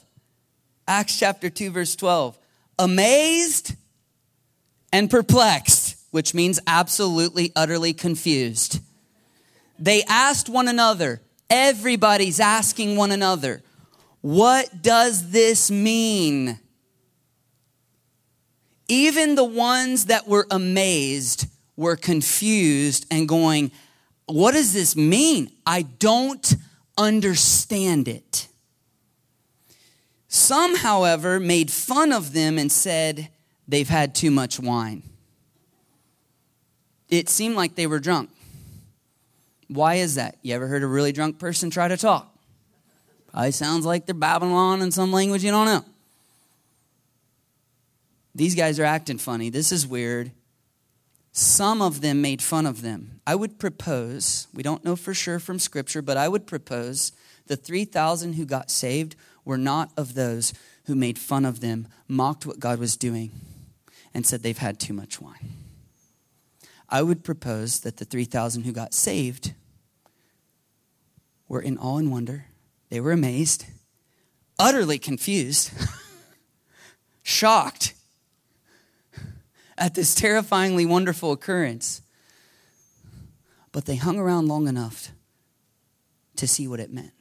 Acts 0.88 1.18
chapter 1.18 1.50
2, 1.50 1.70
verse 1.70 1.94
12. 1.94 2.38
Amazed 2.78 3.76
and 4.92 5.10
perplexed, 5.10 5.96
which 6.10 6.34
means 6.34 6.58
absolutely, 6.66 7.52
utterly 7.54 7.92
confused. 7.92 8.80
They 9.78 10.02
asked 10.04 10.48
one 10.48 10.68
another, 10.68 11.20
everybody's 11.50 12.40
asking 12.40 12.96
one 12.96 13.10
another, 13.10 13.62
what 14.20 14.82
does 14.82 15.32
this 15.32 15.70
mean? 15.70 16.58
Even 18.88 19.34
the 19.34 19.44
ones 19.44 20.06
that 20.06 20.26
were 20.26 20.46
amazed 20.50 21.46
were 21.76 21.96
confused 21.96 23.06
and 23.10 23.28
going, 23.28 23.70
What 24.26 24.52
does 24.52 24.72
this 24.72 24.96
mean? 24.96 25.50
I 25.66 25.82
don't 25.82 26.54
understand 26.96 28.08
it. 28.08 28.48
Some, 30.28 30.76
however, 30.76 31.38
made 31.38 31.70
fun 31.70 32.12
of 32.12 32.32
them 32.32 32.58
and 32.58 32.72
said 32.72 33.28
they've 33.68 33.88
had 33.88 34.14
too 34.14 34.30
much 34.30 34.58
wine. 34.58 35.02
It 37.08 37.28
seemed 37.28 37.54
like 37.54 37.74
they 37.74 37.86
were 37.86 38.00
drunk. 38.00 38.30
Why 39.68 39.96
is 39.96 40.16
that? 40.16 40.36
You 40.42 40.54
ever 40.54 40.66
heard 40.66 40.82
a 40.82 40.86
really 40.86 41.12
drunk 41.12 41.38
person 41.38 41.70
try 41.70 41.88
to 41.88 41.96
talk? 41.96 42.34
Probably 43.30 43.52
sounds 43.52 43.84
like 43.86 44.06
they're 44.06 44.14
babbling 44.14 44.52
on 44.52 44.82
in 44.82 44.90
some 44.90 45.12
language 45.12 45.44
you 45.44 45.50
don't 45.50 45.66
know. 45.66 45.84
These 48.34 48.54
guys 48.54 48.80
are 48.80 48.84
acting 48.84 49.18
funny. 49.18 49.50
This 49.50 49.70
is 49.70 49.86
weird. 49.86 50.32
Some 51.36 51.82
of 51.82 52.00
them 52.00 52.22
made 52.22 52.40
fun 52.40 52.64
of 52.64 52.80
them. 52.82 53.20
I 53.26 53.34
would 53.34 53.58
propose, 53.58 54.46
we 54.54 54.62
don't 54.62 54.84
know 54.84 54.94
for 54.94 55.12
sure 55.12 55.40
from 55.40 55.58
Scripture, 55.58 56.00
but 56.00 56.16
I 56.16 56.28
would 56.28 56.46
propose 56.46 57.10
the 57.48 57.56
3,000 57.56 58.34
who 58.34 58.46
got 58.46 58.70
saved 58.70 59.16
were 59.44 59.58
not 59.58 59.90
of 59.96 60.14
those 60.14 60.54
who 60.84 60.94
made 60.94 61.18
fun 61.18 61.44
of 61.44 61.58
them, 61.58 61.88
mocked 62.06 62.46
what 62.46 62.60
God 62.60 62.78
was 62.78 62.96
doing, 62.96 63.32
and 64.14 64.24
said 64.24 64.44
they've 64.44 64.56
had 64.56 64.78
too 64.78 64.92
much 64.92 65.20
wine. 65.20 65.50
I 66.88 67.02
would 67.02 67.24
propose 67.24 67.80
that 67.80 67.96
the 67.96 68.04
3,000 68.04 68.62
who 68.62 68.70
got 68.70 68.94
saved 68.94 69.54
were 71.48 71.60
in 71.60 71.78
awe 71.78 71.98
and 71.98 72.12
wonder. 72.12 72.46
They 72.90 73.00
were 73.00 73.10
amazed, 73.10 73.66
utterly 74.56 75.00
confused, 75.00 75.72
shocked 77.24 77.93
at 79.76 79.94
this 79.94 80.14
terrifyingly 80.14 80.86
wonderful 80.86 81.32
occurrence. 81.32 82.02
But 83.72 83.86
they 83.86 83.96
hung 83.96 84.18
around 84.18 84.48
long 84.48 84.68
enough 84.68 85.10
to 86.36 86.46
see 86.46 86.68
what 86.68 86.80
it 86.80 86.92
meant. 86.92 87.12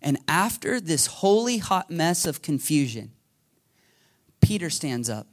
And 0.00 0.18
after 0.28 0.80
this 0.80 1.06
holy 1.06 1.58
hot 1.58 1.90
mess 1.90 2.26
of 2.26 2.42
confusion, 2.42 3.12
Peter 4.40 4.70
stands 4.70 5.10
up 5.10 5.26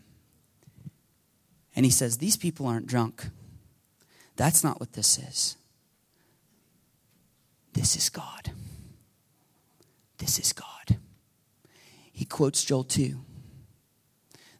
and 1.75 1.85
he 1.85 1.91
says, 1.91 2.17
These 2.17 2.37
people 2.37 2.65
aren't 2.65 2.87
drunk. 2.87 3.29
That's 4.35 4.63
not 4.63 4.79
what 4.79 4.93
this 4.93 5.17
is. 5.17 5.57
This 7.73 7.95
is 7.95 8.09
God. 8.09 8.51
This 10.17 10.39
is 10.39 10.53
God. 10.53 10.97
He 12.11 12.25
quotes 12.25 12.63
Joel 12.63 12.83
2 12.83 13.19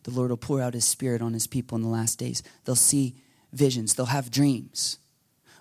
the 0.04 0.12
Lord 0.12 0.30
will 0.30 0.38
pour 0.38 0.62
out 0.62 0.74
his 0.74 0.86
spirit 0.86 1.22
on 1.22 1.34
his 1.34 1.47
people 1.47 1.76
in 1.76 1.82
the 1.82 1.89
last 1.89 2.20
days. 2.20 2.43
They'll 2.66 2.76
see 2.76 3.16
visions, 3.51 3.93
they'll 3.93 4.08
have 4.08 4.32
dreams. 4.32 4.99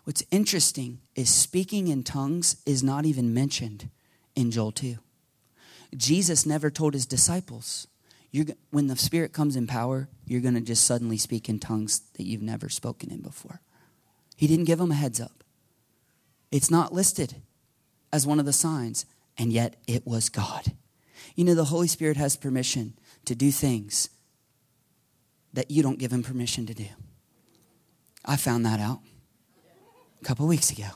What's 0.05 0.25
interesting 0.31 1.01
is 1.15 1.31
speaking 1.31 1.89
in 1.89 2.03
tongues 2.03 2.57
is 2.67 2.83
not 2.83 3.05
even 3.05 3.33
mentioned 3.33 3.89
in 4.35 4.51
Joel 4.51 4.73
2. 4.73 4.97
Jesus 5.97 6.45
never 6.45 6.71
told 6.71 6.95
his 6.95 7.07
disciples, 7.07 7.87
when 8.71 8.87
the 8.87 8.97
Spirit 8.97 9.33
comes 9.33 9.57
in 9.57 9.67
power, 9.67 10.09
you're 10.27 10.41
going 10.41 10.55
to 10.55 10.61
just 10.61 10.85
suddenly 10.85 11.19
speak 11.19 11.49
in 11.49 11.59
tongues 11.59 12.01
that 12.15 12.25
you've 12.25 12.43
never 12.43 12.69
spoken 12.69 13.13
in 13.13 13.21
before. 13.21 13.61
He 14.37 14.47
didn't 14.47 14.65
give 14.65 14.79
them 14.79 14.91
a 14.91 14.95
heads 14.95 15.21
up. 15.21 15.45
It's 16.51 16.71
not 16.71 16.95
listed 16.95 17.37
as 18.13 18.27
one 18.27 18.41
of 18.41 18.47
the 18.47 18.53
signs, 18.53 19.05
and 19.37 19.53
yet 19.53 19.77
it 19.87 20.07
was 20.07 20.31
God. 20.31 20.73
You 21.37 21.45
know, 21.45 21.55
the 21.55 21.67
Holy 21.67 21.89
Spirit 21.89 22.17
has 22.17 22.35
permission 22.37 22.95
to 23.27 23.35
do 23.35 23.51
things 23.51 24.09
that 25.53 25.71
you 25.71 25.83
don't 25.83 25.99
give 25.99 26.13
him 26.13 26.23
permission 26.23 26.67
to 26.67 26.75
do. 26.75 26.87
I 28.25 28.37
found 28.37 28.65
that 28.65 28.81
out 28.81 29.01
a 30.21 30.25
couple 30.25 30.47
weeks 30.47 30.71
ago. 30.71 30.89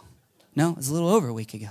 No, 0.54 0.70
it 0.70 0.76
was 0.76 0.88
a 0.88 0.94
little 0.94 1.10
over 1.10 1.28
a 1.28 1.34
week 1.34 1.54
ago. 1.54 1.70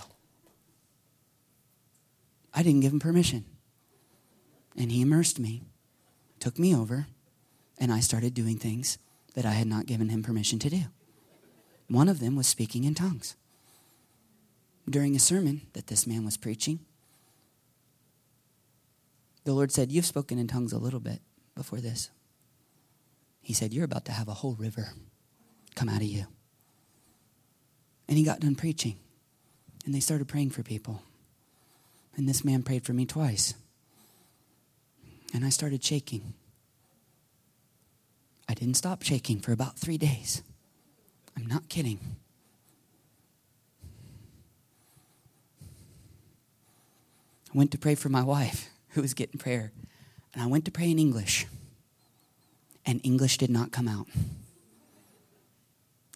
I 2.54 2.64
didn't 2.64 2.82
give 2.82 2.94
him 2.94 3.00
permission. 3.00 3.46
And 4.78 4.92
he 4.92 5.02
immersed 5.02 5.40
me, 5.40 5.64
took 6.40 6.60
me 6.60 6.76
over, 6.76 7.08
and 7.78 7.92
I 7.92 8.00
started 8.00 8.34
doing 8.34 8.58
things 8.58 8.98
that 9.34 9.46
I 9.46 9.52
had 9.52 9.68
not 9.68 9.86
given 9.86 10.10
him 10.10 10.24
permission 10.24 10.60
to 10.60 10.70
do. 10.70 10.84
One 11.88 12.10
of 12.10 12.20
them 12.20 12.36
was 12.36 12.48
speaking 12.48 12.84
in 12.84 12.96
tongues. 12.96 13.36
During 14.90 15.16
a 15.16 15.20
sermon 15.20 15.62
that 15.74 15.88
this 15.88 16.06
man 16.06 16.24
was 16.24 16.38
preaching, 16.38 16.80
the 19.44 19.54
Lord 19.54 19.72
said, 19.72 19.92
You've 19.92 20.06
spoken 20.06 20.38
in 20.38 20.48
tongues 20.48 20.74
a 20.74 20.78
little 20.78 21.00
bit 21.00 21.22
before 21.56 21.80
this. 21.80 22.10
He 23.46 23.54
said, 23.54 23.76
You're 23.76 23.86
about 23.86 24.06
to 24.06 24.12
have 24.12 24.28
a 24.28 24.34
whole 24.34 24.56
river 24.56 24.94
come 25.76 25.88
out 25.88 26.02
of 26.02 26.08
you. 26.08 26.26
And 28.08 28.18
he 28.18 28.24
got 28.24 28.40
done 28.40 28.56
preaching. 28.56 28.98
And 29.86 29.94
they 29.94 30.00
started 30.00 30.28
praying 30.28 30.50
for 30.50 30.64
people. 30.64 31.04
And 32.18 32.28
this 32.28 32.44
man 32.44 32.64
prayed 32.64 32.84
for 32.84 32.94
me 32.94 33.06
twice. 33.06 33.54
And 35.32 35.46
I 35.46 35.50
started 35.50 35.84
shaking. 35.84 36.34
I 38.50 38.56
didn't 38.56 38.78
stop 38.78 39.04
shaking 39.04 39.42
for 39.42 39.52
about 39.52 39.78
three 39.78 40.00
days. 40.00 40.42
I'm 41.38 41.46
not 41.46 41.70
kidding. 41.70 42.00
I 47.54 47.58
went 47.58 47.70
to 47.74 47.78
pray 47.78 47.94
for 47.94 48.10
my 48.10 48.24
wife 48.24 48.70
who 48.90 49.04
was 49.04 49.14
getting 49.14 49.40
prayer. 49.40 49.72
And 50.34 50.42
I 50.42 50.48
went 50.48 50.66
to 50.66 50.72
pray 50.72 50.90
in 50.90 50.98
English 50.98 51.46
and 52.86 53.02
English 53.04 53.38
did 53.38 53.50
not 53.50 53.72
come 53.72 53.88
out. 53.88 54.08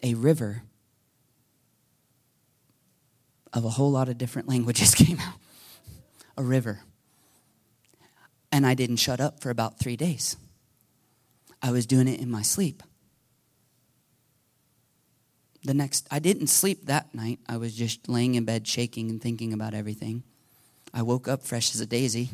A 0.03 0.13
river 0.13 0.63
of 3.51 3.65
a 3.65 3.69
whole 3.69 3.91
lot 3.91 4.09
of 4.09 4.17
different 4.17 4.47
languages 4.47 4.93
came 4.95 5.19
out. 5.19 5.35
A 6.37 6.43
river. 6.43 6.81
And 8.51 8.65
I 8.65 8.73
didn't 8.73 8.97
shut 8.97 9.19
up 9.19 9.41
for 9.41 9.49
about 9.49 9.79
three 9.79 9.95
days. 9.95 10.37
I 11.61 11.71
was 11.71 11.85
doing 11.85 12.07
it 12.07 12.19
in 12.19 12.31
my 12.31 12.41
sleep. 12.41 12.83
The 15.63 15.73
next, 15.73 16.07
I 16.09 16.19
didn't 16.19 16.47
sleep 16.47 16.85
that 16.85 17.13
night. 17.13 17.39
I 17.49 17.57
was 17.57 17.75
just 17.75 18.07
laying 18.07 18.35
in 18.35 18.45
bed, 18.45 18.65
shaking 18.65 19.09
and 19.09 19.21
thinking 19.21 19.51
about 19.51 19.73
everything. 19.73 20.23
I 20.93 21.01
woke 21.01 21.27
up 21.27 21.43
fresh 21.43 21.75
as 21.75 21.81
a 21.81 21.85
daisy. 21.85 22.29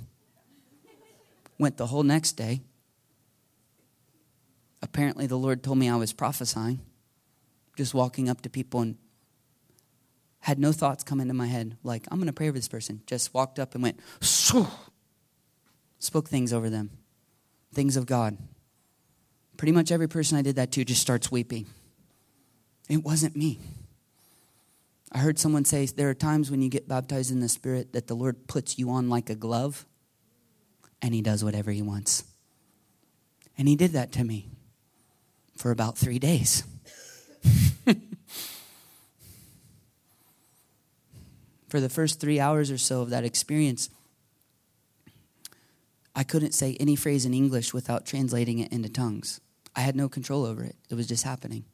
Went 1.58 1.78
the 1.78 1.88
whole 1.88 2.04
next 2.04 2.34
day 2.34 2.62
apparently 4.86 5.26
the 5.26 5.38
Lord 5.38 5.64
told 5.64 5.80
me 5.80 5.90
I 5.90 5.96
was 5.96 6.14
prophesying, 6.14 6.80
just 7.76 7.94
walking 7.94 8.30
up 8.30 8.42
to 8.42 8.50
people 8.50 8.82
and 8.82 8.98
had 10.40 10.60
no 10.60 10.72
thoughts 10.72 11.04
come 11.04 11.20
into 11.20 11.34
my 11.34 11.48
head 11.48 11.76
like, 11.84 12.06
I'm 12.12 12.20
going 12.20 12.28
to 12.28 12.34
pray 12.34 12.48
for 12.48 12.54
this 12.54 12.68
person. 12.68 13.02
Just 13.08 13.34
walked 13.34 13.58
up 13.58 13.74
and 13.74 13.82
went, 13.82 14.00
spoke 14.22 14.70
things 16.30 16.54
over 16.54 16.70
them, 16.70 16.92
things 17.74 17.98
of 17.98 18.06
God. 18.06 18.38
Pretty 19.58 19.72
much 19.72 19.92
every 19.92 20.08
person 20.08 20.38
I 20.38 20.44
did 20.44 20.58
that 20.58 20.72
to 20.74 20.86
just 20.86 21.02
starts 21.02 21.32
weeping. 21.32 21.66
It 22.88 23.04
wasn't 23.04 23.36
me. 23.36 23.60
I 25.12 25.18
heard 25.18 25.40
someone 25.40 25.66
say 25.66 25.86
there 25.88 26.10
are 26.10 26.14
times 26.14 26.52
when 26.52 26.62
you 26.62 26.70
get 26.70 26.88
baptized 26.88 27.32
in 27.32 27.40
the 27.40 27.50
Spirit 27.50 27.94
that 27.94 28.06
the 28.06 28.16
Lord 28.16 28.48
puts 28.48 28.78
you 28.78 28.92
on 28.92 29.10
like 29.10 29.32
a 29.32 29.36
glove 29.36 29.88
and 31.02 31.14
He 31.16 31.24
does 31.24 31.44
whatever 31.44 31.72
He 31.72 31.82
wants. 31.82 32.24
And 33.58 33.68
He 33.68 33.76
did 33.76 33.94
that 33.94 34.12
to 34.12 34.24
me 34.24 34.55
for 35.56 35.72
about 35.72 35.98
three 35.98 36.20
days. 36.20 36.64
for 41.70 41.80
the 41.80 41.90
first 41.90 42.20
three 42.20 42.40
hours 42.40 42.72
or 42.72 42.78
so 42.78 43.02
of 43.02 43.10
that 43.10 43.24
experience, 43.24 43.90
I 46.16 46.24
couldn't 46.24 46.54
say 46.54 46.78
any 46.80 46.96
phrase 46.96 47.26
in 47.26 47.34
English 47.34 47.74
without 47.74 48.06
translating 48.06 48.60
it 48.60 48.72
into 48.72 48.90
tongues. 48.90 49.42
I 49.76 49.82
had 49.82 49.96
no 49.96 50.08
control 50.08 50.46
over 50.46 50.64
it, 50.64 50.76
it 50.90 50.96
was 50.96 51.08
just 51.08 51.24
happening. 51.24 51.66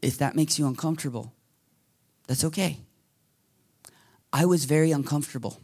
If 0.00 0.18
that 0.18 0.36
makes 0.36 0.58
you 0.58 0.66
uncomfortable, 0.66 1.32
that's 2.26 2.44
okay. 2.44 2.78
I 4.32 4.46
was 4.46 4.64
very 4.64 4.90
uncomfortable. 4.90 5.60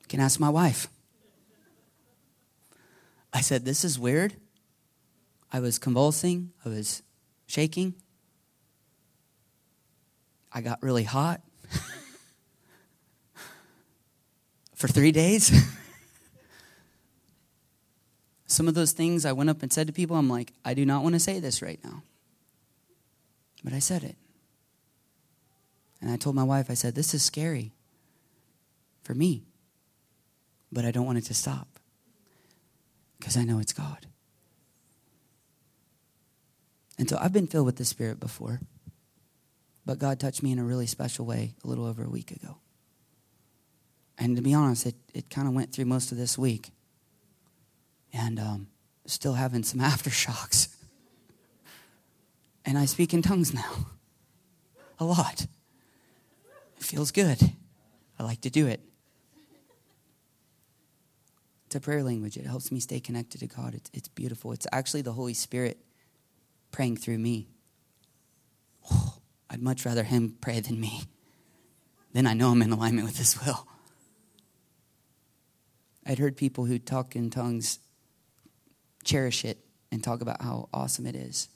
You 0.00 0.08
can 0.08 0.20
ask 0.20 0.40
my 0.40 0.48
wife. 0.50 0.88
I 3.32 3.40
said, 3.40 3.64
This 3.64 3.84
is 3.84 3.98
weird. 3.98 4.34
I 5.52 5.60
was 5.60 5.78
convulsing, 5.78 6.52
I 6.64 6.68
was 6.68 7.02
shaking. 7.46 7.94
I 10.52 10.60
got 10.60 10.82
really 10.82 11.04
hot 11.04 11.42
for 14.74 14.88
three 14.88 15.12
days. 15.12 15.52
Some 18.46 18.66
of 18.66 18.74
those 18.74 18.92
things 18.92 19.26
I 19.26 19.32
went 19.32 19.50
up 19.50 19.62
and 19.62 19.70
said 19.72 19.86
to 19.86 19.92
people, 19.92 20.16
I'm 20.16 20.28
like, 20.28 20.52
I 20.64 20.72
do 20.72 20.86
not 20.86 21.02
want 21.02 21.14
to 21.14 21.20
say 21.20 21.38
this 21.38 21.60
right 21.60 21.78
now. 21.84 22.02
But 23.62 23.74
I 23.74 23.78
said 23.78 24.02
it. 24.04 24.16
And 26.00 26.10
I 26.10 26.16
told 26.16 26.34
my 26.34 26.44
wife, 26.44 26.70
I 26.70 26.74
said, 26.74 26.94
this 26.94 27.12
is 27.12 27.22
scary 27.22 27.72
for 29.02 29.14
me. 29.14 29.44
But 30.72 30.86
I 30.86 30.90
don't 30.90 31.06
want 31.06 31.18
it 31.18 31.24
to 31.24 31.34
stop 31.34 31.77
because 33.18 33.36
I 33.36 33.44
know 33.44 33.58
it's 33.58 33.72
God. 33.72 34.06
And 36.98 37.08
so 37.08 37.16
I've 37.20 37.32
been 37.32 37.46
filled 37.46 37.66
with 37.66 37.76
the 37.76 37.84
Spirit 37.84 38.18
before, 38.18 38.60
but 39.86 39.98
God 39.98 40.18
touched 40.18 40.42
me 40.42 40.52
in 40.52 40.58
a 40.58 40.64
really 40.64 40.86
special 40.86 41.24
way 41.24 41.54
a 41.64 41.68
little 41.68 41.86
over 41.86 42.02
a 42.02 42.10
week 42.10 42.30
ago. 42.30 42.58
And 44.18 44.36
to 44.36 44.42
be 44.42 44.52
honest, 44.52 44.86
it, 44.86 44.96
it 45.14 45.30
kind 45.30 45.46
of 45.46 45.54
went 45.54 45.72
through 45.72 45.84
most 45.84 46.10
of 46.10 46.18
this 46.18 46.36
week. 46.36 46.70
And 48.12 48.40
um, 48.40 48.68
still 49.06 49.34
having 49.34 49.62
some 49.62 49.80
aftershocks. 49.92 50.68
and 52.64 52.76
I 52.76 52.84
speak 52.86 53.14
in 53.14 53.22
tongues 53.22 53.54
now 53.54 53.86
a 55.00 55.04
lot. 55.04 55.46
It 56.76 56.82
feels 56.84 57.10
good. 57.10 57.38
I 58.18 58.22
like 58.22 58.40
to 58.42 58.50
do 58.50 58.66
it. 58.66 58.80
It's 61.68 61.76
a 61.76 61.80
prayer 61.80 62.02
language. 62.02 62.38
It 62.38 62.46
helps 62.46 62.72
me 62.72 62.80
stay 62.80 62.98
connected 62.98 63.40
to 63.40 63.46
God. 63.46 63.74
It's, 63.74 63.90
it's 63.92 64.08
beautiful. 64.08 64.52
It's 64.52 64.66
actually 64.72 65.02
the 65.02 65.12
Holy 65.12 65.34
Spirit 65.34 65.76
praying 66.72 66.96
through 66.96 67.18
me. 67.18 67.46
Oh, 68.90 69.18
I'd 69.50 69.60
much 69.60 69.84
rather 69.84 70.02
Him 70.02 70.34
pray 70.40 70.60
than 70.60 70.80
me. 70.80 71.02
Then 72.14 72.26
I 72.26 72.32
know 72.32 72.52
I'm 72.52 72.62
in 72.62 72.72
alignment 72.72 73.06
with 73.06 73.18
His 73.18 73.38
will. 73.44 73.68
I'd 76.06 76.18
heard 76.18 76.38
people 76.38 76.64
who 76.64 76.78
talk 76.78 77.14
in 77.14 77.28
tongues 77.28 77.80
cherish 79.04 79.44
it 79.44 79.58
and 79.92 80.02
talk 80.02 80.22
about 80.22 80.40
how 80.40 80.70
awesome 80.72 81.04
it 81.04 81.16
is. 81.16 81.50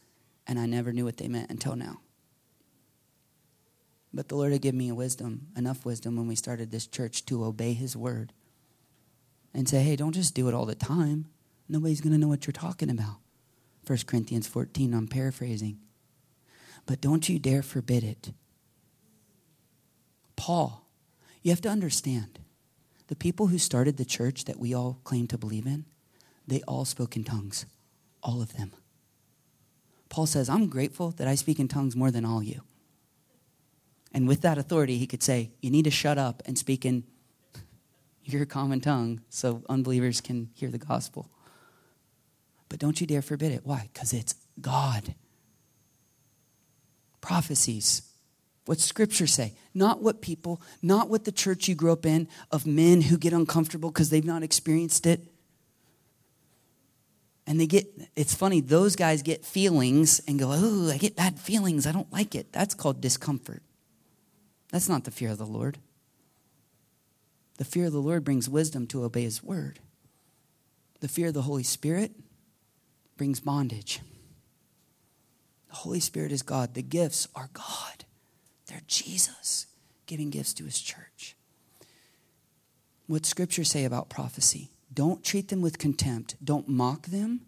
And 0.46 0.58
I 0.58 0.66
never 0.66 0.92
knew 0.92 1.06
what 1.06 1.16
they 1.16 1.28
meant 1.28 1.50
until 1.50 1.74
now. 1.74 2.00
But 4.12 4.28
the 4.28 4.36
Lord 4.36 4.52
had 4.52 4.60
given 4.60 4.76
me 4.76 4.90
a 4.90 4.94
wisdom, 4.94 5.46
enough 5.56 5.86
wisdom 5.86 6.16
when 6.16 6.28
we 6.28 6.36
started 6.36 6.70
this 6.70 6.86
church 6.86 7.24
to 7.26 7.46
obey 7.46 7.72
His 7.72 7.96
word 7.96 8.34
and 9.54 9.68
say, 9.68 9.82
hey, 9.82 9.96
don't 9.96 10.12
just 10.12 10.34
do 10.34 10.48
it 10.48 10.54
all 10.54 10.66
the 10.66 10.74
time. 10.74 11.26
Nobody's 11.68 12.00
going 12.00 12.12
to 12.12 12.18
know 12.18 12.28
what 12.28 12.46
you're 12.46 12.52
talking 12.52 12.90
about. 12.90 13.16
1 13.86 13.98
Corinthians 14.06 14.46
14, 14.46 14.94
I'm 14.94 15.08
paraphrasing. 15.08 15.78
But 16.86 17.00
don't 17.00 17.28
you 17.28 17.38
dare 17.38 17.62
forbid 17.62 18.04
it. 18.04 18.32
Paul, 20.36 20.86
you 21.42 21.50
have 21.50 21.60
to 21.62 21.68
understand 21.68 22.38
the 23.08 23.16
people 23.16 23.48
who 23.48 23.58
started 23.58 23.96
the 23.96 24.04
church 24.04 24.44
that 24.44 24.58
we 24.58 24.74
all 24.74 25.00
claim 25.04 25.26
to 25.28 25.38
believe 25.38 25.66
in, 25.66 25.84
they 26.46 26.62
all 26.62 26.84
spoke 26.84 27.16
in 27.16 27.24
tongues. 27.24 27.66
All 28.22 28.40
of 28.40 28.56
them. 28.56 28.72
Paul 30.08 30.26
says, 30.26 30.48
I'm 30.48 30.68
grateful 30.68 31.10
that 31.12 31.28
I 31.28 31.34
speak 31.34 31.58
in 31.58 31.68
tongues 31.68 31.96
more 31.96 32.10
than 32.10 32.24
all 32.24 32.42
you. 32.42 32.62
And 34.12 34.28
with 34.28 34.42
that 34.42 34.58
authority, 34.58 34.98
he 34.98 35.06
could 35.06 35.22
say, 35.22 35.50
You 35.60 35.70
need 35.70 35.84
to 35.84 35.90
shut 35.90 36.18
up 36.18 36.42
and 36.46 36.58
speak 36.58 36.84
in 36.84 37.04
your 38.24 38.46
common 38.46 38.80
tongue 38.80 39.20
so 39.28 39.62
unbelievers 39.68 40.20
can 40.20 40.50
hear 40.54 40.70
the 40.70 40.78
gospel. 40.78 41.28
But 42.68 42.78
don't 42.78 43.00
you 43.00 43.06
dare 43.06 43.22
forbid 43.22 43.52
it. 43.52 43.62
Why? 43.64 43.90
Because 43.92 44.12
it's 44.12 44.34
God. 44.60 45.14
Prophecies, 47.20 48.02
what 48.64 48.80
scripture 48.80 49.26
say, 49.26 49.54
not 49.74 50.02
what 50.02 50.22
people, 50.22 50.60
not 50.82 51.08
what 51.08 51.24
the 51.24 51.32
church 51.32 51.68
you 51.68 51.74
grew 51.74 51.92
up 51.92 52.06
in 52.06 52.28
of 52.50 52.66
men 52.66 53.02
who 53.02 53.18
get 53.18 53.32
uncomfortable 53.32 53.90
because 53.90 54.10
they've 54.10 54.24
not 54.24 54.42
experienced 54.42 55.06
it. 55.06 55.20
And 57.46 57.60
they 57.60 57.66
get, 57.66 57.86
it's 58.14 58.34
funny, 58.34 58.60
those 58.60 58.94
guys 58.94 59.22
get 59.22 59.44
feelings 59.44 60.20
and 60.28 60.38
go, 60.38 60.50
oh, 60.52 60.90
I 60.90 60.96
get 60.96 61.16
bad 61.16 61.38
feelings. 61.38 61.86
I 61.86 61.92
don't 61.92 62.12
like 62.12 62.34
it. 62.34 62.52
That's 62.52 62.74
called 62.74 63.00
discomfort. 63.00 63.62
That's 64.70 64.88
not 64.88 65.04
the 65.04 65.10
fear 65.10 65.30
of 65.30 65.38
the 65.38 65.46
Lord. 65.46 65.78
The 67.62 67.68
fear 67.70 67.86
of 67.86 67.92
the 67.92 68.00
Lord 68.00 68.24
brings 68.24 68.48
wisdom 68.48 68.88
to 68.88 69.04
obey 69.04 69.22
his 69.22 69.40
word. 69.40 69.78
The 70.98 71.06
fear 71.06 71.28
of 71.28 71.34
the 71.34 71.42
Holy 71.42 71.62
Spirit 71.62 72.10
brings 73.16 73.38
bondage. 73.38 74.00
The 75.68 75.76
Holy 75.76 76.00
Spirit 76.00 76.32
is 76.32 76.42
God. 76.42 76.74
The 76.74 76.82
gifts 76.82 77.28
are 77.36 77.50
God. 77.52 78.04
They're 78.66 78.82
Jesus 78.88 79.68
giving 80.06 80.28
gifts 80.28 80.52
to 80.54 80.64
his 80.64 80.80
church. 80.80 81.36
What 83.06 83.24
scripture 83.26 83.62
say 83.62 83.84
about 83.84 84.10
prophecy? 84.10 84.72
Don't 84.92 85.22
treat 85.22 85.46
them 85.46 85.62
with 85.62 85.78
contempt. 85.78 86.34
Don't 86.44 86.66
mock 86.66 87.06
them. 87.06 87.42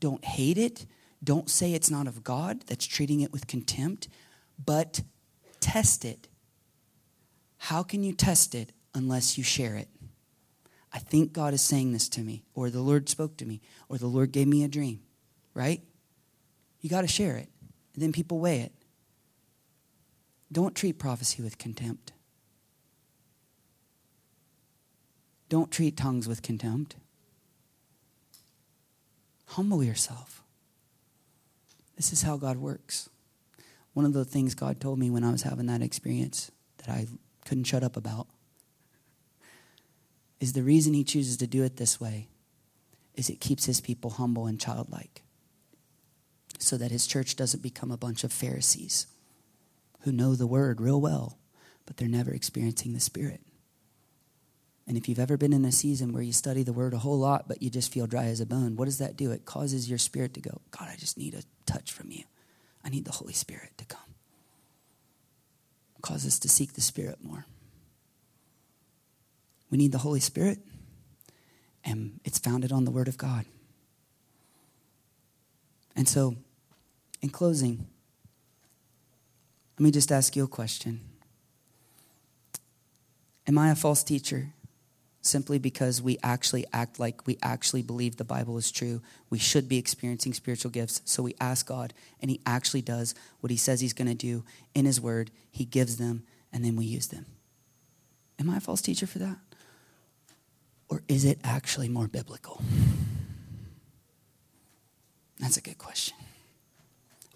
Don't 0.00 0.22
hate 0.22 0.58
it. 0.58 0.84
Don't 1.24 1.48
say 1.48 1.72
it's 1.72 1.90
not 1.90 2.06
of 2.06 2.22
God. 2.22 2.60
That's 2.66 2.84
treating 2.84 3.22
it 3.22 3.32
with 3.32 3.46
contempt. 3.46 4.08
But 4.62 5.00
test 5.60 6.04
it. 6.04 6.28
How 7.56 7.82
can 7.82 8.02
you 8.02 8.12
test 8.12 8.54
it 8.54 8.74
unless 8.96 9.36
you 9.36 9.44
share 9.44 9.76
it? 9.76 9.88
I 10.92 10.98
think 10.98 11.34
God 11.34 11.52
is 11.52 11.60
saying 11.60 11.92
this 11.92 12.08
to 12.10 12.22
me, 12.22 12.42
or 12.54 12.70
the 12.70 12.80
Lord 12.80 13.08
spoke 13.10 13.36
to 13.36 13.44
me, 13.44 13.60
or 13.90 13.98
the 13.98 14.06
Lord 14.06 14.32
gave 14.32 14.48
me 14.48 14.64
a 14.64 14.68
dream, 14.68 15.00
right? 15.52 15.82
You 16.80 16.88
got 16.88 17.02
to 17.02 17.06
share 17.06 17.36
it. 17.36 17.50
And 17.94 18.02
then 18.02 18.12
people 18.12 18.38
weigh 18.38 18.60
it. 18.60 18.72
Don't 20.50 20.74
treat 20.74 20.98
prophecy 20.98 21.42
with 21.42 21.58
contempt. 21.58 22.12
Don't 25.50 25.70
treat 25.70 25.96
tongues 25.96 26.26
with 26.26 26.40
contempt. 26.42 26.96
Humble 29.48 29.84
yourself. 29.84 30.42
This 31.96 32.12
is 32.12 32.22
how 32.22 32.36
God 32.36 32.56
works. 32.56 33.10
One 33.92 34.06
of 34.06 34.12
the 34.12 34.24
things 34.24 34.54
God 34.54 34.80
told 34.80 34.98
me 34.98 35.10
when 35.10 35.24
I 35.24 35.30
was 35.30 35.42
having 35.42 35.66
that 35.66 35.82
experience 35.82 36.50
that 36.78 36.88
I 36.88 37.06
couldn't 37.44 37.64
shut 37.64 37.82
up 37.82 37.96
about 37.96 38.28
is 40.46 40.52
the 40.52 40.62
reason 40.62 40.94
He 40.94 41.04
chooses 41.04 41.36
to 41.38 41.46
do 41.46 41.64
it 41.64 41.76
this 41.76 42.00
way 42.00 42.28
is 43.14 43.28
it 43.28 43.40
keeps 43.40 43.64
His 43.64 43.80
people 43.80 44.10
humble 44.10 44.46
and 44.46 44.60
childlike 44.60 45.22
so 46.58 46.76
that 46.76 46.92
His 46.92 47.06
church 47.06 47.36
doesn't 47.36 47.62
become 47.62 47.90
a 47.90 47.96
bunch 47.96 48.22
of 48.24 48.32
Pharisees 48.32 49.08
who 50.02 50.12
know 50.12 50.34
the 50.34 50.46
word 50.46 50.80
real 50.80 51.00
well, 51.00 51.38
but 51.84 51.96
they're 51.96 52.08
never 52.08 52.30
experiencing 52.30 52.92
the 52.92 53.00
Spirit. 53.00 53.40
And 54.86 54.96
if 54.96 55.08
you've 55.08 55.18
ever 55.18 55.36
been 55.36 55.52
in 55.52 55.64
a 55.64 55.72
season 55.72 56.12
where 56.12 56.22
you 56.22 56.32
study 56.32 56.62
the 56.62 56.72
word 56.72 56.94
a 56.94 56.98
whole 56.98 57.18
lot, 57.18 57.48
but 57.48 57.60
you 57.60 57.68
just 57.68 57.92
feel 57.92 58.06
dry 58.06 58.26
as 58.26 58.40
a 58.40 58.46
bone, 58.46 58.76
what 58.76 58.84
does 58.84 58.98
that 58.98 59.16
do? 59.16 59.32
It 59.32 59.44
causes 59.44 59.90
your 59.90 59.98
spirit 59.98 60.32
to 60.34 60.40
go, 60.40 60.60
God, 60.70 60.88
I 60.88 60.94
just 60.96 61.18
need 61.18 61.34
a 61.34 61.42
touch 61.70 61.90
from 61.90 62.12
you. 62.12 62.22
I 62.84 62.88
need 62.88 63.04
the 63.04 63.10
Holy 63.10 63.32
Spirit 63.32 63.72
to 63.78 63.84
come. 63.84 64.14
It 65.96 66.02
causes 66.02 66.34
us 66.34 66.38
to 66.38 66.48
seek 66.48 66.74
the 66.74 66.80
Spirit 66.80 67.18
more. 67.20 67.46
We 69.70 69.78
need 69.78 69.92
the 69.92 69.98
Holy 69.98 70.20
Spirit, 70.20 70.58
and 71.84 72.20
it's 72.24 72.38
founded 72.38 72.72
on 72.72 72.84
the 72.84 72.90
Word 72.90 73.08
of 73.08 73.18
God. 73.18 73.44
And 75.96 76.08
so, 76.08 76.36
in 77.22 77.30
closing, 77.30 77.86
let 79.78 79.84
me 79.84 79.90
just 79.90 80.12
ask 80.12 80.36
you 80.36 80.44
a 80.44 80.48
question 80.48 81.00
Am 83.46 83.58
I 83.58 83.70
a 83.70 83.76
false 83.76 84.02
teacher? 84.02 84.52
Simply 85.22 85.58
because 85.58 86.00
we 86.00 86.18
actually 86.22 86.66
act 86.72 87.00
like 87.00 87.26
we 87.26 87.36
actually 87.42 87.82
believe 87.82 88.16
the 88.16 88.24
Bible 88.24 88.58
is 88.58 88.70
true. 88.70 89.02
We 89.28 89.38
should 89.38 89.68
be 89.68 89.76
experiencing 89.76 90.34
spiritual 90.34 90.70
gifts. 90.70 91.02
So 91.04 91.22
we 91.22 91.34
ask 91.40 91.66
God, 91.66 91.92
and 92.20 92.30
He 92.30 92.40
actually 92.46 92.82
does 92.82 93.14
what 93.40 93.50
He 93.50 93.56
says 93.56 93.80
He's 93.80 93.92
going 93.92 94.08
to 94.08 94.14
do 94.14 94.44
in 94.74 94.84
His 94.84 95.00
Word. 95.00 95.32
He 95.50 95.64
gives 95.64 95.96
them, 95.96 96.22
and 96.52 96.64
then 96.64 96.76
we 96.76 96.84
use 96.84 97.08
them. 97.08 97.26
Am 98.38 98.50
I 98.50 98.58
a 98.58 98.60
false 98.60 98.82
teacher 98.82 99.06
for 99.06 99.18
that? 99.18 99.38
Or 100.88 101.02
is 101.08 101.24
it 101.24 101.38
actually 101.42 101.88
more 101.88 102.08
biblical? 102.08 102.62
That's 105.38 105.56
a 105.56 105.60
good 105.60 105.78
question. 105.78 106.16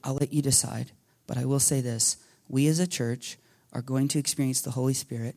I'll 0.03 0.14
let 0.14 0.32
you 0.32 0.42
decide, 0.42 0.92
but 1.26 1.36
I 1.36 1.44
will 1.44 1.61
say 1.61 1.80
this 1.80 2.16
we 2.48 2.66
as 2.66 2.78
a 2.78 2.86
church 2.86 3.38
are 3.72 3.82
going 3.82 4.09
to 4.09 4.18
experience 4.18 4.61
the 4.61 4.72
Holy 4.72 4.94
Spirit 4.94 5.36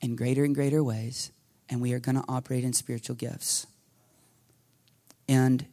in 0.00 0.16
greater 0.16 0.44
and 0.44 0.54
greater 0.54 0.82
ways, 0.82 1.30
and 1.68 1.80
we 1.80 1.92
are 1.92 1.98
going 1.98 2.16
to 2.16 2.24
operate 2.28 2.64
in 2.64 2.72
spiritual 2.72 3.16
gifts. 3.16 3.66
And 5.28 5.66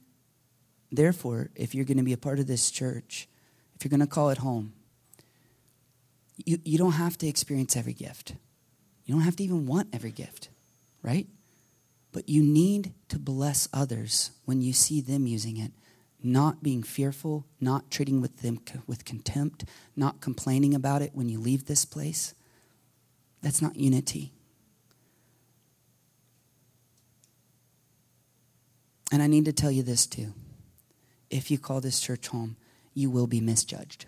therefore, 0.91 1.49
if 1.55 1.73
you're 1.73 1.85
going 1.85 1.97
to 1.97 2.03
be 2.03 2.13
a 2.13 2.17
part 2.17 2.39
of 2.39 2.47
this 2.47 2.69
church, 2.69 3.27
if 3.75 3.85
you're 3.85 3.89
going 3.89 4.01
to 4.01 4.07
call 4.07 4.29
it 4.29 4.39
home, 4.39 4.73
you, 6.45 6.59
you 6.63 6.77
don't 6.77 6.93
have 6.93 7.17
to 7.19 7.27
experience 7.27 7.75
every 7.75 7.93
gift. 7.93 8.33
You 9.05 9.13
don't 9.13 9.23
have 9.23 9.35
to 9.38 9.43
even 9.43 9.65
want 9.65 9.88
every 9.93 10.11
gift, 10.11 10.49
right? 11.01 11.27
But 12.11 12.29
you 12.29 12.43
need 12.43 12.93
to 13.09 13.19
bless 13.19 13.67
others 13.73 14.31
when 14.45 14.61
you 14.61 14.73
see 14.73 15.01
them 15.01 15.27
using 15.27 15.57
it 15.57 15.71
not 16.23 16.63
being 16.63 16.83
fearful, 16.83 17.45
not 17.59 17.91
treating 17.91 18.21
with 18.21 18.37
them 18.37 18.59
with 18.87 19.05
contempt, 19.05 19.65
not 19.95 20.21
complaining 20.21 20.73
about 20.73 21.01
it 21.01 21.11
when 21.13 21.29
you 21.29 21.39
leave 21.39 21.65
this 21.65 21.85
place. 21.85 22.33
That's 23.41 23.61
not 23.61 23.75
unity. 23.75 24.33
And 29.11 29.21
I 29.21 29.27
need 29.27 29.45
to 29.45 29.53
tell 29.53 29.71
you 29.71 29.83
this 29.83 30.05
too. 30.05 30.33
If 31.29 31.51
you 31.51 31.57
call 31.57 31.81
this 31.81 31.99
church 31.99 32.27
home, 32.27 32.57
you 32.93 33.09
will 33.09 33.27
be 33.27 33.39
misjudged. 33.39 34.07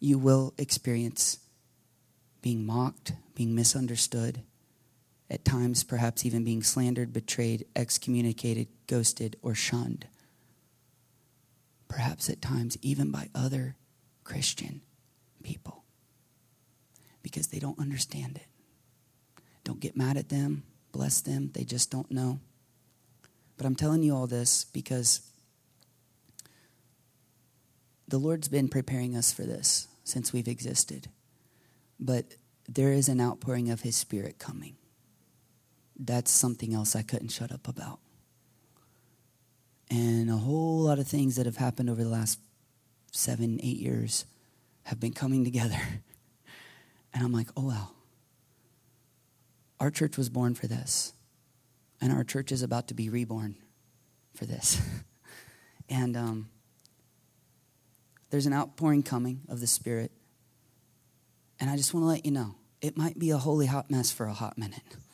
You 0.00 0.18
will 0.18 0.54
experience 0.58 1.38
being 2.40 2.66
mocked, 2.66 3.12
being 3.34 3.54
misunderstood, 3.54 4.42
at 5.32 5.46
times 5.46 5.82
perhaps 5.82 6.26
even 6.26 6.44
being 6.44 6.62
slandered, 6.62 7.10
betrayed, 7.10 7.64
excommunicated, 7.74 8.68
ghosted, 8.86 9.34
or 9.40 9.54
shunned. 9.54 10.06
Perhaps 11.88 12.28
at 12.28 12.42
times 12.42 12.76
even 12.82 13.10
by 13.10 13.30
other 13.34 13.76
Christian 14.24 14.82
people 15.42 15.84
because 17.22 17.46
they 17.46 17.58
don't 17.58 17.78
understand 17.78 18.36
it. 18.36 18.46
Don't 19.64 19.80
get 19.80 19.96
mad 19.96 20.18
at 20.18 20.28
them, 20.28 20.64
bless 20.92 21.22
them, 21.22 21.50
they 21.54 21.64
just 21.64 21.90
don't 21.90 22.10
know. 22.10 22.38
But 23.56 23.64
I'm 23.64 23.76
telling 23.76 24.02
you 24.02 24.14
all 24.14 24.26
this 24.26 24.64
because 24.64 25.22
the 28.06 28.18
Lord's 28.18 28.48
been 28.48 28.68
preparing 28.68 29.16
us 29.16 29.32
for 29.32 29.44
this 29.44 29.88
since 30.04 30.30
we've 30.30 30.48
existed. 30.48 31.08
But 31.98 32.34
there 32.68 32.92
is 32.92 33.08
an 33.08 33.20
outpouring 33.20 33.70
of 33.70 33.80
His 33.80 33.96
Spirit 33.96 34.38
coming. 34.38 34.76
That's 35.98 36.30
something 36.30 36.74
else 36.74 36.96
I 36.96 37.02
couldn't 37.02 37.28
shut 37.28 37.52
up 37.52 37.68
about. 37.68 38.00
And 39.90 40.30
a 40.30 40.36
whole 40.36 40.78
lot 40.80 40.98
of 40.98 41.06
things 41.06 41.36
that 41.36 41.46
have 41.46 41.58
happened 41.58 41.90
over 41.90 42.02
the 42.02 42.08
last 42.08 42.40
seven, 43.10 43.60
eight 43.62 43.76
years 43.76 44.24
have 44.84 44.98
been 44.98 45.12
coming 45.12 45.44
together. 45.50 45.80
And 47.12 47.22
I'm 47.24 47.32
like, 47.32 47.48
oh, 47.56 47.66
wow. 47.68 47.90
Our 49.78 49.90
church 49.90 50.16
was 50.16 50.28
born 50.28 50.54
for 50.54 50.66
this. 50.66 51.12
And 52.00 52.12
our 52.12 52.24
church 52.24 52.52
is 52.52 52.62
about 52.62 52.88
to 52.88 52.94
be 52.94 53.08
reborn 53.08 53.56
for 54.34 54.46
this. 54.46 54.80
and 55.88 56.16
um, 56.16 56.48
there's 58.30 58.46
an 58.46 58.54
outpouring 58.54 59.02
coming 59.02 59.42
of 59.48 59.60
the 59.60 59.66
Spirit. 59.66 60.10
And 61.60 61.68
I 61.68 61.76
just 61.76 61.92
want 61.92 62.04
to 62.04 62.08
let 62.08 62.24
you 62.24 62.32
know 62.32 62.56
it 62.80 62.96
might 62.96 63.18
be 63.18 63.30
a 63.30 63.38
holy 63.38 63.66
hot 63.66 63.90
mess 63.90 64.10
for 64.10 64.26
a 64.26 64.32
hot 64.32 64.56
minute. 64.56 64.82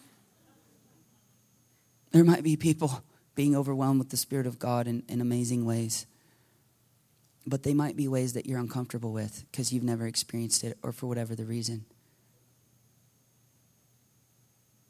There 2.12 2.24
might 2.24 2.42
be 2.42 2.56
people 2.56 3.02
being 3.34 3.54
overwhelmed 3.54 3.98
with 3.98 4.10
the 4.10 4.16
Spirit 4.16 4.46
of 4.46 4.58
God 4.58 4.86
in, 4.88 5.02
in 5.08 5.20
amazing 5.20 5.64
ways. 5.64 6.06
But 7.46 7.62
they 7.62 7.74
might 7.74 7.96
be 7.96 8.08
ways 8.08 8.32
that 8.32 8.46
you're 8.46 8.58
uncomfortable 8.58 9.12
with 9.12 9.44
because 9.50 9.72
you've 9.72 9.84
never 9.84 10.06
experienced 10.06 10.64
it 10.64 10.76
or 10.82 10.92
for 10.92 11.06
whatever 11.06 11.34
the 11.34 11.44
reason. 11.44 11.84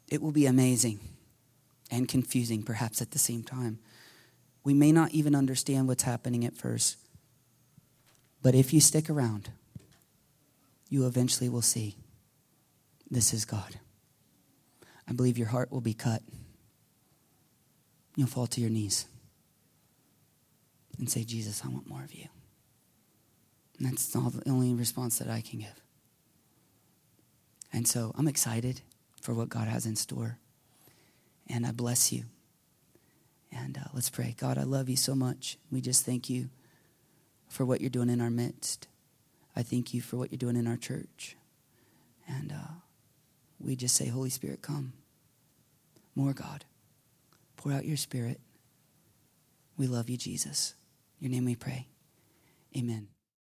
It 0.09 0.21
will 0.21 0.31
be 0.31 0.45
amazing 0.45 0.99
and 1.91 2.07
confusing, 2.07 2.63
perhaps 2.63 3.01
at 3.01 3.11
the 3.11 3.19
same 3.19 3.43
time. 3.43 3.79
We 4.63 4.73
may 4.73 4.91
not 4.91 5.11
even 5.11 5.35
understand 5.35 5.87
what's 5.87 6.03
happening 6.03 6.45
at 6.45 6.57
first. 6.57 6.97
But 8.41 8.55
if 8.55 8.73
you 8.73 8.81
stick 8.81 9.09
around, 9.09 9.51
you 10.89 11.05
eventually 11.05 11.49
will 11.49 11.61
see 11.61 11.95
this 13.11 13.33
is 13.33 13.45
God. 13.45 13.79
I 15.07 15.13
believe 15.13 15.37
your 15.37 15.47
heart 15.47 15.71
will 15.71 15.81
be 15.81 15.93
cut. 15.93 16.21
You'll 18.19 18.27
fall 18.27 18.47
to 18.47 18.59
your 18.59 18.69
knees 18.69 19.05
and 20.97 21.09
say, 21.09 21.23
Jesus, 21.23 21.61
I 21.63 21.69
want 21.69 21.87
more 21.87 22.03
of 22.03 22.13
you. 22.13 22.27
And 23.77 23.87
that's 23.87 24.13
all 24.13 24.29
the 24.29 24.49
only 24.49 24.73
response 24.73 25.19
that 25.19 25.29
I 25.29 25.39
can 25.39 25.59
give. 25.59 25.81
And 27.71 27.87
so 27.87 28.11
I'm 28.17 28.27
excited 28.27 28.81
for 29.21 29.33
what 29.33 29.47
God 29.47 29.69
has 29.69 29.85
in 29.85 29.95
store. 29.95 30.37
And 31.47 31.65
I 31.65 31.71
bless 31.71 32.11
you. 32.11 32.25
And 33.53 33.77
uh, 33.77 33.87
let's 33.93 34.09
pray. 34.09 34.35
God, 34.37 34.57
I 34.57 34.63
love 34.63 34.89
you 34.89 34.97
so 34.97 35.15
much. 35.15 35.57
We 35.71 35.79
just 35.79 36.05
thank 36.05 36.29
you 36.29 36.49
for 37.47 37.65
what 37.65 37.79
you're 37.79 37.89
doing 37.89 38.09
in 38.09 38.19
our 38.19 38.29
midst. 38.29 38.89
I 39.55 39.63
thank 39.63 39.93
you 39.93 40.01
for 40.01 40.17
what 40.17 40.29
you're 40.29 40.37
doing 40.37 40.57
in 40.57 40.67
our 40.67 40.75
church. 40.75 41.37
And 42.27 42.51
uh, 42.51 42.73
we 43.61 43.77
just 43.77 43.95
say, 43.95 44.07
Holy 44.07 44.29
Spirit, 44.29 44.61
come. 44.61 44.91
More, 46.15 46.33
God. 46.33 46.65
Pour 47.59 47.73
out 47.73 47.83
your 47.83 47.97
Spirit. 47.97 48.39
We 49.77 49.87
love 49.87 50.09
you, 50.09 50.15
Jesus. 50.15 50.75
Your 51.19 51.29
name 51.29 51.43
we 51.43 51.55
pray. 51.55 51.87
Amen. 52.75 53.09